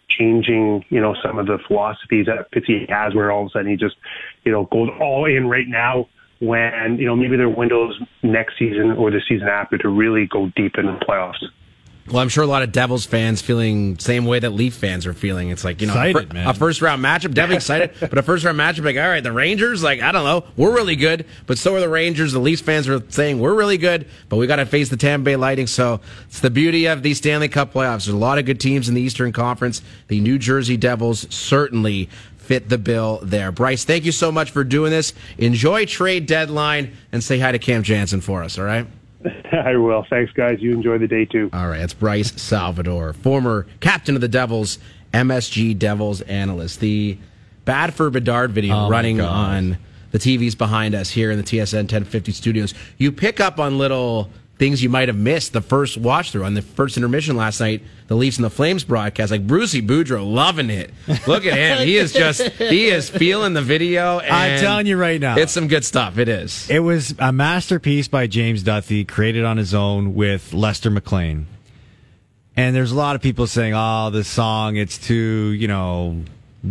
changing, 0.08 0.86
you 0.90 1.02
know, 1.02 1.16
some 1.24 1.40
of 1.40 1.48
the 1.48 1.58
philosophies 1.68 2.28
that 2.28 2.52
Fitzy 2.52 2.90
has, 2.90 3.14
where 3.14 3.32
all 3.32 3.44
of 3.44 3.48
a 3.48 3.50
sudden 3.52 3.72
he 3.72 3.76
just, 3.76 3.96
you 4.44 4.52
know, 4.52 4.66
goes 4.66 4.90
all 5.00 5.26
in 5.26 5.48
right 5.48 5.68
now 5.68 6.08
when 6.40 6.98
you 7.00 7.06
know 7.06 7.16
maybe 7.16 7.38
their 7.38 7.50
windows 7.50 7.98
next 8.22 8.58
season 8.60 8.92
or 8.92 9.10
the 9.10 9.22
season 9.28 9.48
after 9.48 9.78
to 9.78 9.88
really 9.90 10.28
go 10.28 10.52
deep 10.56 10.78
in 10.78 10.86
the 10.86 11.00
playoffs. 11.08 11.44
Well, 12.08 12.20
I'm 12.20 12.30
sure 12.30 12.44
a 12.44 12.48
lot 12.48 12.62
of 12.62 12.72
Devils 12.72 13.08
fans 13.08 13.42
feeling 13.42 13.98
same 13.98 14.26
way 14.26 14.38
that 14.38 14.52
Leaf 14.52 14.76
fans 14.76 15.08
are 15.08 15.14
feeling. 15.14 15.50
It's 15.50 15.64
like 15.64 15.82
you 15.82 15.88
know, 15.88 15.94
Excited, 15.94 16.36
a, 16.38 16.50
a 16.50 16.54
first 16.54 16.84
round 16.84 17.04
matchup, 17.04 17.34
definitely 17.34 17.56
excited. 17.56 17.94
but 18.00 18.16
a 18.16 18.22
first 18.22 18.46
round 18.46 18.60
matchup, 18.60 18.86
like 18.86 18.96
all 18.96 19.10
right, 19.10 19.24
the 19.24 19.32
Rangers, 19.32 19.82
like 19.82 20.02
I 20.02 20.12
don't 20.12 20.24
know, 20.24 20.46
we're 20.56 20.74
really 20.74 20.96
good, 20.96 21.26
but 21.48 21.58
so 21.58 21.76
are 21.76 21.80
the 21.80 21.90
Rangers. 21.90 22.32
The 22.32 22.40
Leafs 22.40 22.62
fans 22.62 22.88
are 22.88 23.02
saying 23.10 23.40
we're 23.40 23.56
really 23.56 23.80
good, 23.80 24.08
but 24.30 24.38
we 24.38 24.46
got 24.46 24.58
to 24.58 24.68
face 24.68 24.90
the 24.90 24.98
Tampa 24.98 25.26
Bay 25.26 25.36
Lightning. 25.36 25.66
So 25.66 26.00
it's 26.28 26.42
the 26.42 26.52
beauty 26.52 26.86
of 26.86 27.02
these 27.02 27.18
Stanley 27.18 27.48
Cup 27.48 27.74
playoffs. 27.74 28.06
There's 28.06 28.10
a 28.10 28.18
lot 28.18 28.38
of 28.38 28.46
good 28.46 28.60
teams 28.60 28.88
in 28.88 28.94
the 28.94 29.02
Eastern 29.02 29.32
Conference. 29.32 29.82
The 30.08 30.20
New 30.20 30.38
Jersey 30.38 30.78
Devils 30.78 31.26
certainly 31.34 32.10
fit 32.38 32.70
the 32.70 32.78
bill 32.78 33.20
there. 33.24 33.52
Bryce, 33.52 33.84
thank 33.84 34.06
you 34.06 34.12
so 34.12 34.32
much 34.32 34.52
for 34.52 34.64
doing 34.64 34.92
this. 34.92 35.14
Enjoy 35.40 35.86
trade 35.86 36.28
deadline 36.28 36.94
and 37.12 37.24
say 37.24 37.40
hi 37.40 37.52
to 37.52 37.58
Cam 37.58 37.82
Janssen 37.82 38.22
for 38.22 38.44
us. 38.44 38.60
All 38.60 38.66
right. 38.66 38.86
I 39.52 39.76
will. 39.76 40.06
Thanks, 40.10 40.32
guys. 40.34 40.62
You 40.62 40.74
enjoy 40.74 40.98
the 40.98 41.08
day 41.08 41.26
too. 41.26 41.50
All 41.54 41.68
right, 41.68 41.82
it's 41.82 41.94
Bryce 41.94 42.40
Salvador, 42.42 43.14
former 43.14 43.66
captain 43.80 44.16
of 44.16 44.22
the 44.22 44.28
Devils, 44.28 44.80
MSG 45.14 45.78
Devils 45.78 46.22
analyst. 46.22 46.80
The 46.80 47.18
Bad 47.66 47.94
for 47.94 48.10
Bedard 48.10 48.52
video 48.52 48.76
Oh, 48.86 48.90
running 48.90 49.20
on 49.22 49.78
the 50.12 50.20
TVs 50.20 50.58
behind 50.58 50.94
us 50.96 51.10
here 51.10 51.32
in 51.32 51.38
the 51.38 51.44
TSN 51.44 51.78
1050 51.84 52.32
studios. 52.32 52.74
You 52.98 53.12
pick 53.12 53.40
up 53.40 53.60
on 53.60 53.78
little 53.78 54.30
things 54.58 54.82
you 54.82 54.90
might 54.90 55.10
have 55.10 55.18
missed 55.18 55.54
the 55.54 55.62
first 55.62 55.98
watch 55.98 56.32
through 56.32 56.46
on 56.46 56.54
the 56.54 56.62
first 56.62 56.98
intermission 56.98 57.36
last 57.36 57.60
night. 57.60 57.84
The 58.08 58.16
Leafs 58.16 58.38
and 58.38 58.46
the 58.46 58.50
Flames 58.50 58.84
broadcast, 58.84 59.32
like 59.32 59.48
Brucey 59.48 59.82
Boudreau, 59.82 60.32
loving 60.32 60.70
it. 60.70 60.92
Look 61.28 61.46
at 61.46 61.58
him; 61.58 61.88
he 61.88 61.98
is 61.98 62.14
just 62.14 62.42
he 62.42 62.86
is 62.86 63.10
feeling 63.10 63.54
the 63.54 63.62
video. 63.62 64.20
And 64.20 64.34
I'm 64.34 64.60
telling 64.60 64.88
you 64.88 64.98
right 64.98 65.20
now. 65.20 65.38
it's 65.38 65.52
some 65.52 65.68
good 65.68 65.84
stuff. 65.84 66.18
It 66.18 66.30
is. 66.30 66.70
It 66.70 66.80
was 66.80 67.16
a 67.20 67.32
masterpiece 67.32 68.08
by 68.08 68.28
James 68.28 68.64
Duthie, 68.64 69.06
created 69.06 69.44
on 69.44 69.58
his 69.58 69.74
own 69.74 70.14
with 70.14 70.54
Lester 70.54 70.90
McLean. 70.92 71.48
And 72.56 72.76
there's 72.76 72.92
a 72.92 72.96
lot 72.96 73.16
of 73.16 73.22
people 73.22 73.48
saying, 73.48 73.74
"Oh, 73.76 74.12
this 74.12 74.28
song, 74.28 74.78
it's 74.78 74.98
too, 74.98 75.52
you 75.58 75.68
know, 75.68 76.22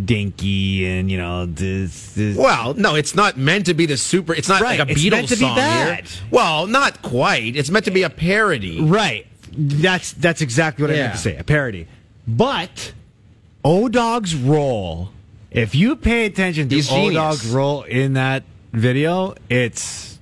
dinky, 0.05 0.87
and 0.87 1.11
you 1.11 1.19
know, 1.19 1.47
this." 1.47 2.13
this. 2.15 2.37
Well, 2.37 2.75
no, 2.75 2.95
it's 2.95 3.15
not 3.15 3.37
meant 3.37 3.67
to 3.67 3.75
be 3.75 3.87
the 3.87 3.97
super. 3.97 4.35
It's 4.35 4.49
not 4.49 4.61
Right, 4.61 4.79
like 4.79 4.89
a 4.89 4.93
it's 4.93 5.01
Beatles 5.03 5.29
to 5.29 5.37
be 5.37 5.41
song 5.43 5.57
that. 5.57 6.07
here. 6.09 6.23
Well, 6.31 6.67
not 6.67 7.03
quite. 7.03 7.57
It's 7.57 7.71
meant 7.71 7.85
to 7.87 7.91
be 7.91 8.03
a 8.03 8.11
parody. 8.11 8.81
Right. 8.81 9.27
That's 9.57 10.13
that's 10.13 10.41
exactly 10.41 10.83
what 10.83 10.91
I 10.91 10.95
Yeah. 10.97 11.03
meant 11.05 11.15
to 11.15 11.21
say. 11.21 11.37
A 11.37 11.45
parody. 11.45 11.87
But 12.27 12.93
O 13.65 13.89
Dog's 13.89 14.35
role, 14.35 15.11
if 15.51 15.75
you 15.75 15.95
pay 15.97 16.27
attention 16.27 16.69
to 16.69 16.83
O. 16.91 17.11
Dog's 17.13 17.47
role 17.47 17.83
in 17.83 18.15
that 18.15 18.43
video, 18.73 19.35
it's 19.49 20.14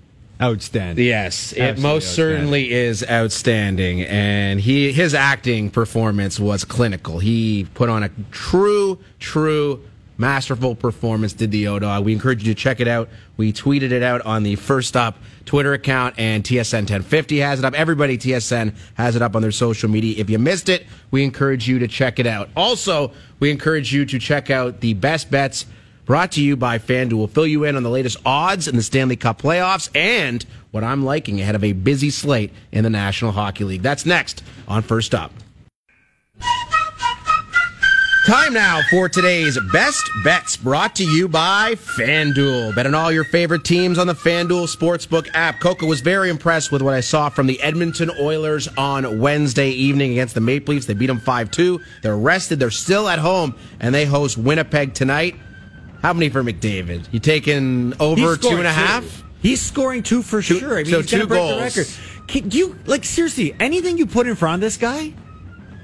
outstanding. 0.43 1.05
Yes, 1.05 1.53
it 1.53 1.79
most 1.79 2.15
certainly 2.15 2.73
is 2.73 3.05
outstanding, 3.09 4.03
and 4.03 4.61
he 4.61 4.93
his 4.93 5.15
acting 5.15 5.71
performance 5.71 6.41
was 6.41 6.65
clinical. 6.65 7.19
He 7.19 7.67
put 7.75 7.89
on 7.89 8.03
a 8.03 8.11
true, 8.31 8.99
true 9.19 9.83
masterful 10.19 10.75
performance. 10.75 11.33
Did 11.33 11.51
the 11.51 11.65
Odog? 11.65 12.05
We 12.05 12.13
encourage 12.13 12.47
you 12.47 12.55
to 12.55 12.61
check 12.61 12.81
it 12.81 12.89
out. 12.89 13.09
We 13.37 13.53
tweeted 13.53 13.93
it 13.93 14.03
out 14.03 14.23
on 14.23 14.43
the 14.43 14.57
First 14.57 14.89
Stop 14.89 15.17
Twitter 15.45 15.73
account, 15.73 16.15
and 16.19 16.45
TSN 16.45 16.83
1050 16.83 17.39
has 17.39 17.59
it 17.59 17.65
up. 17.65 17.75
Everybody 17.75 18.19
TSN 18.19 18.75
has 18.95 19.17
it 19.17 19.23
up 19.23 19.35
on 19.35 19.43
their 19.43 19.53
social 19.53 19.89
media. 19.89 20.15
If 20.19 20.31
you 20.31 20.39
missed 20.39 20.69
it, 20.69 20.87
we 21.11 21.25
encourage 21.25 21.69
you 21.69 21.79
to 21.81 21.89
check 21.89 22.19
it 22.19 22.27
out. 22.27 22.49
Also, 22.57 23.13
we 23.41 23.51
encourage 23.51 23.93
you 23.93 24.05
to 24.07 24.19
check 24.19 24.51
out 24.51 24.81
the 24.81 24.95
best 24.95 25.31
bets 25.31 25.67
brought 26.05 26.33
to 26.33 26.43
you 26.43 26.57
by 26.57 26.79
FanDuel. 26.79 27.31
Fill 27.31 27.47
you 27.47 27.65
in 27.65 27.77
on 27.77 27.83
the 27.83 27.91
latest 27.91 28.19
odds 28.25 28.69
in 28.69 28.77
the 28.77 28.83
Stanley 28.83 29.17
Cup 29.17 29.41
playoffs 29.41 29.91
and 29.95 30.45
what 30.71 30.85
I'm 30.85 31.05
liking 31.05 31.41
ahead 31.41 31.55
of 31.55 31.65
a 31.65 31.73
busy 31.73 32.11
slate 32.11 32.53
in 32.71 32.85
the 32.85 32.91
National 32.91 33.33
Hockey 33.33 33.65
League. 33.65 33.83
That's 33.83 34.07
next 34.07 34.43
on 34.67 34.83
First 34.83 35.15
Up. 35.15 35.33
Time 38.25 38.55
now 38.55 38.81
for 38.89 39.09
today's 39.09 39.59
best 39.73 40.09
bets 40.23 40.57
brought 40.57 40.95
to 40.95 41.05
you 41.05 41.27
by 41.27 41.75
FanDuel. 41.75 42.73
Bet 42.73 42.87
on 42.87 42.95
all 42.95 43.11
your 43.11 43.25
favorite 43.25 43.65
teams 43.65 43.99
on 43.99 44.07
the 44.07 44.15
FanDuel 44.15 44.73
Sportsbook 44.73 45.29
app. 45.35 45.59
Coco 45.59 45.87
was 45.87 46.03
very 46.03 46.31
impressed 46.31 46.71
with 46.71 46.83
what 46.83 46.95
I 46.95 47.01
saw 47.01 47.31
from 47.31 47.49
the 47.49 47.61
Edmonton 47.61 48.13
Oilers 48.21 48.69
on 48.79 49.19
Wednesday 49.19 49.71
evening 49.71 50.13
against 50.13 50.37
the 50.37 50.41
Maple 50.41 50.73
Leafs. 50.73 50.87
They 50.87 50.95
beat 50.95 51.09
them 51.09 51.19
5 51.19 51.51
2. 51.51 51.81
They're 52.03 52.17
rested. 52.17 52.61
They're 52.61 52.71
still 52.71 53.09
at 53.09 53.19
home, 53.19 53.57
and 53.81 53.93
they 53.93 54.05
host 54.05 54.39
Winnipeg 54.39 54.95
tonight. 54.95 55.35
How 56.03 56.13
many 56.13 56.29
for 56.29 56.43
McDavid? 56.43 57.07
You 57.13 57.21
taking 57.21 57.95
over 58.01 58.37
two 58.37 58.49
and 58.49 58.59
a 58.59 58.63
two. 58.63 58.69
half? 58.69 59.25
He's 59.41 59.61
scoring 59.61 60.03
two 60.03 60.23
for 60.23 60.43
sure. 60.43 60.75
I 60.75 60.83
mean, 60.83 60.87
so 60.87 61.01
he's 61.01 61.11
two 61.11 61.27
break 61.27 61.41
goals. 61.41 61.75
The 61.75 61.81
record. 61.81 62.29
Can, 62.29 62.49
do 62.49 62.59
you 62.59 62.79
like 62.87 63.05
seriously 63.05 63.55
anything 63.59 63.99
you 63.99 64.07
put 64.07 64.27
in 64.27 64.35
front 64.35 64.55
of 64.55 64.61
this 64.61 64.77
guy? 64.77 65.15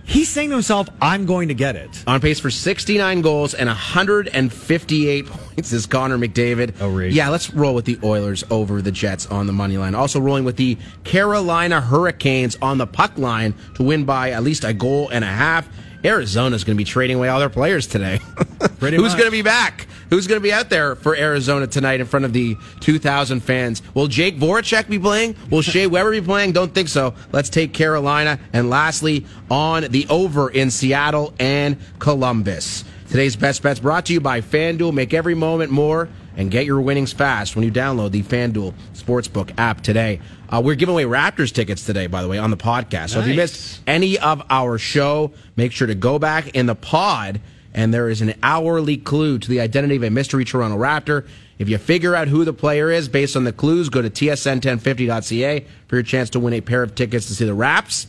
He's 0.05 0.29
saying 0.29 0.49
to 0.49 0.55
himself, 0.55 0.89
"I'm 1.03 1.27
going 1.27 1.49
to 1.49 1.55
get 1.55 1.77
it." 1.77 2.03
On 2.07 2.21
pace 2.21 2.41
for 2.41 2.51
69 2.51 3.21
goals 3.21 3.55
and 3.55 3.69
158 3.69 5.27
points 5.27 5.73
is 5.73 5.87
Connor 5.87 6.16
McDavid. 6.16 6.81
Outrageous. 6.81 7.14
Yeah, 7.14 7.29
let's 7.29 7.53
roll 7.53 7.75
with 7.75 7.85
the 7.85 7.99
Oilers 8.03 8.43
over 8.51 8.81
the 8.81 8.91
Jets 8.91 9.27
on 9.27 9.47
the 9.47 9.53
money 9.53 9.77
line. 9.77 9.95
Also 9.95 10.19
rolling 10.19 10.45
with 10.45 10.57
the 10.57 10.79
Carolina 11.05 11.81
Hurricanes 11.81 12.57
on 12.62 12.79
the 12.79 12.87
puck 12.87 13.19
line 13.19 13.55
to 13.75 13.83
win 13.83 14.05
by 14.05 14.31
at 14.31 14.43
least 14.43 14.64
a 14.64 14.73
goal 14.73 15.11
and 15.11 15.25
a 15.25 15.29
half. 15.29 15.69
Arizona's 16.05 16.64
going 16.64 16.77
to 16.77 16.79
be 16.79 16.85
trading 16.85 17.16
away 17.16 17.29
all 17.29 17.41
their 17.41 17.49
players 17.49 17.87
today. 17.87 18.19
Who's 18.81 19.14
going 19.14 19.25
to 19.25 19.31
be 19.31 19.43
back? 19.43 19.89
Who's 20.11 20.26
going 20.26 20.40
to 20.40 20.42
be 20.42 20.52
out 20.52 20.70
there 20.70 20.94
for 20.94 21.14
Arizona 21.14 21.66
tonight 21.66 22.00
in 22.00 22.06
front 22.06 22.24
of 22.24 22.32
the 22.32 22.56
2,000 22.80 23.40
fans? 23.40 23.82
Will 23.94 24.06
Jake 24.06 24.38
Voracek 24.38 24.88
be 24.88 24.98
playing? 24.98 25.36
Will 25.50 25.62
Shea 25.62 25.86
Weber 25.88 26.12
be 26.12 26.20
playing? 26.20 26.52
Don't 26.52 26.74
think 26.74 26.88
so. 26.88 27.14
Let's 27.32 27.50
take 27.50 27.74
Carolina. 27.74 28.38
And 28.52 28.70
lastly, 28.70 29.26
on 29.50 29.84
the 29.84 30.06
over 30.09 30.48
in 30.50 30.70
Seattle 30.70 31.34
and 31.38 31.76
Columbus. 31.98 32.84
Today's 33.09 33.36
best 33.36 33.62
bets 33.62 33.80
brought 33.80 34.06
to 34.06 34.12
you 34.12 34.20
by 34.20 34.40
FanDuel. 34.42 34.92
Make 34.92 35.14
every 35.14 35.34
moment 35.34 35.70
more 35.70 36.09
and 36.36 36.50
get 36.50 36.66
your 36.66 36.80
winnings 36.80 37.12
fast 37.12 37.56
when 37.56 37.64
you 37.64 37.72
download 37.72 38.11
the 38.12 38.22
FanDuel 38.22 38.74
Sportsbook 38.94 39.52
app 39.59 39.80
today. 39.80 40.20
Uh, 40.48 40.62
we're 40.64 40.74
giving 40.74 40.94
away 40.94 41.04
Raptors 41.04 41.52
tickets 41.52 41.84
today, 41.84 42.06
by 42.06 42.22
the 42.22 42.28
way, 42.28 42.38
on 42.38 42.50
the 42.50 42.56
podcast. 42.56 43.11
So 43.11 43.20
if 43.20 43.26
you 43.26 43.34
missed 43.34 43.80
any 43.86 44.18
of 44.18 44.42
our 44.48 44.78
show, 44.78 45.32
make 45.56 45.72
sure 45.72 45.86
to 45.86 45.94
go 45.94 46.18
back 46.18 46.48
in 46.54 46.66
the 46.66 46.74
pod, 46.74 47.40
and 47.75 47.93
there 47.93 48.09
is 48.09 48.21
an 48.21 48.35
hourly 48.43 48.97
clue 48.97 49.39
to 49.39 49.49
the 49.49 49.61
identity 49.61 49.97
of 49.97 50.03
a 50.03 50.11
mystery 50.11 50.45
Toronto 50.45 50.77
Raptor. 50.77 51.27
If 51.59 51.69
you 51.69 51.79
figure 51.79 52.14
out 52.14 52.29
who 52.29 52.45
the 52.45 52.53
player 52.53 52.91
is 52.91 53.09
based 53.09 53.37
on 53.37 53.45
the 53.45 53.53
clues, 53.53 53.89
go 53.89 54.01
to 54.03 54.11
tsn1050.ca 54.11 55.66
for 55.87 55.97
your 55.97 56.03
chance 56.03 56.31
to 56.31 56.41
win 56.41 56.55
a 56.55 56.61
pair 56.61 56.83
of 56.83 56.95
tickets 56.95 57.27
to 57.27 57.35
see 57.35 57.45
the 57.45 57.55
Raps 57.55 58.07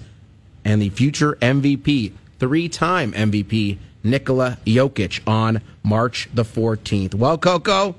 and 0.64 0.82
the 0.82 0.90
future 0.90 1.36
MVP, 1.42 2.14
three 2.40 2.70
time 2.70 3.12
MVP, 3.14 3.78
Nikola 4.04 4.58
Jokic 4.66 5.22
on 5.28 5.62
March 5.84 6.30
the 6.34 6.44
14th. 6.44 7.16
Well, 7.16 7.38
Coco, 7.38 7.96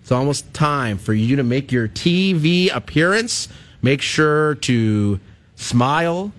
it's 0.00 0.12
almost 0.12 0.52
time 0.52 0.98
for 0.98 1.14
you 1.14 1.36
to 1.36 1.42
make 1.42 1.72
your 1.72 1.88
TV 1.88 2.74
appearance. 2.74 3.48
Make 3.82 4.02
sure 4.02 4.56
to 4.56 5.20
smile 5.56 6.32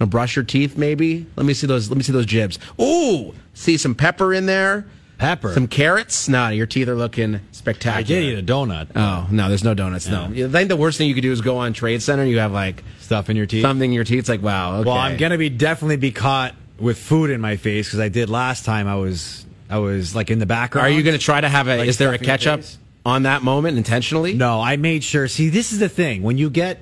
and 0.00 0.10
brush 0.10 0.36
your 0.36 0.44
teeth. 0.44 0.76
Maybe 0.76 1.26
let 1.36 1.44
me 1.44 1.54
see 1.54 1.66
those. 1.66 1.88
Let 1.90 1.96
me 1.96 2.02
see 2.02 2.12
those 2.12 2.26
jibs. 2.26 2.58
Ooh, 2.80 3.34
see 3.58 3.76
some 3.76 3.94
pepper 3.94 4.32
in 4.32 4.46
there. 4.46 4.86
Pepper. 5.18 5.52
Some 5.52 5.66
carrots. 5.66 6.28
No, 6.28 6.48
your 6.48 6.66
teeth 6.66 6.88
are 6.88 6.94
looking 6.94 7.40
spectacular. 7.50 7.98
I 7.98 8.02
did 8.02 8.22
eat 8.32 8.38
a 8.38 8.42
donut. 8.42 8.88
Oh 8.94 9.26
no, 9.30 9.48
there's 9.48 9.64
no 9.64 9.74
donuts. 9.74 10.06
No, 10.06 10.24
I 10.24 10.48
think 10.48 10.68
the 10.68 10.76
worst 10.76 10.96
thing 10.96 11.08
you 11.08 11.14
could 11.14 11.22
do 11.22 11.32
is 11.32 11.40
go 11.40 11.56
on 11.58 11.72
Trade 11.72 12.02
Center. 12.02 12.22
and 12.22 12.30
You 12.30 12.38
have 12.38 12.52
like 12.52 12.84
Stuff 13.00 13.28
in 13.28 13.36
your 13.36 13.46
teeth. 13.46 13.62
something 13.62 13.90
in 13.90 13.94
your 13.94 14.04
teeth. 14.04 14.20
It's 14.20 14.28
like 14.28 14.42
wow. 14.42 14.76
Okay. 14.76 14.88
Well, 14.88 14.96
I'm 14.96 15.16
gonna 15.16 15.38
be 15.38 15.48
definitely 15.48 15.96
be 15.96 16.12
caught 16.12 16.54
with 16.78 16.98
food 16.98 17.30
in 17.30 17.40
my 17.40 17.56
face 17.56 17.88
because 17.88 17.98
I 18.00 18.08
did 18.08 18.30
last 18.30 18.64
time. 18.64 18.86
I 18.86 18.94
was 18.94 19.44
I 19.68 19.78
was 19.78 20.14
like 20.14 20.30
in 20.30 20.38
the 20.38 20.46
background. 20.46 20.86
Are 20.86 20.90
you 20.90 21.02
going 21.02 21.16
to 21.18 21.22
try 21.22 21.40
to 21.40 21.48
have 21.48 21.68
a? 21.68 21.78
Like 21.78 21.88
is 21.88 21.98
there 21.98 22.08
a 22.08 22.12
your 22.12 22.18
catch 22.18 22.46
up 22.46 22.60
face? 22.60 22.78
on 23.04 23.24
that 23.24 23.42
moment 23.42 23.76
intentionally? 23.76 24.34
No, 24.34 24.60
I 24.60 24.76
made 24.76 25.02
sure. 25.04 25.28
See, 25.28 25.48
this 25.48 25.72
is 25.72 25.78
the 25.78 25.88
thing. 25.88 26.22
When 26.22 26.38
you 26.38 26.48
get 26.48 26.78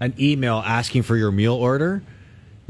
an 0.00 0.14
email 0.18 0.62
asking 0.64 1.02
for 1.02 1.16
your 1.16 1.30
meal 1.32 1.54
order, 1.54 2.02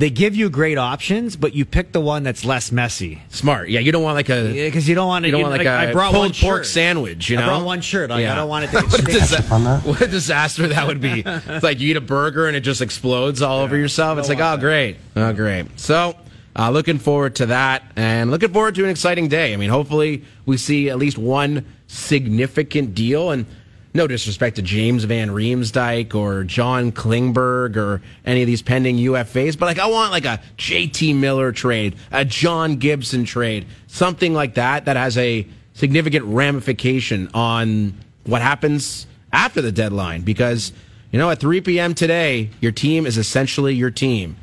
they 0.03 0.11
give 0.11 0.35
you 0.35 0.51
great 0.51 0.79
options, 0.79 1.37
but 1.37 1.55
you 1.55 1.65
pick 1.65 1.93
the 1.93 2.01
one 2.01 2.25
that's 2.25 2.45
less 2.45 2.73
messy. 2.73 3.23
Smart. 3.29 3.69
Yeah, 3.69 3.79
you 3.79 3.93
don't 3.93 4.03
want 4.03 4.17
like 4.17 4.31
a. 4.31 4.53
Because 4.53 4.89
you 4.89 4.97
don't 4.97 5.07
want 5.07 5.23
to. 5.23 5.29
You 5.29 5.33
don't 5.33 5.43
want 5.43 5.59
like, 5.59 5.65
a 5.65 5.71
I 5.71 5.93
brought 5.93 6.11
pulled 6.11 6.25
one 6.25 6.33
pork 6.33 6.65
shirt. 6.65 6.67
sandwich. 6.67 7.31
You 7.31 7.37
know, 7.37 7.45
I 7.45 7.47
brought 7.47 7.65
one 7.65 7.83
shirt. 7.83 8.11
Like, 8.11 8.27
I 8.27 8.35
don't 8.35 8.49
want 8.49 8.65
it 8.65 8.73
to. 8.73 8.83
what, 8.85 8.99
a 8.99 9.05
disa- 9.05 9.43
what 9.43 10.01
a 10.01 10.09
disaster 10.09 10.67
that 10.67 10.89
would 10.89 11.01
be. 11.01 11.23
It's 11.25 11.63
like 11.63 11.79
you 11.79 11.91
eat 11.91 11.97
a 11.97 12.01
burger 12.01 12.49
and 12.49 12.57
it 12.57 12.63
just 12.63 12.81
explodes 12.81 13.43
all 13.43 13.61
over 13.61 13.77
yourself. 13.77 14.19
It's 14.19 14.29
like, 14.29 14.39
oh, 14.39 14.57
that. 14.57 14.61
great. 14.61 14.97
Oh, 15.15 15.33
great. 15.33 15.79
So, 15.79 16.17
uh, 16.59 16.71
looking 16.71 16.99
forward 16.99 17.37
to 17.37 17.47
that 17.47 17.85
and 17.95 18.33
looking 18.33 18.53
forward 18.53 18.75
to 18.75 18.83
an 18.83 18.91
exciting 18.91 19.29
day. 19.29 19.55
I 19.55 19.57
mean, 19.57 19.71
hopefully, 19.71 20.25
we 20.47 20.57
see 20.57 20.91
at 20.91 20.99
least 20.99 21.17
one 21.17 21.65
significant 21.87 22.97
deal. 22.97 23.31
And 23.31 23.47
no 23.95 24.07
disrespect 24.07 24.57
to 24.57 24.63
James 24.63 25.05
Van 25.05 25.29
Riemsdyk 25.31 26.15
or 26.15 26.45
John 26.45 26.93
Klingberg 26.93 27.77
or 27.77 28.01
any 28.25 28.43
of 28.43 28.47
these 28.47 28.63
pending 28.63 28.97
UFAs, 28.97 29.59
but 29.59 29.67
like 29.67 29.79
I 29.79 29.87
want 29.87 30.13
like 30.13 30.25
a 30.25 30.41
JT 30.57 31.17
Miller 31.17 31.53
trade, 31.53 31.97
a 32.11 32.25
John 32.25 32.77
Gibson 32.77 33.25
trade, 33.25 33.67
something 33.87 34.33
like 34.33 34.55
that 34.55 34.87
that 34.87 34.97
has 34.97 35.19
a 35.19 35.47
significant 35.75 36.25
ramification 36.27 37.29
on 37.35 37.95
what 38.25 38.43
happens 38.43 39.07
after 39.33 39.63
the 39.63 39.73
deadline 39.73 40.23
because 40.23 40.73
you 41.11 41.19
know 41.19 41.31
at 41.31 41.41
3 41.41 41.61
p.m. 41.63 41.95
today 41.95 42.51
your 42.61 42.73
team 42.73 43.07
is 43.07 43.19
essentially 43.19 43.75
your 43.75 43.91
team. 43.91 44.37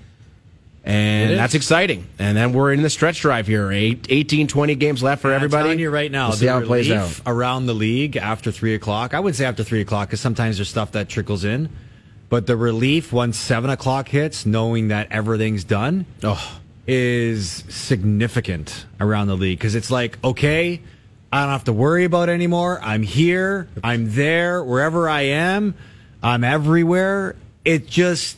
And 0.84 1.38
that's 1.38 1.54
exciting. 1.56 2.08
And 2.18 2.38
then 2.38 2.54
we're 2.54 2.72
in 2.72 2.82
the 2.82 2.90
stretch 2.90 3.22
drive 3.22 3.48
here. 3.48 3.72
Eight, 3.72 4.08
18, 4.10 4.48
20 4.48 4.76
games 4.76 5.04
left 5.04 5.22
for 5.22 5.32
everybody. 5.32 5.62
I'm 5.62 5.66
telling 5.66 5.80
you 5.80 5.90
right 5.90 6.12
now, 6.12 6.30
We'll 6.30 6.38
see 6.38 6.46
the 6.46 6.54
how 6.54 6.60
it 6.60 6.66
plays 6.66 6.90
out. 6.90 7.02
relief 7.02 7.22
around 7.26 7.66
the 7.66 7.74
league 7.74 8.16
after 8.18 8.52
three 8.52 8.74
o'clock. 8.74 9.14
I 9.14 9.20
would 9.20 9.36
say 9.36 9.46
after 9.46 9.64
three 9.64 9.82
o'clock 9.82 10.08
because 10.08 10.22
sometimes 10.22 10.58
there's 10.58 10.70
stuff 10.70 10.94
that 10.94 11.10
trickles 11.10 11.44
in. 11.44 11.70
But 12.30 12.48
the 12.48 12.56
relief 12.56 13.12
once 13.12 13.38
seven 13.38 13.70
o'clock 13.70 14.08
hits, 14.08 14.46
knowing 14.46 14.90
that 14.90 15.12
everything's 15.12 15.64
done, 15.64 16.06
oh. 16.24 16.60
is 16.88 17.64
significant 17.70 18.86
around 19.00 19.28
the 19.28 19.36
league 19.36 19.58
because 19.58 19.76
it's 19.76 19.90
like, 19.92 20.24
okay, 20.24 20.82
I 21.32 21.42
don't 21.42 21.50
have 21.50 21.64
to 21.66 21.74
worry 21.74 22.06
about 22.06 22.30
it 22.30 22.34
anymore. 22.34 22.80
I'm 22.82 23.04
here. 23.04 23.68
I'm 23.84 24.12
there. 24.14 24.64
Wherever 24.64 25.10
I 25.10 25.22
am, 25.24 25.76
I'm 26.24 26.44
everywhere. 26.44 27.36
It 27.66 27.88
just, 27.88 28.38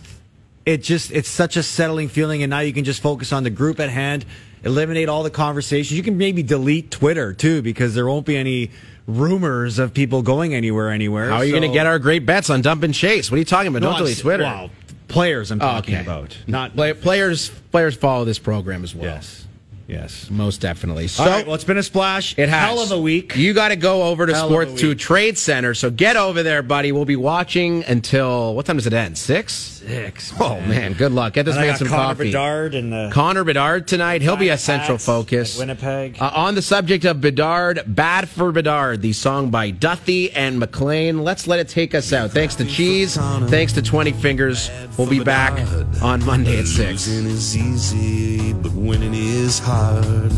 it 0.66 0.84
just, 0.84 1.12
it's 1.12 1.30
such 1.30 1.57
a 1.57 1.64
settling 1.64 2.07
feeling. 2.09 2.43
And 2.43 2.49
now 2.49 2.59
you 2.59 2.74
can 2.74 2.84
just 2.84 3.01
focus 3.01 3.32
on 3.34 3.43
the 3.43 3.49
group 3.49 3.80
at 3.80 3.89
hand, 3.89 4.26
eliminate 4.64 5.09
all 5.09 5.24
the 5.24 5.30
conversations. 5.30 5.95
You 5.97 6.03
can 6.03 6.18
maybe 6.18 6.43
delete 6.43 6.91
Twitter 6.91 7.34
too 7.34 7.62
because 7.62 7.95
there 7.95 8.07
won't 8.07 8.26
be 8.26 8.36
any 8.38 8.72
rumors 9.07 9.80
of 9.80 9.93
people 9.93 10.22
going 10.22 10.53
anywhere 10.53 10.89
anywhere. 10.91 11.30
How 11.30 11.38
are 11.38 11.43
you 11.45 11.51
So- 11.51 11.59
going 11.59 11.72
to 11.72 11.76
get 11.76 11.86
our 11.88 11.99
great 11.99 12.26
bets 12.26 12.49
on 12.49 12.62
dump 12.62 12.84
and 12.84 12.93
chase? 12.93 13.32
What 13.32 13.36
are 13.36 13.39
you 13.39 13.45
talking 13.45 13.68
about? 13.68 13.82
No, 13.82 13.89
Don't 13.91 13.97
delete 13.99 14.20
Twitter. 14.20 14.43
well, 14.43 14.70
players 15.07 15.51
I'm 15.51 15.62
Oh, 15.62 15.66
talking 15.66 15.95
okay. 15.95 16.03
about. 16.03 16.38
Not 16.47 16.76
Play, 16.76 16.93
players. 16.93 17.49
Players 17.72 17.95
follow 17.95 18.24
this 18.26 18.39
program 18.39 18.84
as 18.84 18.93
well. 18.95 19.05
Yes. 19.05 19.45
Yes. 19.88 20.30
most 20.30 20.62
definitely. 20.62 21.07
So 21.07 21.24
All 21.24 21.30
right, 21.30 21.45
well, 21.45 21.53
it's 21.55 21.66
been 21.66 21.76
a 21.78 21.84
splash. 21.84 22.34
it 22.38 22.47
has 22.47 22.70
Hell 22.70 22.80
of 22.80 22.91
a 22.93 23.01
week. 23.01 23.36
You 23.36 23.53
got 23.53 23.70
to 23.70 23.76
go 23.76 24.03
over 24.03 24.26
to 24.26 24.34
Hell 24.34 24.47
Sports 24.47 24.80
to 24.80 24.89
week. 24.89 24.99
Trade 24.99 25.38
Center. 25.38 25.74
So 25.74 25.89
get 25.89 26.16
over 26.16 26.43
there, 26.43 26.62
buddy. 26.64 26.93
We'll 26.93 27.03
be 27.03 27.18
watching 27.18 27.84
until 27.84 28.55
what 28.55 28.66
time 28.66 28.78
does 28.78 28.88
it 28.88 28.93
end? 28.93 29.18
Six. 29.18 29.81
Six. 29.82 30.32
Oh 30.40 30.62
man, 30.62 30.94
good 30.94 31.12
luck. 31.12 31.34
Get 31.34 31.46
this 31.46 31.56
And 31.56 31.64
I 31.64 31.68
man 31.68 31.72
got 31.74 31.80
some 31.80 31.88
Connor 31.88 32.04
coffee. 32.14 32.24
Bedard 32.26 32.76
and 32.76 32.94
the 32.94 33.10
Connor 33.12 33.44
Bedard 33.44 33.88
tonight. 33.88 34.22
He'll 34.22 34.38
be 34.38 34.50
a 34.50 34.58
central 34.58 35.00
focus. 35.00 35.58
Winnipeg. 35.58 36.18
Uh, 36.22 36.30
on 36.36 36.54
the 36.54 36.62
subject 36.62 37.04
of 37.04 37.20
Bedard, 37.20 37.82
Bad 37.88 38.30
for 38.30 38.52
Bedard, 38.52 39.02
the 39.02 39.12
song 39.12 39.50
by 39.50 39.72
Duthie 39.72 40.32
and 40.34 40.60
McLean. 40.60 41.24
Let's 41.24 41.48
let 41.48 41.60
it 41.60 41.68
take 41.68 41.96
us 41.96 42.14
out. 42.14 42.30
Thanks 42.30 42.54
to 42.56 42.66
Cheese. 42.66 43.18
Thanks 43.50 43.74
to 43.74 43.82
20 43.82 44.12
Fingers. 44.12 44.70
We'll 45.00 45.10
be 45.10 45.24
back 45.24 45.54
on 46.04 46.24
Monday 46.26 46.60
at 46.60 46.68
6. 46.68 47.08
Losing 47.08 47.26
is 47.26 47.58
easy, 47.58 48.54
but 48.54 48.74
winning 48.74 49.16
is 49.16 49.58
hard. 49.58 50.32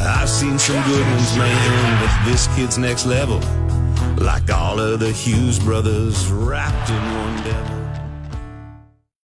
I've 0.00 0.28
seen 0.28 0.58
some 0.58 0.82
good 0.84 1.06
ones, 1.06 1.38
man, 1.38 2.06
but 2.06 2.30
this 2.30 2.54
kid's 2.54 2.76
next 2.76 3.06
level. 3.06 3.40
Like 4.18 4.50
all 4.52 4.78
of 4.78 5.00
the 5.00 5.10
Hughes 5.10 5.58
brothers 5.58 6.30
wrapped 6.30 6.90
in 6.90 6.96
one 6.96 7.42
devil. 7.44 7.73